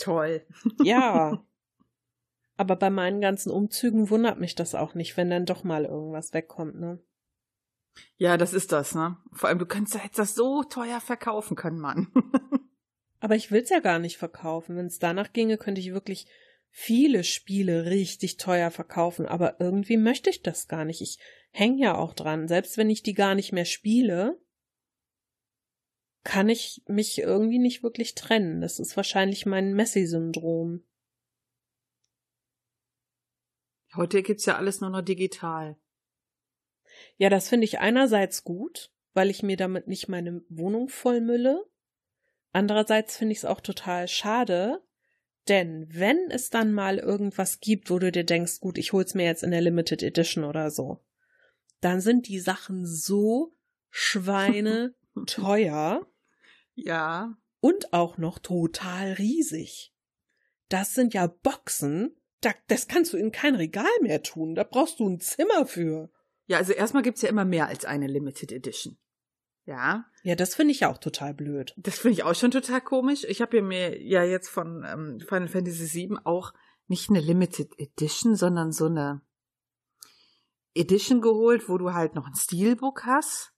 Toll. 0.00 0.46
Ja. 0.82 1.44
Aber 2.56 2.76
bei 2.76 2.90
meinen 2.90 3.20
ganzen 3.20 3.50
Umzügen 3.50 4.10
wundert 4.10 4.38
mich 4.38 4.54
das 4.54 4.74
auch 4.74 4.94
nicht, 4.94 5.16
wenn 5.16 5.30
dann 5.30 5.46
doch 5.46 5.64
mal 5.64 5.84
irgendwas 5.84 6.34
wegkommt, 6.34 6.78
ne? 6.78 6.98
Ja, 8.16 8.36
das 8.36 8.52
ist 8.52 8.72
das, 8.72 8.94
ne? 8.94 9.16
Vor 9.32 9.48
allem, 9.48 9.58
du 9.58 9.66
könntest 9.66 10.02
jetzt 10.02 10.18
das 10.18 10.34
so 10.34 10.62
teuer 10.62 11.00
verkaufen 11.00 11.56
können, 11.56 11.80
Mann. 11.80 12.08
Aber 13.20 13.34
ich 13.34 13.50
will's 13.50 13.70
ja 13.70 13.80
gar 13.80 13.98
nicht 13.98 14.18
verkaufen. 14.18 14.76
Wenn 14.76 14.86
es 14.86 14.98
danach 14.98 15.32
ginge, 15.32 15.58
könnte 15.58 15.80
ich 15.80 15.92
wirklich 15.92 16.26
viele 16.70 17.24
Spiele 17.24 17.86
richtig 17.86 18.36
teuer 18.36 18.70
verkaufen, 18.70 19.26
aber 19.26 19.56
irgendwie 19.58 19.96
möchte 19.96 20.30
ich 20.30 20.42
das 20.42 20.68
gar 20.68 20.84
nicht. 20.84 21.00
Ich 21.00 21.18
häng 21.50 21.76
ja 21.78 21.96
auch 21.96 22.14
dran. 22.14 22.48
Selbst 22.48 22.78
wenn 22.78 22.90
ich 22.90 23.02
die 23.02 23.14
gar 23.14 23.34
nicht 23.34 23.52
mehr 23.52 23.64
spiele, 23.64 24.40
kann 26.22 26.48
ich 26.48 26.82
mich 26.86 27.18
irgendwie 27.18 27.58
nicht 27.58 27.82
wirklich 27.82 28.14
trennen. 28.14 28.60
Das 28.60 28.78
ist 28.78 28.96
wahrscheinlich 28.96 29.46
mein 29.46 29.74
Messi-Syndrom. 29.74 30.84
Heute 33.96 34.22
gibt's 34.22 34.46
ja 34.46 34.56
alles 34.56 34.80
nur 34.80 34.90
noch 34.90 35.02
digital. 35.02 35.76
Ja, 37.16 37.28
das 37.28 37.48
finde 37.48 37.64
ich 37.64 37.78
einerseits 37.80 38.44
gut, 38.44 38.92
weil 39.14 39.30
ich 39.30 39.42
mir 39.42 39.56
damit 39.56 39.88
nicht 39.88 40.08
meine 40.08 40.42
Wohnung 40.48 40.88
vollmülle. 40.88 41.64
Andererseits 42.52 43.16
finde 43.16 43.32
ich 43.32 43.38
es 43.38 43.44
auch 43.44 43.60
total 43.60 44.08
schade, 44.08 44.82
denn 45.48 45.86
wenn 45.90 46.30
es 46.30 46.50
dann 46.50 46.72
mal 46.72 46.98
irgendwas 46.98 47.60
gibt, 47.60 47.90
wo 47.90 47.98
du 47.98 48.12
dir 48.12 48.24
denkst, 48.24 48.60
gut, 48.60 48.78
ich 48.78 48.92
hol's 48.92 49.14
mir 49.14 49.24
jetzt 49.24 49.42
in 49.42 49.50
der 49.50 49.60
Limited 49.60 50.02
Edition 50.02 50.44
oder 50.44 50.70
so, 50.70 51.04
dann 51.80 52.00
sind 52.00 52.28
die 52.28 52.40
Sachen 52.40 52.86
so 52.86 53.56
Schweine 53.90 54.94
teuer. 55.26 56.06
Ja. 56.84 57.36
Und 57.60 57.92
auch 57.92 58.18
noch 58.18 58.38
total 58.38 59.12
riesig. 59.12 59.94
Das 60.68 60.94
sind 60.94 61.14
ja 61.14 61.26
Boxen, 61.26 62.16
das 62.68 62.88
kannst 62.88 63.12
du 63.12 63.16
in 63.16 63.32
kein 63.32 63.54
Regal 63.54 63.90
mehr 64.00 64.22
tun. 64.22 64.54
Da 64.54 64.64
brauchst 64.64 65.00
du 65.00 65.08
ein 65.08 65.20
Zimmer 65.20 65.66
für. 65.66 66.10
Ja, 66.46 66.58
also 66.58 66.72
erstmal 66.72 67.02
gibt's 67.02 67.22
ja 67.22 67.28
immer 67.28 67.44
mehr 67.44 67.66
als 67.66 67.84
eine 67.84 68.06
Limited 68.06 68.50
Edition. 68.50 68.98
Ja. 69.66 70.06
Ja, 70.22 70.34
das 70.34 70.54
finde 70.54 70.72
ich 70.72 70.86
auch 70.86 70.98
total 70.98 71.34
blöd. 71.34 71.74
Das 71.76 71.98
finde 71.98 72.14
ich 72.14 72.24
auch 72.24 72.34
schon 72.34 72.50
total 72.50 72.80
komisch. 72.80 73.24
Ich 73.24 73.40
habe 73.40 73.62
mir 73.62 74.02
ja 74.02 74.24
jetzt 74.24 74.48
von 74.48 74.84
ähm, 74.86 75.20
Final 75.20 75.48
Fantasy 75.48 76.08
VII 76.08 76.18
auch 76.24 76.52
nicht 76.88 77.10
eine 77.10 77.20
Limited 77.20 77.78
Edition, 77.78 78.34
sondern 78.34 78.72
so 78.72 78.86
eine 78.86 79.22
Edition 80.74 81.20
geholt, 81.20 81.68
wo 81.68 81.78
du 81.78 81.92
halt 81.92 82.14
noch 82.14 82.26
ein 82.26 82.34
Steelbook 82.34 83.04
hast. 83.04 83.52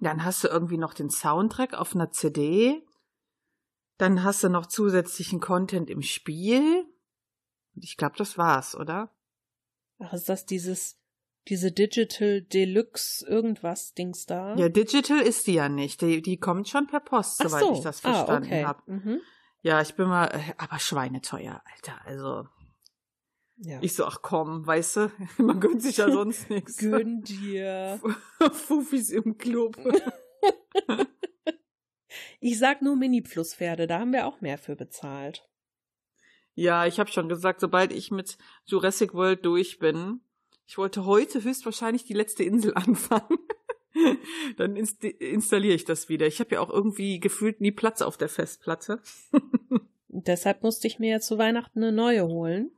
Dann 0.00 0.24
hast 0.24 0.44
du 0.44 0.48
irgendwie 0.48 0.78
noch 0.78 0.94
den 0.94 1.10
Soundtrack 1.10 1.74
auf 1.74 1.94
einer 1.94 2.10
CD. 2.10 2.82
Dann 3.98 4.22
hast 4.22 4.44
du 4.44 4.48
noch 4.48 4.66
zusätzlichen 4.66 5.40
Content 5.40 5.88
im 5.88 6.02
Spiel. 6.02 6.84
Ich 7.74 7.96
glaube, 7.96 8.16
das 8.16 8.36
war's, 8.36 8.74
oder? 8.74 9.10
Ach, 9.98 10.12
ist 10.12 10.28
das 10.28 10.44
dieses, 10.44 10.98
diese 11.48 11.72
Digital 11.72 12.42
Deluxe 12.42 13.26
irgendwas 13.26 13.94
Dings 13.94 14.26
da? 14.26 14.54
Ja, 14.56 14.68
Digital 14.68 15.20
ist 15.20 15.46
die 15.46 15.54
ja 15.54 15.68
nicht. 15.68 16.02
Die, 16.02 16.20
die 16.20 16.38
kommt 16.38 16.68
schon 16.68 16.86
per 16.86 17.00
Post, 17.00 17.40
Ach 17.40 17.48
soweit 17.48 17.62
so. 17.62 17.72
ich 17.72 17.80
das 17.80 18.04
ah, 18.04 18.12
verstanden 18.12 18.48
okay. 18.48 18.64
habe. 18.64 18.82
Mhm. 18.86 19.20
Ja, 19.62 19.80
ich 19.80 19.94
bin 19.94 20.08
mal, 20.08 20.26
äh, 20.26 20.54
aber 20.58 20.78
schweineteuer, 20.78 21.62
Alter. 21.74 22.00
Also, 22.04 22.46
Ja. 23.58 23.78
ich 23.80 23.94
so, 23.94 24.04
ach 24.04 24.20
komm, 24.20 24.66
weißt 24.66 24.96
du, 24.96 25.12
man 25.38 25.60
gönnt 25.60 25.82
sich 25.82 25.96
ja 25.98 26.10
sonst 26.10 26.50
nichts. 26.50 26.78
Gönn 26.78 27.22
dir. 27.22 28.00
Fufis 28.52 29.10
im 29.10 29.38
Club. 29.38 29.76
Ich 32.40 32.58
sag 32.58 32.82
nur 32.82 32.96
Mini-Plus-Pferde, 32.96 33.86
da 33.86 34.00
haben 34.00 34.12
wir 34.12 34.26
auch 34.26 34.40
mehr 34.40 34.58
für 34.58 34.76
bezahlt. 34.76 35.48
Ja, 36.54 36.86
ich 36.86 36.98
habe 36.98 37.10
schon 37.10 37.28
gesagt, 37.28 37.60
sobald 37.60 37.92
ich 37.92 38.10
mit 38.10 38.38
Jurassic 38.66 39.14
World 39.14 39.44
durch 39.44 39.78
bin, 39.78 40.20
ich 40.66 40.78
wollte 40.78 41.04
heute 41.04 41.44
höchstwahrscheinlich 41.44 42.04
die 42.04 42.14
letzte 42.14 42.44
Insel 42.44 42.74
anfangen. 42.74 43.38
Dann 44.56 44.76
inst 44.76 45.02
installiere 45.04 45.74
ich 45.74 45.84
das 45.84 46.08
wieder. 46.08 46.26
Ich 46.26 46.40
habe 46.40 46.56
ja 46.56 46.60
auch 46.60 46.70
irgendwie 46.70 47.20
gefühlt 47.20 47.60
nie 47.60 47.72
Platz 47.72 48.02
auf 48.02 48.16
der 48.16 48.28
Festplatte. 48.28 49.00
Deshalb 50.08 50.62
musste 50.62 50.86
ich 50.86 50.98
mir 50.98 51.10
ja 51.10 51.20
zu 51.20 51.38
Weihnachten 51.38 51.82
eine 51.82 51.92
neue 51.92 52.26
holen, 52.26 52.70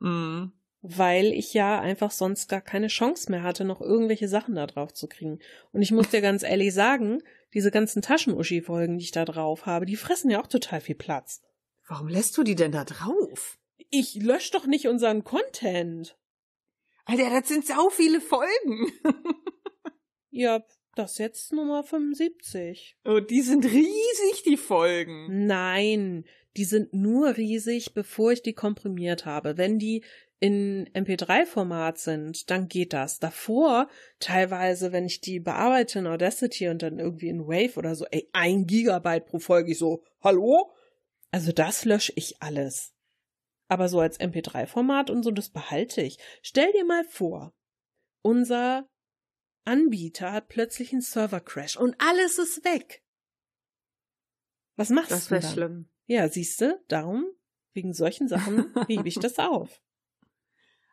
mm. 0.00 0.52
weil 0.82 1.26
ich 1.26 1.54
ja 1.54 1.80
einfach 1.80 2.10
sonst 2.10 2.48
gar 2.48 2.60
keine 2.60 2.88
Chance 2.88 3.30
mehr 3.30 3.42
hatte, 3.42 3.64
noch 3.64 3.80
irgendwelche 3.80 4.28
Sachen 4.28 4.54
da 4.54 4.66
drauf 4.66 4.92
zu 4.92 5.08
kriegen. 5.08 5.38
Und 5.72 5.82
ich 5.82 5.92
muss 5.92 6.10
dir 6.10 6.20
ganz 6.20 6.42
ehrlich 6.42 6.74
sagen, 6.74 7.22
diese 7.54 7.70
ganzen 7.70 8.02
Taschenuschi-Folgen, 8.02 8.98
die 8.98 9.04
ich 9.04 9.12
da 9.12 9.24
drauf 9.24 9.66
habe, 9.66 9.86
die 9.86 9.96
fressen 9.96 10.30
ja 10.30 10.40
auch 10.40 10.46
total 10.46 10.80
viel 10.80 10.96
Platz. 10.96 11.42
Warum 11.86 12.08
lässt 12.08 12.36
du 12.36 12.42
die 12.42 12.54
denn 12.54 12.72
da 12.72 12.84
drauf? 12.84 13.58
Ich 13.90 14.16
lösche 14.16 14.52
doch 14.52 14.66
nicht 14.66 14.86
unseren 14.88 15.24
Content. 15.24 16.18
Alter, 17.06 17.30
das 17.30 17.48
sind 17.48 17.66
sau 17.66 17.88
viele 17.88 18.20
Folgen. 18.20 18.92
Ja, 20.38 20.62
das 20.94 21.18
jetzt 21.18 21.52
Nummer 21.52 21.82
75. 21.82 22.96
oh, 23.04 23.18
die 23.18 23.40
sind 23.40 23.64
riesig, 23.64 24.42
die 24.44 24.56
Folgen. 24.56 25.46
Nein, 25.46 26.24
die 26.58 26.64
sind 26.64 26.92
nur 26.92 27.36
riesig, 27.36 27.94
bevor 27.94 28.32
ich 28.32 28.42
die 28.42 28.52
komprimiert 28.52 29.24
habe. 29.24 29.56
Wenn 29.56 29.78
die 29.78 30.02
in 30.40 30.88
MP3-Format 30.92 31.98
sind, 31.98 32.50
dann 32.50 32.68
geht 32.68 32.92
das. 32.92 33.18
Davor, 33.20 33.88
teilweise, 34.18 34.92
wenn 34.92 35.06
ich 35.06 35.20
die 35.20 35.38
bearbeite 35.40 36.00
in 36.00 36.06
Audacity 36.08 36.68
und 36.68 36.82
dann 36.82 36.98
irgendwie 36.98 37.28
in 37.28 37.46
Wave 37.46 37.76
oder 37.76 37.94
so, 37.94 38.06
ey, 38.10 38.28
ein 38.32 38.66
Gigabyte 38.66 39.26
pro 39.26 39.38
Folge, 39.38 39.70
ich 39.72 39.78
so, 39.78 40.02
hallo? 40.20 40.72
Also 41.30 41.52
das 41.52 41.84
lösche 41.84 42.12
ich 42.16 42.42
alles. 42.42 42.92
Aber 43.68 43.88
so 43.88 44.00
als 44.00 44.18
MP3-Format 44.18 45.10
und 45.10 45.22
so, 45.22 45.30
das 45.30 45.50
behalte 45.50 46.02
ich. 46.02 46.18
Stell 46.42 46.72
dir 46.72 46.84
mal 46.84 47.04
vor, 47.04 47.54
unser 48.22 48.88
Anbieter 49.64 50.32
hat 50.32 50.48
plötzlich 50.48 50.92
einen 50.92 51.02
Server-Crash 51.02 51.76
und 51.76 51.94
alles 51.98 52.38
ist 52.38 52.64
weg. 52.64 53.02
Was 54.76 54.90
machst 54.90 55.10
Das 55.10 55.26
du 55.26 55.30
wäre 55.32 55.42
dann? 55.42 55.52
schlimm. 55.52 55.88
Ja, 56.08 56.26
siehst 56.26 56.62
du, 56.62 56.80
darum, 56.88 57.26
wegen 57.74 57.92
solchen 57.92 58.28
Sachen, 58.28 58.74
hebe 58.88 59.06
ich 59.06 59.16
das 59.16 59.38
auf. 59.38 59.80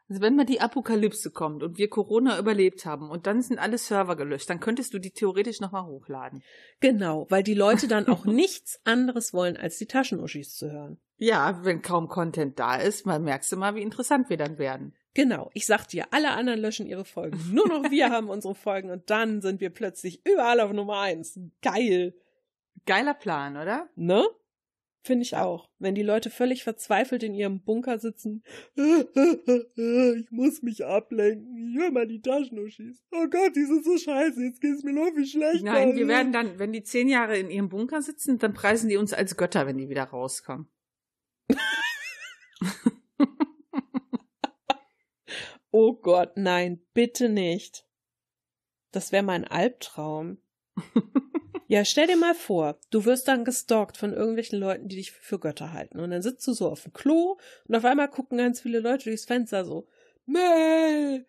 Also 0.07 0.21
wenn 0.21 0.35
mal 0.35 0.45
die 0.45 0.61
Apokalypse 0.61 1.31
kommt 1.31 1.63
und 1.63 1.79
wir 1.79 1.89
Corona 1.89 2.37
überlebt 2.37 2.85
haben 2.85 3.09
und 3.09 3.25
dann 3.25 3.41
sind 3.41 3.57
alle 3.57 3.79
Server 3.79 4.15
gelöscht, 4.15 4.47
dann 4.47 4.59
könntest 4.59 4.93
du 4.93 4.99
die 4.99 5.09
theoretisch 5.09 5.61
nochmal 5.61 5.87
hochladen. 5.87 6.43
Genau, 6.79 7.25
weil 7.31 7.41
die 7.41 7.55
Leute 7.55 7.87
dann 7.87 8.07
auch 8.07 8.23
nichts 8.25 8.79
anderes 8.83 9.33
wollen, 9.33 9.57
als 9.57 9.79
die 9.79 9.87
Taschenuschis 9.87 10.53
zu 10.53 10.71
hören. 10.71 10.99
Ja, 11.17 11.59
wenn 11.63 11.81
kaum 11.81 12.07
Content 12.07 12.59
da 12.59 12.75
ist, 12.75 13.07
mal 13.07 13.19
merkst 13.19 13.51
du 13.51 13.57
mal, 13.57 13.73
wie 13.73 13.81
interessant 13.81 14.29
wir 14.29 14.37
dann 14.37 14.59
werden. 14.59 14.93
Genau, 15.15 15.49
ich 15.55 15.65
sag 15.65 15.87
dir, 15.87 16.05
alle 16.11 16.33
anderen 16.33 16.59
löschen 16.59 16.85
ihre 16.85 17.05
Folgen. 17.05 17.41
Nur 17.51 17.67
noch 17.67 17.89
wir 17.89 18.09
haben 18.11 18.29
unsere 18.29 18.53
Folgen 18.53 18.91
und 18.91 19.09
dann 19.09 19.41
sind 19.41 19.59
wir 19.59 19.71
plötzlich 19.71 20.23
überall 20.23 20.59
auf 20.59 20.71
Nummer 20.71 20.99
eins. 20.99 21.39
Geil. 21.63 22.13
Geiler 22.85 23.15
Plan, 23.15 23.57
oder? 23.57 23.89
Ne? 23.95 24.23
Finde 25.05 25.21
ich 25.21 25.35
auch. 25.35 25.69
Wenn 25.77 25.93
die 25.93 26.01
Leute 26.01 26.31
völlig 26.31 26.63
verzweifelt 26.63 27.21
in 27.21 27.35
ihrem 27.35 27.61
Bunker 27.61 27.99
sitzen. 27.99 28.43
Ich 30.17 30.31
muss 30.31 30.63
mich 30.63 30.83
ablenken. 30.83 31.55
Ich 31.57 31.77
höre 31.77 31.91
mal 31.91 32.07
die 32.07 32.21
Taschenuschis. 32.21 33.03
Oh 33.11 33.27
Gott, 33.29 33.55
die 33.55 33.65
sind 33.65 33.85
so 33.85 33.97
scheiße. 33.97 34.43
Jetzt 34.43 34.61
geht's 34.61 34.83
mir 34.83 34.93
noch 34.93 35.13
viel 35.13 35.27
schlechter. 35.27 35.63
Nein, 35.63 35.95
wir 35.95 36.07
werden 36.07 36.31
dann, 36.31 36.57
wenn 36.57 36.73
die 36.73 36.83
zehn 36.83 37.07
Jahre 37.07 37.37
in 37.37 37.51
ihrem 37.51 37.69
Bunker 37.69 38.01
sitzen, 38.01 38.39
dann 38.39 38.53
preisen 38.53 38.89
die 38.89 38.97
uns 38.97 39.13
als 39.13 39.37
Götter, 39.37 39.67
wenn 39.67 39.77
die 39.77 39.89
wieder 39.89 40.05
rauskommen. 40.05 40.67
Oh 45.77 45.91
Gott, 45.91 46.37
nein, 46.37 46.79
bitte 46.93 47.27
nicht. 47.27 47.85
Das 48.91 49.11
wäre 49.11 49.23
mein 49.23 49.43
Albtraum. 49.43 50.37
ja, 51.67 51.83
stell 51.85 52.07
dir 52.07 52.17
mal 52.17 52.35
vor, 52.35 52.79
du 52.91 53.05
wirst 53.05 53.27
dann 53.27 53.43
gestalkt 53.45 53.97
von 53.97 54.13
irgendwelchen 54.13 54.59
Leuten, 54.59 54.87
die 54.87 54.97
dich 54.97 55.11
für 55.11 55.39
Götter 55.39 55.73
halten. 55.73 55.99
Und 55.99 56.11
dann 56.11 56.21
sitzt 56.21 56.45
du 56.47 56.53
so 56.53 56.69
auf 56.69 56.83
dem 56.83 56.93
Klo 56.93 57.37
und 57.67 57.75
auf 57.75 57.85
einmal 57.85 58.09
gucken 58.09 58.37
ganz 58.37 58.61
viele 58.61 58.79
Leute 58.79 59.05
durchs 59.05 59.25
Fenster 59.25 59.65
so, 59.65 59.87
Mel, 60.25 61.25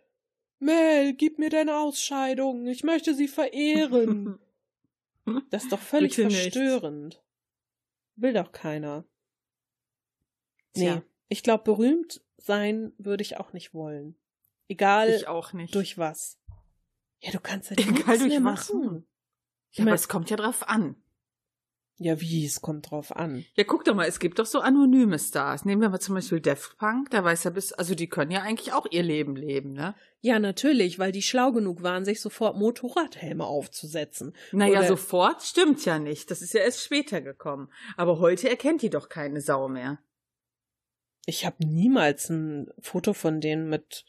Mel, 0.58 1.12
gib 1.14 1.38
mir 1.38 1.50
deine 1.50 1.76
Ausscheidung, 1.78 2.66
ich 2.66 2.84
möchte 2.84 3.14
sie 3.14 3.28
verehren. 3.28 4.38
Das 5.50 5.64
ist 5.64 5.72
doch 5.72 5.80
völlig 5.80 6.14
Bitte 6.14 6.28
nicht. 6.28 6.40
verstörend. 6.54 7.20
Will 8.14 8.32
doch 8.32 8.52
keiner. 8.52 9.04
Nee, 10.76 10.82
Tja. 10.84 11.02
ich 11.28 11.42
glaube, 11.42 11.64
berühmt 11.64 12.22
sein 12.38 12.92
würde 12.96 13.22
ich 13.22 13.36
auch 13.36 13.52
nicht 13.52 13.74
wollen. 13.74 14.16
Egal 14.68 15.10
Ich 15.10 15.26
auch 15.26 15.52
nicht. 15.52 15.74
durch 15.74 15.98
was. 15.98 16.38
Ja, 17.20 17.32
du 17.32 17.40
kannst 17.40 17.70
ja 17.70 17.76
nichts 17.76 18.06
mehr 18.06 18.44
was. 18.44 18.72
machen. 18.72 19.04
Ja, 19.76 19.84
aber 19.84 19.94
es 19.94 20.08
kommt 20.08 20.30
ja 20.30 20.36
drauf 20.36 20.68
an. 20.68 20.96
Ja, 21.98 22.20
wie, 22.20 22.44
es 22.44 22.60
kommt 22.60 22.90
drauf 22.90 23.16
an. 23.16 23.46
Ja, 23.54 23.64
guck 23.64 23.84
doch 23.84 23.94
mal, 23.94 24.06
es 24.06 24.18
gibt 24.18 24.38
doch 24.38 24.44
so 24.44 24.60
anonyme 24.60 25.18
Stars. 25.18 25.64
Nehmen 25.64 25.80
wir 25.80 25.88
mal 25.88 25.98
zum 25.98 26.14
Beispiel 26.14 26.40
Daft 26.40 26.76
Punk, 26.76 27.08
da 27.10 27.24
weiß 27.24 27.44
ja 27.44 27.50
bis, 27.50 27.72
also 27.72 27.94
die 27.94 28.08
können 28.08 28.30
ja 28.30 28.42
eigentlich 28.42 28.74
auch 28.74 28.84
ihr 28.90 29.02
Leben 29.02 29.34
leben, 29.34 29.72
ne? 29.72 29.94
Ja, 30.20 30.38
natürlich, 30.38 30.98
weil 30.98 31.10
die 31.10 31.22
schlau 31.22 31.52
genug 31.52 31.82
waren, 31.82 32.04
sich 32.04 32.20
sofort 32.20 32.58
Motorradhelme 32.58 33.44
aufzusetzen. 33.46 34.34
Naja, 34.52 34.80
Oder- 34.80 34.88
sofort 34.88 35.42
stimmt 35.42 35.86
ja 35.86 35.98
nicht. 35.98 36.30
Das 36.30 36.42
ist 36.42 36.52
ja 36.52 36.60
erst 36.60 36.84
später 36.84 37.22
gekommen. 37.22 37.70
Aber 37.96 38.18
heute 38.18 38.50
erkennt 38.50 38.82
die 38.82 38.90
doch 38.90 39.08
keine 39.08 39.40
Sau 39.40 39.68
mehr. 39.68 39.98
Ich 41.24 41.46
habe 41.46 41.66
niemals 41.66 42.28
ein 42.28 42.70
Foto 42.78 43.14
von 43.14 43.40
denen 43.40 43.70
mit, 43.70 44.04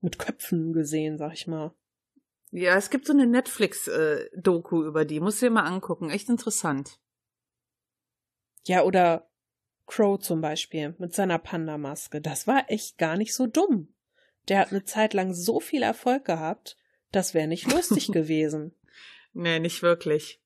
mit 0.00 0.18
Köpfen 0.18 0.72
gesehen, 0.72 1.16
sag 1.16 1.34
ich 1.34 1.46
mal. 1.46 1.74
Ja, 2.52 2.76
es 2.76 2.90
gibt 2.90 3.06
so 3.06 3.12
eine 3.12 3.26
Netflix-Doku 3.26 4.84
über 4.84 5.04
die. 5.04 5.20
Muss 5.20 5.38
du 5.38 5.46
dir 5.46 5.52
mal 5.52 5.64
angucken. 5.64 6.10
Echt 6.10 6.28
interessant. 6.28 6.98
Ja, 8.64 8.82
oder 8.82 9.30
Crow 9.86 10.18
zum 10.18 10.40
Beispiel 10.40 10.94
mit 10.98 11.14
seiner 11.14 11.38
Panda-Maske. 11.38 12.20
Das 12.20 12.46
war 12.46 12.64
echt 12.68 12.98
gar 12.98 13.16
nicht 13.16 13.34
so 13.34 13.46
dumm. 13.46 13.94
Der 14.48 14.58
hat 14.58 14.70
eine 14.70 14.84
Zeit 14.84 15.14
lang 15.14 15.34
so 15.34 15.60
viel 15.60 15.82
Erfolg 15.82 16.24
gehabt, 16.24 16.76
das 17.12 17.34
wäre 17.34 17.46
nicht 17.46 17.70
lustig 17.72 18.08
gewesen. 18.12 18.74
Nee, 19.32 19.58
nicht 19.58 19.82
wirklich. 19.82 20.40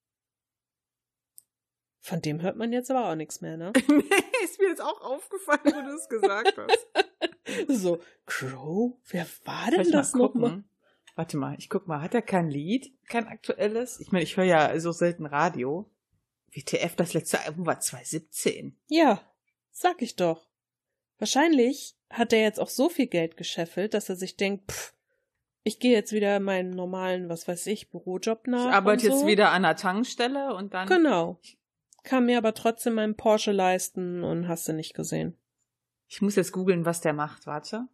Von 2.00 2.20
dem 2.20 2.42
hört 2.42 2.56
man 2.56 2.72
jetzt 2.72 2.90
aber 2.90 3.08
auch 3.08 3.14
nichts 3.14 3.40
mehr, 3.40 3.56
ne? 3.56 3.72
nee, 3.88 4.44
ist 4.44 4.60
mir 4.60 4.68
jetzt 4.68 4.82
auch 4.82 5.00
aufgefallen, 5.00 5.60
wo 5.64 5.80
du 5.80 5.96
es 5.96 6.08
gesagt 6.08 6.54
hast. 6.58 6.86
so, 7.68 7.98
Crow? 8.26 8.98
Wer 9.08 9.26
war 9.44 9.70
denn 9.70 9.90
das 9.90 10.14
nochmal? 10.14 10.64
Warte 11.16 11.36
mal, 11.36 11.54
ich 11.58 11.70
guck 11.70 11.86
mal, 11.86 12.02
hat 12.02 12.14
er 12.14 12.22
kein 12.22 12.50
Lied? 12.50 12.92
Kein 13.08 13.28
aktuelles? 13.28 14.00
Ich 14.00 14.10
meine, 14.10 14.24
ich 14.24 14.36
höre 14.36 14.44
ja 14.44 14.78
so 14.80 14.90
selten 14.90 15.26
Radio. 15.26 15.90
WTF, 16.52 16.96
das 16.96 17.14
letzte 17.14 17.40
Album 17.40 17.66
war 17.66 17.80
2017. 17.80 18.76
Ja, 18.88 19.20
sag 19.70 20.02
ich 20.02 20.16
doch. 20.16 20.48
Wahrscheinlich 21.18 21.96
hat 22.10 22.32
er 22.32 22.42
jetzt 22.42 22.60
auch 22.60 22.68
so 22.68 22.88
viel 22.88 23.06
Geld 23.06 23.36
gescheffelt, 23.36 23.94
dass 23.94 24.08
er 24.08 24.16
sich 24.16 24.36
denkt, 24.36 24.70
pff, 24.70 24.94
ich 25.62 25.78
gehe 25.78 25.92
jetzt 25.92 26.12
wieder 26.12 26.40
meinen 26.40 26.70
normalen, 26.70 27.28
was 27.28 27.48
weiß 27.48 27.66
ich, 27.68 27.90
Bürojob 27.90 28.46
nach. 28.46 28.68
Ich 28.68 28.74
arbeite 28.74 29.06
so. 29.06 29.12
jetzt 29.12 29.26
wieder 29.26 29.50
an 29.50 29.62
der 29.62 29.76
Tankstelle 29.76 30.54
und 30.54 30.74
dann. 30.74 30.88
Genau. 30.88 31.40
Kann 32.02 32.26
mir 32.26 32.36
aber 32.38 32.52
trotzdem 32.52 32.94
meinen 32.94 33.16
Porsche 33.16 33.52
leisten 33.52 34.22
und 34.22 34.46
hast 34.46 34.68
du 34.68 34.74
nicht 34.74 34.94
gesehen. 34.94 35.38
Ich 36.06 36.20
muss 36.20 36.36
jetzt 36.36 36.52
googeln, 36.52 36.84
was 36.84 37.00
der 37.00 37.14
macht, 37.14 37.46
warte. 37.46 37.88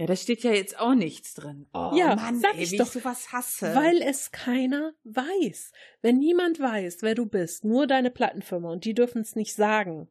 Ja, 0.00 0.06
da 0.06 0.16
steht 0.16 0.42
ja 0.44 0.52
jetzt 0.52 0.80
auch 0.80 0.94
nichts 0.94 1.34
drin. 1.34 1.66
Oh, 1.74 1.92
ja, 1.94 2.16
Mann, 2.16 2.40
sag 2.40 2.54
ey, 2.54 2.62
ich 2.62 2.70
wie 2.70 2.78
doch, 2.78 2.86
ich 2.86 2.92
sowas 3.02 3.32
hasse. 3.32 3.74
Weil 3.74 4.00
es 4.00 4.32
keiner 4.32 4.94
weiß. 5.04 5.72
Wenn 6.00 6.18
niemand 6.18 6.58
weiß, 6.58 7.02
wer 7.02 7.14
du 7.14 7.26
bist, 7.26 7.66
nur 7.66 7.86
deine 7.86 8.10
Plattenfirma 8.10 8.70
und 8.70 8.86
die 8.86 8.94
dürfen 8.94 9.20
es 9.20 9.36
nicht 9.36 9.54
sagen, 9.54 10.08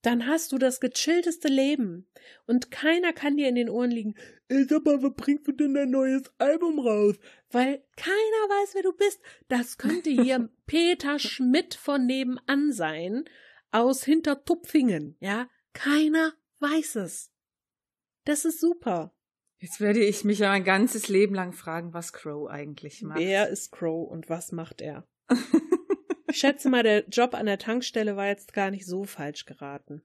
dann 0.00 0.26
hast 0.26 0.52
du 0.52 0.56
das 0.56 0.80
gechillteste 0.80 1.48
Leben. 1.48 2.08
Und 2.46 2.70
keiner 2.70 3.12
kann 3.12 3.36
dir 3.36 3.50
in 3.50 3.56
den 3.56 3.68
Ohren 3.68 3.90
liegen, 3.90 4.14
ey, 4.48 4.64
sag 4.64 4.86
mal, 4.86 5.02
was 5.02 5.12
bringst 5.14 5.46
du 5.46 5.52
denn 5.52 5.74
dein 5.74 5.90
neues 5.90 6.22
Album 6.38 6.78
raus? 6.78 7.16
Weil 7.50 7.84
keiner 7.94 8.14
weiß, 8.14 8.74
wer 8.74 8.84
du 8.84 8.94
bist. 8.94 9.20
Das 9.48 9.76
könnte 9.76 10.08
hier 10.08 10.48
Peter 10.66 11.18
Schmidt 11.18 11.74
von 11.74 12.06
nebenan 12.06 12.72
sein, 12.72 13.26
aus 13.70 14.02
Hintertupfingen, 14.04 15.18
ja? 15.20 15.46
Keiner 15.74 16.32
weiß 16.60 16.96
es. 16.96 17.30
Das 18.28 18.44
ist 18.44 18.60
super. 18.60 19.10
Jetzt 19.56 19.80
werde 19.80 20.04
ich 20.04 20.22
mich 20.22 20.40
ja 20.40 20.50
mein 20.50 20.62
ganzes 20.62 21.08
Leben 21.08 21.34
lang 21.34 21.54
fragen, 21.54 21.94
was 21.94 22.12
Crow 22.12 22.46
eigentlich 22.50 23.00
macht. 23.00 23.20
Wer 23.20 23.48
ist 23.48 23.72
Crow 23.72 24.06
und 24.06 24.28
was 24.28 24.52
macht 24.52 24.82
er? 24.82 25.08
ich 26.28 26.36
schätze 26.36 26.68
mal, 26.68 26.82
der 26.82 27.08
Job 27.08 27.32
an 27.32 27.46
der 27.46 27.58
Tankstelle 27.58 28.16
war 28.16 28.26
jetzt 28.26 28.52
gar 28.52 28.70
nicht 28.70 28.84
so 28.84 29.04
falsch 29.04 29.46
geraten. 29.46 30.02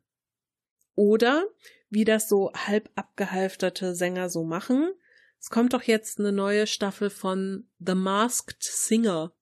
Oder, 0.95 1.45
wie 1.89 2.05
das 2.05 2.29
so 2.29 2.53
halb 2.53 2.89
abgehalfterte 2.95 3.93
Sänger 3.93 4.29
so 4.29 4.45
machen, 4.45 4.93
es 5.37 5.49
kommt 5.49 5.73
doch 5.73 5.83
jetzt 5.83 6.17
eine 6.17 6.31
neue 6.31 6.65
Staffel 6.65 7.09
von 7.09 7.69
The 7.79 7.95
Masked 7.95 8.63
Singer. 8.63 9.33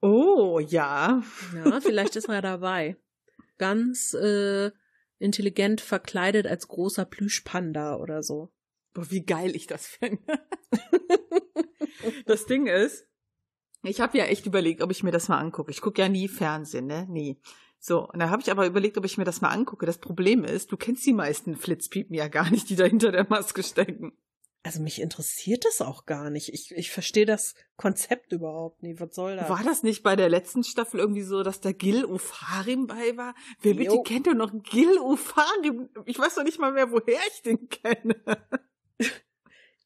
Oh, 0.00 0.60
ja. 0.60 1.22
Ja, 1.54 1.80
vielleicht 1.82 2.16
ist 2.16 2.30
er 2.30 2.40
dabei. 2.40 2.96
Ganz 3.58 4.14
äh, 4.14 4.70
intelligent 5.22 5.80
verkleidet 5.80 6.46
als 6.46 6.68
großer 6.68 7.04
Plüschpanda 7.04 7.96
oder 7.96 8.22
so. 8.22 8.52
Boah, 8.92 9.10
wie 9.10 9.24
geil 9.24 9.56
ich 9.56 9.66
das 9.66 9.86
finde. 9.86 10.22
das 12.26 12.46
Ding 12.46 12.66
ist, 12.66 13.06
ich 13.84 14.00
habe 14.00 14.18
ja 14.18 14.24
echt 14.24 14.46
überlegt, 14.46 14.82
ob 14.82 14.90
ich 14.90 15.02
mir 15.02 15.10
das 15.10 15.28
mal 15.28 15.38
angucke. 15.38 15.70
Ich 15.70 15.80
gucke 15.80 16.02
ja 16.02 16.08
nie 16.08 16.28
Fernsehen, 16.28 16.86
ne? 16.86 17.06
Nie. 17.08 17.40
So, 17.78 18.08
und 18.08 18.20
da 18.20 18.30
habe 18.30 18.42
ich 18.42 18.50
aber 18.50 18.66
überlegt, 18.66 18.96
ob 18.96 19.04
ich 19.04 19.18
mir 19.18 19.24
das 19.24 19.40
mal 19.40 19.48
angucke. 19.48 19.86
Das 19.86 19.98
Problem 19.98 20.44
ist, 20.44 20.70
du 20.70 20.76
kennst 20.76 21.04
die 21.04 21.12
meisten 21.12 21.56
Flitzpiepen 21.56 22.14
ja 22.14 22.28
gar 22.28 22.48
nicht, 22.50 22.70
die 22.70 22.76
da 22.76 22.84
hinter 22.84 23.10
der 23.10 23.26
Maske 23.28 23.62
stecken. 23.64 24.12
Also 24.64 24.80
mich 24.80 25.00
interessiert 25.00 25.64
das 25.64 25.80
auch 25.80 26.06
gar 26.06 26.30
nicht. 26.30 26.52
Ich, 26.54 26.70
ich 26.70 26.92
verstehe 26.92 27.26
das 27.26 27.54
Konzept 27.76 28.32
überhaupt 28.32 28.82
nicht. 28.82 29.00
Was 29.00 29.14
soll 29.14 29.34
das? 29.34 29.48
War 29.48 29.64
das 29.64 29.82
nicht 29.82 30.04
bei 30.04 30.14
der 30.14 30.28
letzten 30.28 30.62
Staffel 30.62 31.00
irgendwie 31.00 31.22
so, 31.22 31.42
dass 31.42 31.60
da 31.60 31.72
Gil 31.72 32.04
Ofarim 32.04 32.86
bei 32.86 33.16
war? 33.16 33.34
Wer 33.60 33.74
bitte 33.74 34.00
kennt 34.04 34.26
denn 34.26 34.36
noch 34.36 34.52
Gil 34.62 34.98
Ofarim? 34.98 35.88
Ich 36.06 36.16
weiß 36.16 36.36
doch 36.36 36.44
nicht 36.44 36.60
mal 36.60 36.72
mehr, 36.72 36.92
woher 36.92 37.20
ich 37.28 37.42
den 37.42 37.68
kenne. 37.68 38.16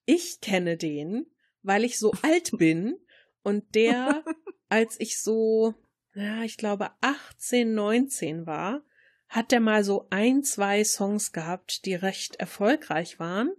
Ich 0.09 0.41
kenne 0.41 0.77
den, 0.77 1.27
weil 1.63 1.83
ich 1.83 1.99
so 1.99 2.13
alt 2.23 2.53
bin 2.59 2.97
und 3.43 3.75
der, 3.75 4.25
als 4.69 5.01
ich 5.01 5.21
so, 5.21 5.75
ja, 6.15 6.45
ich 6.45 6.57
glaube 6.57 6.91
18, 7.01 7.75
19 7.75 8.47
war, 8.47 8.85
hat 9.29 9.51
der 9.51 9.59
mal 9.59 9.83
so 9.83 10.07
ein, 10.11 10.45
zwei 10.45 10.85
Songs 10.85 11.33
gehabt, 11.33 11.85
die 11.85 11.97
recht 11.97 12.37
erfolgreich 12.37 13.19
waren. 13.19 13.51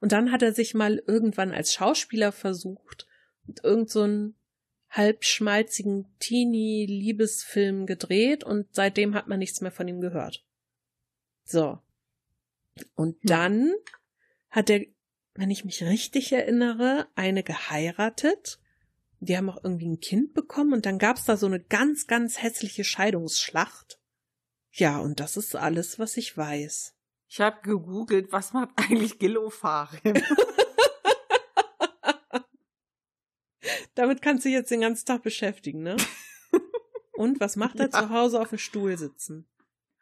Und 0.00 0.12
dann 0.12 0.32
hat 0.32 0.42
er 0.42 0.52
sich 0.52 0.74
mal 0.74 1.02
irgendwann 1.06 1.52
als 1.52 1.74
Schauspieler 1.74 2.32
versucht 2.32 3.06
und 3.46 3.62
irgend 3.62 3.90
so 3.90 4.02
einen 4.02 4.34
halbschmalzigen 4.90 6.08
Teenie-Liebesfilm 6.18 7.86
gedreht 7.86 8.42
und 8.42 8.66
seitdem 8.72 9.14
hat 9.14 9.28
man 9.28 9.38
nichts 9.38 9.60
mehr 9.60 9.70
von 9.70 9.86
ihm 9.86 10.00
gehört. 10.00 10.44
So. 11.44 11.78
Und 12.94 13.14
hm. 13.14 13.20
dann 13.22 13.72
hat 14.50 14.70
er, 14.70 14.84
wenn 15.34 15.50
ich 15.50 15.64
mich 15.64 15.82
richtig 15.84 16.32
erinnere, 16.32 17.06
eine 17.14 17.42
geheiratet. 17.42 18.58
Die 19.20 19.36
haben 19.36 19.50
auch 19.50 19.62
irgendwie 19.62 19.86
ein 19.86 20.00
Kind 20.00 20.32
bekommen 20.32 20.72
und 20.72 20.86
dann 20.86 20.98
gab's 20.98 21.24
da 21.26 21.36
so 21.36 21.46
eine 21.46 21.60
ganz, 21.60 22.06
ganz 22.06 22.42
hässliche 22.42 22.84
Scheidungsschlacht. 22.84 24.00
Ja, 24.72 24.98
und 24.98 25.20
das 25.20 25.36
ist 25.36 25.54
alles, 25.54 25.98
was 25.98 26.16
ich 26.16 26.36
weiß. 26.36 26.94
Ich 27.30 27.40
habe 27.40 27.62
gegoogelt, 27.62 28.32
was 28.32 28.52
macht 28.52 28.70
eigentlich 28.76 29.20
Gillofarim? 29.20 30.14
Damit 33.94 34.20
kannst 34.20 34.44
du 34.44 34.48
jetzt 34.48 34.72
den 34.72 34.80
ganzen 34.80 35.06
Tag 35.06 35.22
beschäftigen, 35.22 35.82
ne? 35.82 35.96
Und 37.12 37.38
was 37.38 37.54
macht 37.54 37.78
er 37.78 37.86
ja. 37.86 37.92
zu 37.92 38.10
Hause 38.10 38.40
auf 38.40 38.48
dem 38.48 38.58
Stuhl 38.58 38.98
sitzen? 38.98 39.48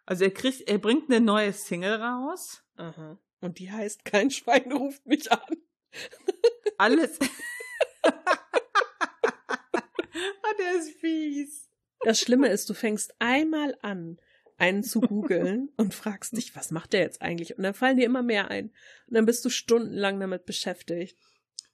Also 0.07 0.25
er 0.25 0.31
kriegt, 0.31 0.63
er 0.69 0.79
bringt 0.79 1.11
eine 1.11 1.21
neue 1.21 1.53
Single 1.53 1.97
raus. 1.97 2.65
Aha. 2.77 3.19
Und 3.41 3.59
die 3.59 3.71
heißt 3.71 4.07
Kein 4.07 4.31
Schwein 4.31 4.73
ruft 4.73 5.05
mich 5.05 5.31
an. 5.31 5.57
Alles. 6.79 7.19
oh, 8.05 8.11
der 10.59 10.75
ist 10.79 10.99
fies. 10.99 11.69
Das 12.01 12.21
Schlimme 12.21 12.49
ist, 12.49 12.71
du 12.71 12.75
fängst 12.75 13.15
einmal 13.19 13.77
an, 13.83 14.19
einen 14.59 14.83
zu 14.83 15.01
googeln 15.01 15.71
und 15.77 15.95
fragst 15.95 16.37
dich, 16.37 16.55
was 16.55 16.71
macht 16.71 16.93
der 16.93 17.01
jetzt 17.01 17.23
eigentlich? 17.23 17.57
Und 17.57 17.65
dann 17.65 17.75
fallen 17.75 17.97
dir 17.97 18.07
immer 18.07 18.23
mehr 18.23 18.51
ein. 18.51 18.67
Und 19.07 19.15
dann 19.15 19.27
bist 19.27 19.45
du 19.45 19.51
stundenlang 19.51 20.21
damit 20.21 20.45
beschäftigt. 20.45 21.17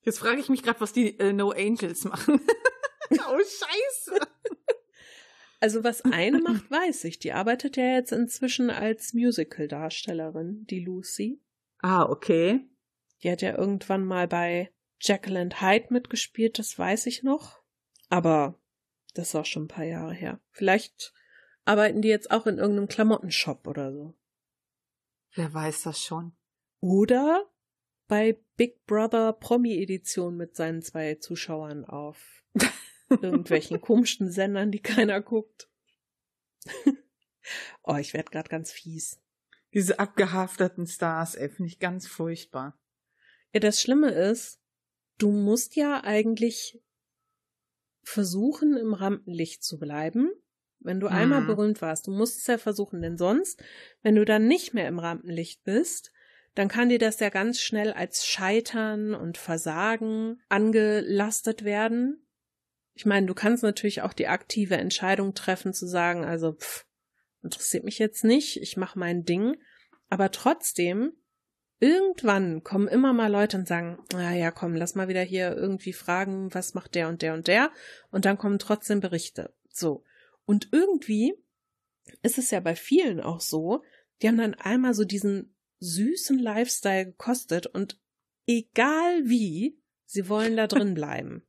Jetzt 0.03 0.19
frage 0.19 0.41
ich 0.41 0.49
mich 0.49 0.63
gerade, 0.63 0.81
was 0.81 0.93
die 0.93 1.19
äh, 1.19 1.33
No 1.33 1.51
Angels 1.51 2.05
machen. 2.05 2.41
oh, 3.11 3.39
scheiße. 3.39 4.21
Also 5.61 5.83
was 5.83 6.03
eine 6.03 6.41
macht, 6.41 6.71
weiß 6.71 7.05
ich. 7.05 7.19
Die 7.19 7.33
arbeitet 7.33 7.79
ja 7.79 7.95
jetzt 7.95 8.13
inzwischen 8.13 8.69
als 8.69 9.15
Musical-Darstellerin, 9.15 10.67
die 10.67 10.81
Lucy. 10.81 11.41
Ah, 11.79 12.03
okay. 12.03 12.69
Die 13.23 13.31
hat 13.31 13.41
ja 13.41 13.57
irgendwann 13.57 14.05
mal 14.05 14.29
bei 14.29 14.71
Jekyll 15.01 15.39
and 15.39 15.63
Hyde 15.63 15.87
mitgespielt, 15.89 16.59
das 16.59 16.79
weiß 16.79 17.07
ich 17.07 17.23
noch. 17.23 17.63
Aber 18.11 18.61
das 19.15 19.29
ist 19.29 19.35
auch 19.37 19.47
schon 19.47 19.65
ein 19.65 19.69
paar 19.69 19.85
Jahre 19.85 20.13
her. 20.13 20.41
Vielleicht 20.51 21.15
arbeiten 21.65 22.03
die 22.03 22.09
jetzt 22.09 22.31
auch 22.31 22.47
in 22.47 22.59
irgendeinem 22.59 22.89
Klamottenshop 22.89 23.67
oder 23.67 23.93
so. 23.93 24.15
Wer 25.35 25.53
weiß 25.53 25.83
das 25.83 26.01
schon. 26.03 26.37
Oder 26.81 27.51
bei 28.07 28.39
Big 28.57 28.85
Brother 28.87 29.33
Promi 29.33 29.83
Edition 29.83 30.37
mit 30.37 30.55
seinen 30.55 30.83
zwei 30.83 31.17
Zuschauern 31.17 31.85
auf 31.85 32.45
irgendwelchen 33.09 33.81
komischen 33.81 34.31
Sendern, 34.31 34.71
die 34.71 34.83
keiner 34.83 35.21
guckt. 35.21 35.69
oh, 37.83 37.97
ich 37.97 38.15
werd 38.15 38.31
grad 38.31 38.49
ganz 38.49 38.71
fies. 38.71 39.21
Diese 39.73 39.99
abgehafteten 39.99 40.87
Stars, 40.87 41.35
ey, 41.35 41.49
finde 41.49 41.69
ich 41.69 41.81
ganz 41.81 42.07
furchtbar. 42.07 42.79
Ja, 43.53 43.61
das 43.61 43.81
Schlimme 43.81 44.11
ist, 44.11 44.61
du 45.19 45.33
musst 45.33 45.75
ja 45.75 46.05
eigentlich 46.05 46.81
versuchen, 48.05 48.77
im 48.77 48.95
Rampenlicht 48.95 49.65
zu 49.65 49.79
bleiben 49.79 50.31
wenn 50.85 51.01
du 51.01 51.09
mhm. 51.09 51.15
einmal 51.15 51.43
berühmt 51.43 51.83
warst, 51.83 52.07
du 52.07 52.13
musst 52.13 52.39
es 52.39 52.47
ja 52.47 52.59
versuchen, 52.59 53.03
denn 53.03 53.19
sonst, 53.19 53.63
wenn 54.03 54.15
du 54.15 54.25
dann 54.25 54.47
nicht 54.47 54.75
mehr 54.75 54.87
im 54.87 54.99
Rampenlicht 54.99 55.65
bist, 55.65 56.13
dann 56.55 56.69
kann 56.69 56.89
dir 56.89 56.99
das 56.99 57.19
ja 57.19 57.31
ganz 57.31 57.61
schnell 57.61 57.93
als 57.93 58.27
Scheitern 58.27 59.15
und 59.15 59.39
Versagen 59.39 60.41
angelastet 60.49 61.65
werden. 61.65 62.25
Ich 62.95 63.07
meine, 63.07 63.27
du 63.27 63.35
kannst 63.35 63.65
natürlich 63.65 64.03
auch 64.03 64.13
die 64.13 64.29
aktive 64.29 64.77
Entscheidung 64.77 65.35
treffen 65.35 65.73
zu 65.75 65.87
sagen, 65.87 66.25
also 66.25 66.53
pff, 66.53 66.87
interessiert 67.43 67.85
mich 67.85 67.99
jetzt 67.99 68.23
nicht, 68.23 68.61
ich 68.63 68.77
mache 68.77 68.99
mein 68.99 69.25
Ding, 69.25 69.57
aber 70.09 70.31
trotzdem 70.31 71.13
irgendwann 71.81 72.63
kommen 72.63 72.87
immer 72.89 73.13
mal 73.13 73.31
Leute 73.31 73.57
und 73.57 73.67
sagen, 73.67 73.99
na 74.13 74.35
ja, 74.35 74.51
komm, 74.53 74.75
lass 74.77 74.95
mal 74.95 75.09
wieder 75.09 75.23
hier 75.23 75.57
irgendwie 75.57 75.93
fragen, 75.93 76.55
was 76.55 76.75
macht 76.75 76.95
der 76.95 77.09
und 77.09 77.21
der 77.21 77.35
und 77.35 77.49
der 77.49 77.71
und 78.11 78.25
dann 78.25 78.39
kommen 78.39 78.59
trotzdem 78.59 79.01
Berichte. 79.01 79.53
So. 79.71 80.05
Und 80.47 80.69
irgendwie 80.73 81.35
ist 82.23 82.39
es 82.39 82.51
ja 82.51 82.61
bei 82.61 82.77
vielen 82.77 83.21
auch 83.21 83.41
so, 83.41 83.83
die 84.21 84.29
haben 84.29 84.39
dann 84.39 84.55
einmal 84.55 84.95
so 84.95 85.05
diesen 85.05 85.55
süßen 85.81 86.39
Lifestyle 86.39 87.07
gekostet 87.07 87.67
und 87.67 87.99
egal 88.47 89.23
wie, 89.25 89.79
sie 90.05 90.29
wollen 90.29 90.57
da 90.57 90.67
drin 90.67 90.95
bleiben. 90.95 91.43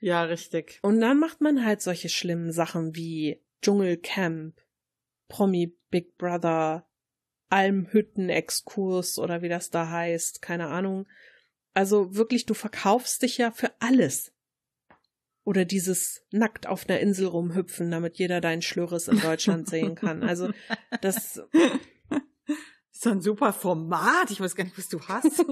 Ja, 0.00 0.24
richtig. 0.24 0.78
Und 0.82 1.00
dann 1.00 1.18
macht 1.18 1.40
man 1.40 1.64
halt 1.64 1.80
solche 1.80 2.08
schlimmen 2.08 2.52
Sachen 2.52 2.94
wie 2.94 3.42
Dschungelcamp, 3.62 4.60
Promi 5.28 5.74
Big 5.90 6.18
Brother, 6.18 6.86
Almhütten-Exkurs 7.48 9.18
oder 9.18 9.40
wie 9.40 9.48
das 9.48 9.70
da 9.70 9.88
heißt, 9.88 10.42
keine 10.42 10.68
Ahnung. 10.68 11.06
Also 11.72 12.14
wirklich, 12.14 12.46
du 12.46 12.54
verkaufst 12.54 13.22
dich 13.22 13.38
ja 13.38 13.50
für 13.50 13.72
alles. 13.80 14.33
Oder 15.44 15.66
dieses 15.66 16.22
nackt 16.30 16.66
auf 16.66 16.88
einer 16.88 17.00
Insel 17.00 17.26
rumhüpfen, 17.26 17.90
damit 17.90 18.18
jeder 18.18 18.40
deinen 18.40 18.62
Schlürres 18.62 19.08
in 19.08 19.20
Deutschland 19.20 19.68
sehen 19.68 19.94
kann. 19.94 20.22
Also 20.22 20.50
das 21.02 21.42
ist 22.92 23.06
ein 23.06 23.20
super 23.20 23.52
Format. 23.52 24.30
Ich 24.30 24.40
weiß 24.40 24.56
gar 24.56 24.64
nicht, 24.64 24.78
was 24.78 24.88
du 24.88 25.00
hast. 25.02 25.44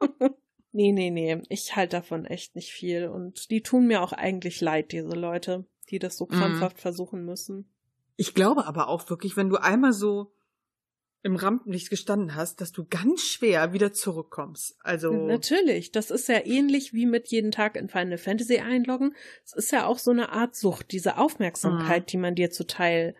nee, 0.72 0.92
nee, 0.92 1.10
nee. 1.10 1.42
Ich 1.50 1.76
halte 1.76 1.96
davon 1.96 2.24
echt 2.24 2.56
nicht 2.56 2.72
viel. 2.72 3.08
Und 3.08 3.50
die 3.50 3.62
tun 3.62 3.86
mir 3.86 4.02
auch 4.02 4.12
eigentlich 4.12 4.62
leid, 4.62 4.92
diese 4.92 5.08
Leute, 5.08 5.66
die 5.90 5.98
das 5.98 6.16
so 6.16 6.24
mhm. 6.24 6.30
krampfhaft 6.30 6.78
mm. 6.78 6.80
versuchen 6.80 7.24
müssen. 7.26 7.70
Ich 8.16 8.32
glaube 8.32 8.66
aber 8.66 8.88
auch 8.88 9.08
wirklich, 9.10 9.36
wenn 9.36 9.50
du 9.50 9.56
einmal 9.56 9.92
so 9.92 10.32
im 11.26 11.34
Rampenlicht 11.34 11.90
gestanden 11.90 12.36
hast, 12.36 12.60
dass 12.60 12.70
du 12.70 12.86
ganz 12.88 13.20
schwer 13.20 13.72
wieder 13.72 13.92
zurückkommst. 13.92 14.76
Also 14.84 15.12
natürlich, 15.12 15.90
das 15.90 16.12
ist 16.12 16.28
ja 16.28 16.46
ähnlich 16.46 16.92
wie 16.92 17.04
mit 17.04 17.26
jeden 17.28 17.50
Tag 17.50 17.74
in 17.74 17.88
Final 17.88 18.16
Fantasy 18.16 18.58
einloggen. 18.58 19.12
Es 19.44 19.52
ist 19.52 19.72
ja 19.72 19.86
auch 19.86 19.98
so 19.98 20.12
eine 20.12 20.30
Art 20.30 20.54
Sucht, 20.54 20.92
diese 20.92 21.18
Aufmerksamkeit, 21.18 22.04
mhm. 22.04 22.06
die 22.06 22.16
man 22.16 22.34
dir 22.36 22.52
zuteil 22.52 23.16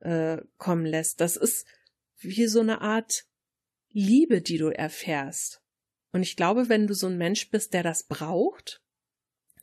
äh, 0.00 0.42
kommen 0.58 0.84
lässt. 0.84 1.22
Das 1.22 1.38
ist 1.38 1.66
wie 2.18 2.46
so 2.46 2.60
eine 2.60 2.82
Art 2.82 3.24
Liebe, 3.88 4.42
die 4.42 4.58
du 4.58 4.68
erfährst. 4.68 5.62
Und 6.12 6.20
ich 6.20 6.36
glaube, 6.36 6.68
wenn 6.68 6.86
du 6.86 6.92
so 6.92 7.06
ein 7.06 7.16
Mensch 7.16 7.50
bist, 7.50 7.72
der 7.72 7.82
das 7.82 8.02
braucht, 8.04 8.82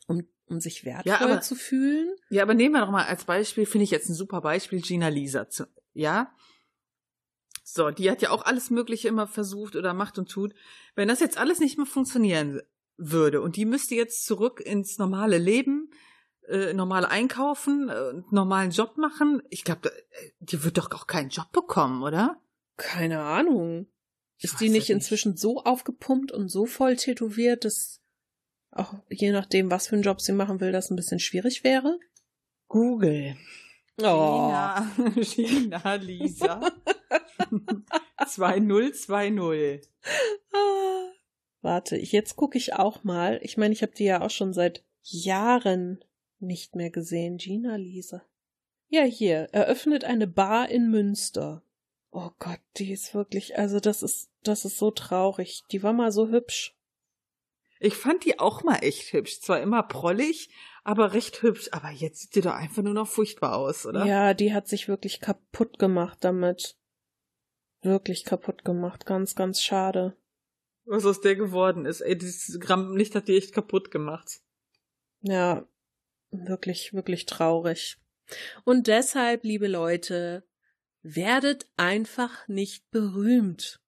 um, 0.08 0.28
um 0.48 0.60
sich 0.60 0.86
wertvoll 0.86 1.12
ja, 1.12 1.22
aber, 1.22 1.42
zu 1.42 1.54
fühlen. 1.54 2.16
Ja, 2.32 2.42
aber 2.42 2.56
nehmen 2.56 2.74
wir 2.74 2.82
doch 2.82 2.90
mal 2.90 3.06
als 3.06 3.26
Beispiel, 3.26 3.68
finde 3.68 3.84
ich 3.84 3.92
jetzt 3.92 4.10
ein 4.10 4.16
super 4.16 4.42
Beispiel, 4.42 4.82
Gina 4.82 5.10
Lisa. 5.10 5.50
Zu, 5.50 5.68
ja, 5.94 6.34
so, 7.74 7.92
die 7.92 8.10
hat 8.10 8.22
ja 8.22 8.32
auch 8.32 8.46
alles 8.46 8.70
Mögliche 8.70 9.08
immer 9.08 9.28
versucht 9.28 9.76
oder 9.76 9.94
macht 9.94 10.18
und 10.18 10.30
tut. 10.30 10.54
Wenn 10.96 11.08
das 11.08 11.20
jetzt 11.20 11.38
alles 11.38 11.60
nicht 11.60 11.78
mehr 11.78 11.86
funktionieren 11.86 12.62
würde 12.98 13.42
und 13.42 13.56
die 13.56 13.66
müsste 13.66 13.96
jetzt 13.96 14.26
zurück 14.26 14.60
ins 14.60 14.98
normale 14.98 15.38
Leben, 15.38 15.92
äh, 16.48 16.74
normal 16.74 17.06
einkaufen, 17.06 17.90
äh, 17.90 18.14
normalen 18.32 18.72
Job 18.72 18.98
machen, 18.98 19.42
ich 19.50 19.64
glaube, 19.64 19.90
äh, 19.92 20.32
die 20.40 20.64
wird 20.64 20.78
doch 20.78 20.92
auch 20.92 21.08
keinen 21.08 21.30
Job 21.30 21.52
bekommen, 21.52 22.04
oder? 22.04 22.42
Keine 22.78 23.22
Ahnung. 23.22 23.88
Ist 24.42 24.62
die 24.62 24.70
nicht 24.70 24.90
inzwischen 24.90 25.36
so 25.36 25.64
aufgepumpt 25.64 26.32
und 26.32 26.50
so 26.50 26.66
voll 26.66 26.96
tätowiert, 26.96 27.66
dass 27.66 28.02
auch 28.72 28.94
je 29.10 29.32
nachdem, 29.32 29.70
was 29.70 29.88
für 29.88 29.96
einen 29.96 30.04
Job 30.04 30.22
sie 30.22 30.32
machen 30.32 30.62
will, 30.62 30.72
das 30.72 30.90
ein 30.90 30.96
bisschen 30.96 31.20
schwierig 31.20 31.64
wäre? 31.64 32.00
Google. 32.68 33.36
Oh. 33.98 34.48
Gina, 34.48 34.92
Gina 35.16 35.96
Lisa. 35.96 36.62
2020. 38.26 39.90
Ah, 40.54 41.12
warte, 41.62 41.98
jetzt 41.98 42.36
gucke 42.36 42.58
ich 42.58 42.74
auch 42.74 43.04
mal. 43.04 43.40
Ich 43.44 43.58
meine, 43.58 43.74
ich 43.74 43.82
habe 43.82 43.94
die 43.94 44.06
ja 44.06 44.22
auch 44.22 44.30
schon 44.30 44.54
seit 44.54 44.84
Jahren 45.04 46.04
nicht 46.40 46.76
mehr 46.76 46.90
gesehen. 46.90 47.38
Gina 47.38 47.76
Lisa. 47.76 48.24
Ja, 48.88 49.04
hier, 49.04 49.50
eröffnet 49.52 50.04
eine 50.04 50.28
Bar 50.28 50.70
in 50.70 50.90
Münster. 50.90 51.64
Oh 52.12 52.32
Gott, 52.40 52.60
die 52.78 52.92
ist 52.92 53.14
wirklich, 53.14 53.58
also 53.58 53.80
das 53.80 54.02
ist, 54.02 54.32
das 54.44 54.66
ist 54.66 54.78
so 54.80 54.90
traurig. 54.90 55.64
Die 55.72 55.84
war 55.84 55.94
mal 55.94 56.12
so 56.12 56.30
hübsch. 56.30 56.76
Ich 57.80 57.94
fand 57.94 58.26
die 58.26 58.40
auch 58.40 58.64
mal 58.64 58.78
echt 58.78 59.14
hübsch. 59.14 59.40
Zwar 59.42 59.62
immer 59.62 59.84
prollig, 59.84 60.50
aber 60.84 61.14
recht 61.14 61.42
hübsch. 61.44 61.70
Aber 61.72 61.92
jetzt 61.92 62.22
sieht 62.22 62.36
die 62.36 62.42
doch 62.42 62.54
einfach 62.54 62.82
nur 62.82 62.94
noch 62.94 63.08
furchtbar 63.08 63.56
aus, 63.58 63.86
oder? 63.86 64.06
Ja, 64.06 64.34
die 64.34 64.54
hat 64.54 64.68
sich 64.68 64.88
wirklich 64.88 65.22
kaputt 65.22 65.78
gemacht 65.80 66.18
damit 66.22 66.79
wirklich 67.82 68.26
kaputt 68.26 68.66
gemacht. 68.66 69.06
Ganz, 69.06 69.36
ganz 69.36 69.62
schade. 69.62 70.16
Was 70.86 71.06
aus 71.06 71.22
der 71.22 71.36
geworden 71.36 71.86
ist. 71.86 72.02
Ey, 72.02 72.18
dieses 72.18 72.60
Rampenlicht 72.68 73.16
hat 73.16 73.28
die 73.28 73.38
echt 73.38 73.54
kaputt 73.54 73.92
gemacht. 73.92 74.42
Ja, 75.22 75.68
wirklich, 76.32 76.94
wirklich 76.94 77.26
traurig. 77.26 77.98
Und 78.64 78.88
deshalb, 78.88 79.44
liebe 79.44 79.68
Leute, 79.68 80.44
werdet 81.02 81.68
einfach 81.78 82.48
nicht 82.48 82.90
berühmt. 82.92 83.82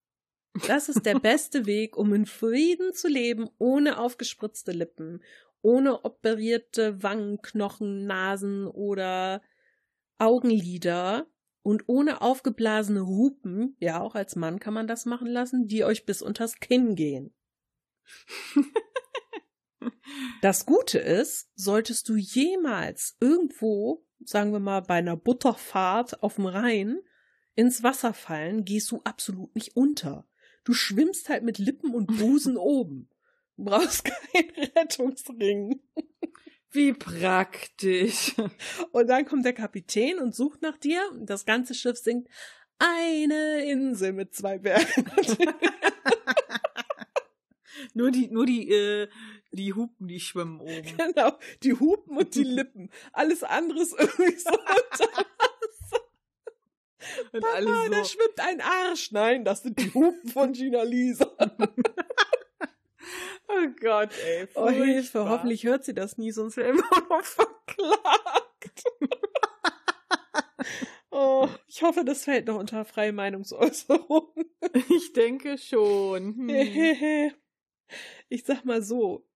Das 0.68 0.90
ist 0.90 1.06
der 1.06 1.20
beste 1.20 1.66
Weg, 1.66 1.98
um 1.98 2.14
in 2.14 2.26
Frieden 2.26 2.94
zu 2.94 3.08
leben, 3.08 3.50
ohne 3.58 4.00
aufgespritzte 4.00 4.72
Lippen, 4.72 5.24
ohne 5.62 6.04
operierte 6.06 7.02
Wangenknochen, 7.02 8.06
Nasen 8.06 8.68
oder 8.68 9.42
Augenlider 10.18 11.28
und 11.64 11.84
ohne 11.88 12.22
aufgeblasene 12.22 13.06
Hupen, 13.06 13.76
ja, 13.80 14.02
auch 14.02 14.16
als 14.16 14.36
Mann 14.36 14.60
kann 14.60 14.74
man 14.74 14.88
das 14.88 15.06
machen 15.06 15.28
lassen, 15.28 15.68
die 15.68 15.84
euch 15.84 16.06
bis 16.06 16.22
unters 16.22 16.60
Kinn 16.60 16.96
gehen. 16.96 17.34
das 20.42 20.66
Gute 20.66 21.00
ist, 21.00 21.50
solltest 21.56 22.10
du 22.10 22.16
jemals 22.16 23.16
irgendwo, 23.20 24.06
sagen 24.24 24.52
wir 24.52 24.60
mal 24.60 24.82
bei 24.82 24.96
einer 24.96 25.18
Butterfahrt 25.18 26.24
auf 26.24 26.36
dem 26.36 26.48
Rhein, 26.48 27.00
ins 27.56 27.84
Wasser 27.84 28.14
fallen, 28.14 28.66
gehst 28.66 28.92
du 28.92 29.02
absolut 29.04 29.54
nicht 29.56 29.76
unter. 29.76 30.28
Du 30.64 30.74
schwimmst 30.74 31.30
halt 31.30 31.44
mit 31.44 31.58
Lippen 31.58 31.94
und 31.94 32.18
Busen 32.18 32.58
oben. 32.58 33.10
Du 33.58 33.66
brauchst 33.66 34.06
keinen 34.06 34.50
Rettungsring. 34.76 35.82
Wie 36.72 36.94
praktisch. 36.94 38.34
Und 38.92 39.08
dann 39.08 39.26
kommt 39.26 39.46
der 39.46 39.54
Kapitän 39.54 40.20
und 40.20 40.36
sucht 40.36 40.62
nach 40.62 40.78
dir. 40.78 41.02
Und 41.12 41.30
das 41.30 41.46
ganze 41.46 41.74
Schiff 41.74 41.98
singt 41.98 42.28
eine 42.80 43.66
Insel 43.66 44.14
mit 44.14 44.34
zwei 44.34 44.58
Bergen. 44.58 45.12
nur 47.94 48.12
die, 48.12 48.28
nur 48.30 48.46
die, 48.46 48.72
äh, 48.72 49.08
die 49.52 49.74
Hupen, 49.74 50.08
die 50.08 50.20
schwimmen 50.20 50.62
oben. 50.62 50.98
Genau, 50.98 51.38
die 51.62 51.74
Hupen 51.74 52.18
und 52.18 52.34
die 52.36 52.44
Lippen. 52.44 52.90
Alles 53.12 53.44
andere 53.44 53.82
ist 53.82 53.94
irgendwie 53.98 54.38
so 54.38 54.50
unter 54.50 55.14
Wasser. 55.14 55.32
Und 57.32 57.42
Papa, 57.42 57.62
so. 57.62 57.92
da 57.92 58.06
schwimmt 58.06 58.40
ein 58.40 58.62
Arsch. 58.62 59.12
Nein, 59.12 59.44
das 59.44 59.64
sind 59.64 59.80
die 59.80 59.94
Hupen 59.94 60.30
von 60.30 60.54
Gina 60.54 60.84
Lisa. 60.84 61.32
Oh 63.48 63.68
Gott, 63.80 64.12
ey. 64.26 64.48
Oh, 64.56 64.70
Hilfe, 64.70 65.28
hoffentlich 65.28 65.64
hört 65.64 65.84
sie 65.84 65.94
das 65.94 66.18
nie, 66.18 66.32
sonst 66.32 66.58
wäre 66.58 66.70
immer 66.70 66.84
noch 67.10 67.24
verklagt. 67.24 68.84
oh, 71.12 71.48
ich 71.68 71.82
hoffe, 71.82 72.06
das 72.06 72.24
fällt 72.24 72.48
noch 72.48 72.58
unter 72.58 72.86
freie 72.86 73.12
Meinungsäußerung. 73.12 74.34
ich 74.90 75.14
denke 75.14 75.58
schon. 75.58 76.36
Hm. 76.36 77.32
Ich 78.30 78.46
sag 78.46 78.64
mal 78.64 78.82
so, 78.82 79.28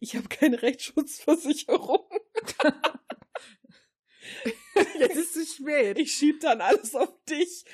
ich 0.00 0.14
habe 0.14 0.28
keine 0.28 0.62
Rechtsschutzversicherung. 0.62 2.08
Jetzt 4.98 5.16
ist 5.16 5.36
es 5.36 5.54
spät. 5.56 5.98
Ich 5.98 6.12
schieb 6.12 6.40
dann 6.40 6.60
alles 6.60 6.94
auf 6.94 7.12
dich. 7.24 7.64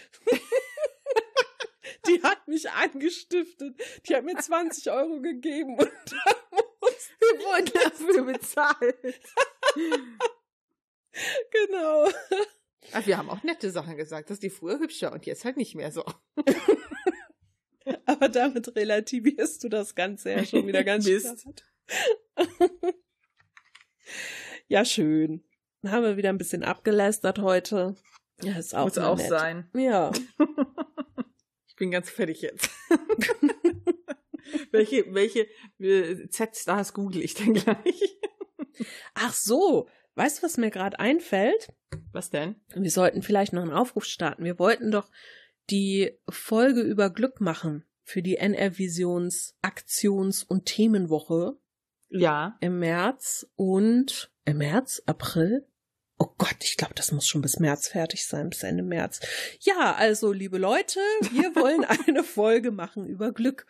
Die 2.06 2.22
hat 2.22 2.46
mich 2.48 2.70
angestiftet. 2.70 3.80
Die 4.06 4.14
hat 4.14 4.24
mir 4.24 4.36
20 4.36 4.90
Euro 4.90 5.20
gegeben 5.20 5.78
und 5.78 5.88
dann 6.10 6.34
wir 7.20 7.38
wurden 7.44 7.70
dafür 7.72 8.24
bezahlt. 8.24 8.96
genau. 11.50 12.08
Ach, 12.92 13.06
wir 13.06 13.16
haben 13.16 13.30
auch 13.30 13.42
nette 13.42 13.70
Sachen 13.70 13.96
gesagt, 13.96 14.30
dass 14.30 14.40
die 14.40 14.50
früher 14.50 14.78
hübscher 14.78 15.12
und 15.12 15.24
jetzt 15.26 15.44
halt 15.44 15.56
nicht 15.56 15.74
mehr 15.74 15.92
so. 15.92 16.04
Aber 18.06 18.28
damit 18.28 18.74
relativierst 18.76 19.62
du 19.64 19.68
das 19.68 19.94
Ganze 19.94 20.30
ja 20.32 20.44
schon 20.44 20.66
wieder 20.66 20.84
ganz 20.84 21.04
schön. 21.06 21.22
ja, 24.68 24.84
schön. 24.84 25.44
Haben 25.86 26.04
wir 26.04 26.16
wieder 26.16 26.28
ein 26.28 26.38
bisschen 26.38 26.62
abgelästert 26.64 27.38
heute. 27.40 27.96
Ja, 28.42 28.58
ist 28.58 28.74
auch 28.74 28.84
Muss 28.84 28.98
auch 28.98 29.16
nett. 29.16 29.28
sein. 29.28 29.70
Ja. 29.74 30.12
Ich 31.82 31.84
bin 31.84 31.90
ganz 31.90 32.10
fertig 32.10 32.42
jetzt. 32.42 32.70
welche, 34.70 35.12
welche 35.12 35.48
äh, 35.80 36.28
Z-Stars 36.28 36.94
google 36.94 37.20
ich 37.20 37.34
denn 37.34 37.54
gleich? 37.54 38.20
Ach 39.14 39.34
so, 39.34 39.88
weißt 40.14 40.38
du, 40.38 40.42
was 40.44 40.58
mir 40.58 40.70
gerade 40.70 41.00
einfällt? 41.00 41.72
Was 42.12 42.30
denn? 42.30 42.54
Wir 42.72 42.92
sollten 42.92 43.22
vielleicht 43.22 43.52
noch 43.52 43.62
einen 43.62 43.72
Aufruf 43.72 44.04
starten. 44.04 44.44
Wir 44.44 44.60
wollten 44.60 44.92
doch 44.92 45.10
die 45.70 46.20
Folge 46.28 46.82
über 46.82 47.10
Glück 47.10 47.40
machen 47.40 47.84
für 48.04 48.22
die 48.22 48.36
NR 48.36 48.78
Visions 48.78 49.56
Aktions- 49.60 50.44
und 50.44 50.66
Themenwoche. 50.66 51.58
Ja. 52.10 52.58
Im 52.60 52.78
März 52.78 53.50
und 53.56 54.30
im 54.44 54.58
März, 54.58 55.02
April, 55.06 55.66
Oh 56.22 56.32
Gott, 56.38 56.58
ich 56.62 56.76
glaube, 56.76 56.94
das 56.94 57.10
muss 57.10 57.26
schon 57.26 57.42
bis 57.42 57.58
März 57.58 57.88
fertig 57.88 58.28
sein, 58.28 58.48
bis 58.48 58.62
Ende 58.62 58.84
März. 58.84 59.18
Ja, 59.58 59.96
also, 59.96 60.30
liebe 60.30 60.56
Leute, 60.56 61.00
wir 61.32 61.56
wollen 61.56 61.84
eine 61.84 62.22
Folge 62.22 62.70
machen 62.70 63.08
über 63.08 63.32
Glück. 63.32 63.66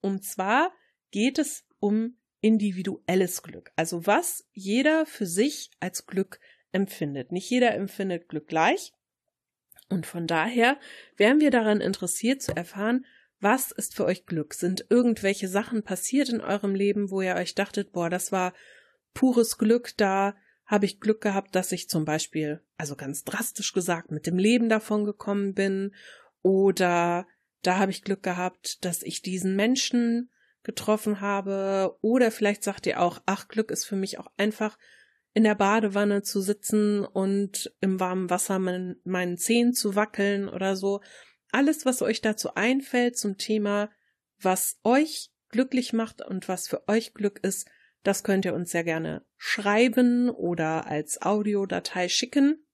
Und 0.00 0.24
zwar 0.24 0.72
geht 1.12 1.38
es 1.38 1.64
um 1.78 2.16
individuelles 2.40 3.44
Glück. 3.44 3.70
Also 3.76 4.04
was 4.04 4.44
jeder 4.50 5.06
für 5.06 5.26
sich 5.26 5.70
als 5.78 6.06
Glück 6.06 6.40
empfindet. 6.72 7.30
Nicht 7.30 7.48
jeder 7.48 7.72
empfindet 7.72 8.28
Glück 8.28 8.48
gleich. 8.48 8.92
Und 9.88 10.04
von 10.04 10.26
daher 10.26 10.80
wären 11.16 11.38
wir 11.38 11.52
daran 11.52 11.80
interessiert 11.80 12.42
zu 12.42 12.50
erfahren, 12.56 13.06
was 13.38 13.70
ist 13.70 13.94
für 13.94 14.06
euch 14.06 14.26
Glück? 14.26 14.54
Sind 14.54 14.86
irgendwelche 14.88 15.46
Sachen 15.46 15.84
passiert 15.84 16.30
in 16.30 16.40
eurem 16.40 16.74
Leben, 16.74 17.12
wo 17.12 17.22
ihr 17.22 17.36
euch 17.36 17.54
dachtet, 17.54 17.92
boah, 17.92 18.10
das 18.10 18.32
war 18.32 18.54
pures 19.14 19.56
Glück, 19.56 19.96
da 19.96 20.34
habe 20.66 20.86
ich 20.86 21.00
Glück 21.00 21.20
gehabt, 21.20 21.54
dass 21.54 21.72
ich 21.72 21.88
zum 21.88 22.04
Beispiel, 22.04 22.62
also 22.76 22.96
ganz 22.96 23.24
drastisch 23.24 23.72
gesagt, 23.72 24.10
mit 24.10 24.26
dem 24.26 24.38
Leben 24.38 24.68
davon 24.68 25.04
gekommen 25.04 25.54
bin 25.54 25.94
oder 26.42 27.26
da 27.62 27.78
habe 27.78 27.90
ich 27.90 28.02
Glück 28.02 28.22
gehabt, 28.22 28.84
dass 28.84 29.02
ich 29.02 29.22
diesen 29.22 29.54
Menschen 29.54 30.30
getroffen 30.62 31.20
habe 31.20 31.96
oder 32.00 32.30
vielleicht 32.30 32.62
sagt 32.62 32.86
ihr 32.86 33.00
auch, 33.00 33.20
ach, 33.26 33.48
Glück 33.48 33.70
ist 33.70 33.84
für 33.84 33.96
mich 33.96 34.18
auch 34.18 34.28
einfach 34.36 34.78
in 35.34 35.44
der 35.44 35.54
Badewanne 35.54 36.22
zu 36.22 36.40
sitzen 36.40 37.04
und 37.04 37.72
im 37.80 37.98
warmen 37.98 38.30
Wasser 38.30 38.58
mein, 38.58 38.96
meinen 39.04 39.38
Zehen 39.38 39.72
zu 39.72 39.94
wackeln 39.94 40.48
oder 40.48 40.76
so. 40.76 41.00
Alles, 41.50 41.86
was 41.86 42.02
euch 42.02 42.20
dazu 42.20 42.54
einfällt 42.54 43.16
zum 43.16 43.38
Thema, 43.38 43.90
was 44.40 44.78
euch 44.84 45.30
glücklich 45.48 45.92
macht 45.92 46.22
und 46.22 46.48
was 46.48 46.68
für 46.68 46.86
euch 46.88 47.14
Glück 47.14 47.38
ist, 47.42 47.68
das 48.02 48.24
könnt 48.24 48.44
ihr 48.44 48.54
uns 48.54 48.70
sehr 48.70 48.84
gerne 48.84 49.24
schreiben 49.36 50.30
oder 50.30 50.86
als 50.86 51.22
Audiodatei 51.22 52.08
schicken. 52.08 52.64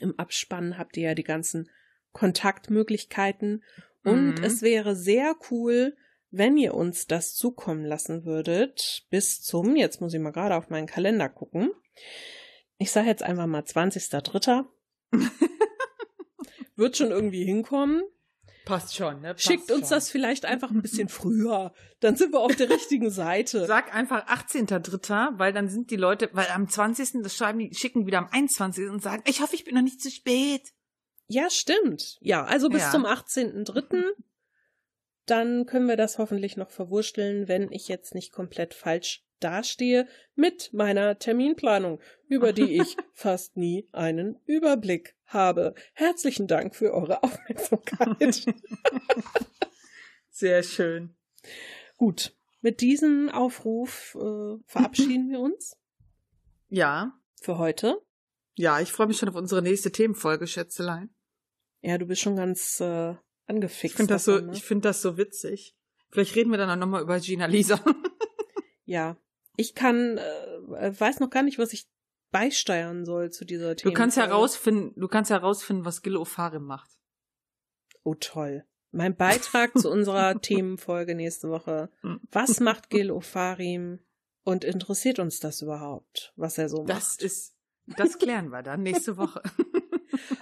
Im 0.00 0.18
Abspann 0.18 0.78
habt 0.78 0.96
ihr 0.96 1.08
ja 1.08 1.14
die 1.14 1.24
ganzen 1.24 1.70
Kontaktmöglichkeiten. 2.12 3.64
Und 4.04 4.36
mhm. 4.36 4.44
es 4.44 4.62
wäre 4.62 4.96
sehr 4.96 5.36
cool, 5.50 5.96
wenn 6.30 6.56
ihr 6.56 6.74
uns 6.74 7.06
das 7.06 7.34
zukommen 7.34 7.84
lassen 7.84 8.24
würdet, 8.24 9.06
bis 9.10 9.42
zum, 9.42 9.76
jetzt 9.76 10.00
muss 10.00 10.14
ich 10.14 10.20
mal 10.20 10.30
gerade 10.30 10.56
auf 10.56 10.70
meinen 10.70 10.86
Kalender 10.86 11.28
gucken. 11.28 11.72
Ich 12.78 12.92
sage 12.92 13.08
jetzt 13.08 13.22
einfach 13.22 13.46
mal 13.46 13.62
20.03. 13.62 14.64
Wird 16.76 16.96
schon 16.96 17.10
irgendwie 17.10 17.44
hinkommen. 17.44 18.02
Passt 18.64 18.94
schon, 18.94 19.20
ne? 19.20 19.34
Passt 19.34 19.46
Schickt 19.46 19.70
uns 19.70 19.88
schon. 19.88 19.96
das 19.96 20.10
vielleicht 20.10 20.44
einfach 20.44 20.70
ein 20.70 20.82
bisschen 20.82 21.08
früher. 21.08 21.72
Dann 22.00 22.16
sind 22.16 22.32
wir 22.32 22.40
auf 22.40 22.54
der 22.56 22.70
richtigen 22.70 23.10
Seite. 23.10 23.64
Sag 23.66 23.94
einfach 23.94 24.26
18.3., 24.28 25.38
weil 25.38 25.52
dann 25.52 25.68
sind 25.68 25.90
die 25.90 25.96
Leute, 25.96 26.30
weil 26.32 26.46
am 26.48 26.68
20. 26.68 27.22
das 27.22 27.34
schreiben 27.36 27.58
die, 27.58 27.74
schicken 27.74 28.06
wieder 28.06 28.18
am 28.18 28.28
21. 28.30 28.88
und 28.88 29.02
sagen, 29.02 29.22
ich 29.26 29.40
hoffe, 29.40 29.54
ich 29.54 29.64
bin 29.64 29.74
noch 29.74 29.82
nicht 29.82 30.00
zu 30.00 30.10
spät. 30.10 30.62
Ja, 31.26 31.48
stimmt. 31.50 32.18
Ja, 32.20 32.44
also 32.44 32.68
bis 32.68 32.82
Ja. 32.82 32.90
zum 32.90 33.06
18.03. 33.06 34.02
Dann 35.26 35.66
können 35.66 35.86
wir 35.88 35.96
das 35.96 36.18
hoffentlich 36.18 36.56
noch 36.56 36.70
verwursteln, 36.70 37.46
wenn 37.48 37.70
ich 37.70 37.88
jetzt 37.88 38.14
nicht 38.14 38.32
komplett 38.32 38.74
falsch 38.74 39.24
dastehe 39.38 40.06
mit 40.34 40.72
meiner 40.72 41.18
Terminplanung, 41.18 42.00
über 42.26 42.52
die 42.52 42.76
ich 42.80 42.96
fast 43.12 43.56
nie 43.56 43.88
einen 43.92 44.38
Überblick 44.44 45.16
habe. 45.26 45.74
Herzlichen 45.94 46.46
Dank 46.46 46.74
für 46.74 46.92
eure 46.92 47.22
Aufmerksamkeit. 47.22 48.44
Sehr 50.30 50.62
schön. 50.62 51.14
Gut, 51.96 52.34
mit 52.60 52.80
diesem 52.80 53.28
Aufruf 53.30 54.16
äh, 54.20 54.56
verabschieden 54.66 55.30
wir 55.30 55.40
uns 55.40 55.76
Ja, 56.68 57.12
für 57.40 57.58
heute. 57.58 58.00
ja, 58.54 58.80
ich 58.80 58.92
freue 58.92 59.06
mich 59.06 59.18
schon 59.18 59.28
auf 59.28 59.34
unsere 59.36 59.62
nächste 59.62 59.90
Themenfolge, 59.92 60.46
Schätzelein. 60.46 61.10
Ja, 61.82 61.96
du 61.98 62.06
bist 62.06 62.20
schon 62.20 62.36
ganz 62.36 62.80
äh, 62.80 63.14
angefixt. 63.50 63.84
Ich 63.84 63.96
finde 63.96 64.14
das 64.14 64.24
so, 64.24 64.38
ne? 64.38 64.52
ich 64.52 64.62
finde 64.62 64.88
das 64.88 65.02
so 65.02 65.16
witzig. 65.18 65.76
Vielleicht 66.10 66.34
reden 66.36 66.50
wir 66.50 66.58
dann 66.58 66.70
auch 66.70 66.76
nochmal 66.76 67.02
über 67.02 67.18
Gina 67.20 67.46
Lisa. 67.46 67.80
Ja, 68.86 69.16
ich 69.54 69.76
kann, 69.76 70.18
äh, 70.18 70.98
weiß 70.98 71.20
noch 71.20 71.30
gar 71.30 71.44
nicht, 71.44 71.60
was 71.60 71.72
ich 71.72 71.88
beisteuern 72.32 73.04
soll 73.04 73.30
zu 73.30 73.44
dieser 73.44 73.76
Du 73.76 73.92
kannst 73.92 74.16
herausfinden, 74.16 74.98
du 74.98 75.06
kannst 75.06 75.30
herausfinden, 75.30 75.84
was 75.84 76.02
Gil 76.02 76.16
Ofarim 76.16 76.64
macht. 76.64 76.90
Oh 78.02 78.16
toll. 78.18 78.64
Mein 78.90 79.14
Beitrag 79.14 79.78
zu 79.78 79.88
unserer 79.88 80.40
Themenfolge 80.40 81.14
nächste 81.14 81.50
Woche. 81.50 81.90
Hm. 82.00 82.20
Was 82.32 82.58
macht 82.60 82.90
Gil 82.90 83.12
Ofarim 83.12 84.00
und 84.42 84.64
interessiert 84.64 85.20
uns 85.20 85.38
das 85.38 85.62
überhaupt, 85.62 86.32
was 86.34 86.58
er 86.58 86.68
so 86.68 86.84
Das 86.84 87.10
macht? 87.10 87.22
ist, 87.22 87.54
das 87.96 88.18
klären 88.18 88.48
wir 88.48 88.64
dann 88.64 88.82
nächste 88.82 89.16
Woche. 89.16 89.40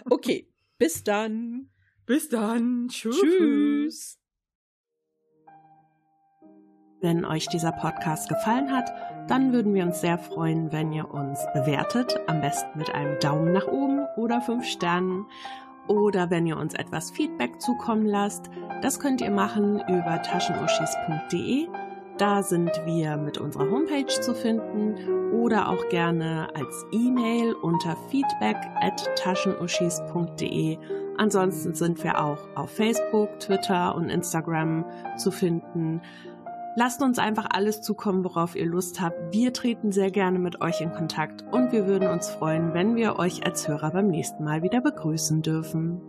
Okay, 0.09 0.50
bis 0.78 1.04
dann. 1.04 1.68
Bis 2.09 2.30
dann. 2.30 2.88
Tschüss. 2.88 3.20
Tschüss. 3.20 4.18
Wenn 7.02 7.26
euch 7.26 7.48
dieser 7.48 7.70
Podcast 7.70 8.30
gefallen 8.30 8.72
hat, 8.72 8.90
dann 9.28 9.52
würden 9.52 9.74
wir 9.74 9.84
uns 9.84 10.00
sehr 10.00 10.18
freuen, 10.18 10.72
wenn 10.72 10.90
ihr 10.90 11.11
uns 11.11 11.38
bewertet, 11.52 12.18
am 12.26 12.40
besten 12.40 12.78
mit 12.78 12.94
einem 12.94 13.20
Daumen 13.20 13.52
nach 13.52 13.68
oben 13.68 14.06
oder 14.16 14.40
fünf 14.40 14.64
Sternen. 14.64 15.26
Oder 15.86 16.30
wenn 16.30 16.46
ihr 16.46 16.56
uns 16.56 16.72
etwas 16.72 17.11
Feedback 17.11 17.61
zukommen 17.61 18.06
lasst, 18.06 18.48
das 18.80 18.98
könnt 19.00 19.20
ihr 19.20 19.30
machen 19.30 19.78
über 19.86 20.22
taschenuschis.de. 20.22 21.68
Da 22.16 22.42
sind 22.42 22.72
wir 22.86 23.18
mit 23.18 23.36
unserer 23.36 23.70
Homepage 23.70 24.06
zu 24.06 24.34
finden 24.34 25.32
oder 25.32 25.68
auch 25.68 25.88
gerne 25.90 26.48
als 26.54 26.86
E-Mail 26.90 27.52
unter 27.52 27.96
feedback 28.11 28.56
at 28.80 29.14
taschenuschis.de. 29.16 30.78
Ansonsten 31.18 31.74
sind 31.74 32.02
wir 32.04 32.24
auch 32.24 32.38
auf 32.54 32.70
Facebook, 32.70 33.40
Twitter 33.40 33.94
und 33.96 34.08
Instagram 34.08 34.84
zu 35.16 35.30
finden. 35.32 36.00
Lasst 36.76 37.02
uns 37.02 37.18
einfach 37.18 37.48
alles 37.50 37.82
zukommen, 37.82 38.22
worauf 38.22 38.54
ihr 38.54 38.66
Lust 38.66 39.00
habt. 39.00 39.16
Wir 39.32 39.52
treten 39.52 39.90
sehr 39.90 40.12
gerne 40.12 40.38
mit 40.38 40.60
euch 40.60 40.80
in 40.80 40.92
Kontakt 40.92 41.44
und 41.50 41.72
wir 41.72 41.88
würden 41.88 42.08
uns 42.08 42.30
freuen, 42.30 42.72
wenn 42.72 42.94
wir 42.94 43.18
euch 43.18 43.44
als 43.44 43.66
Hörer 43.66 43.90
beim 43.90 44.06
nächsten 44.06 44.44
Mal 44.44 44.62
wieder 44.62 44.80
begrüßen 44.80 45.42
dürfen. 45.42 46.00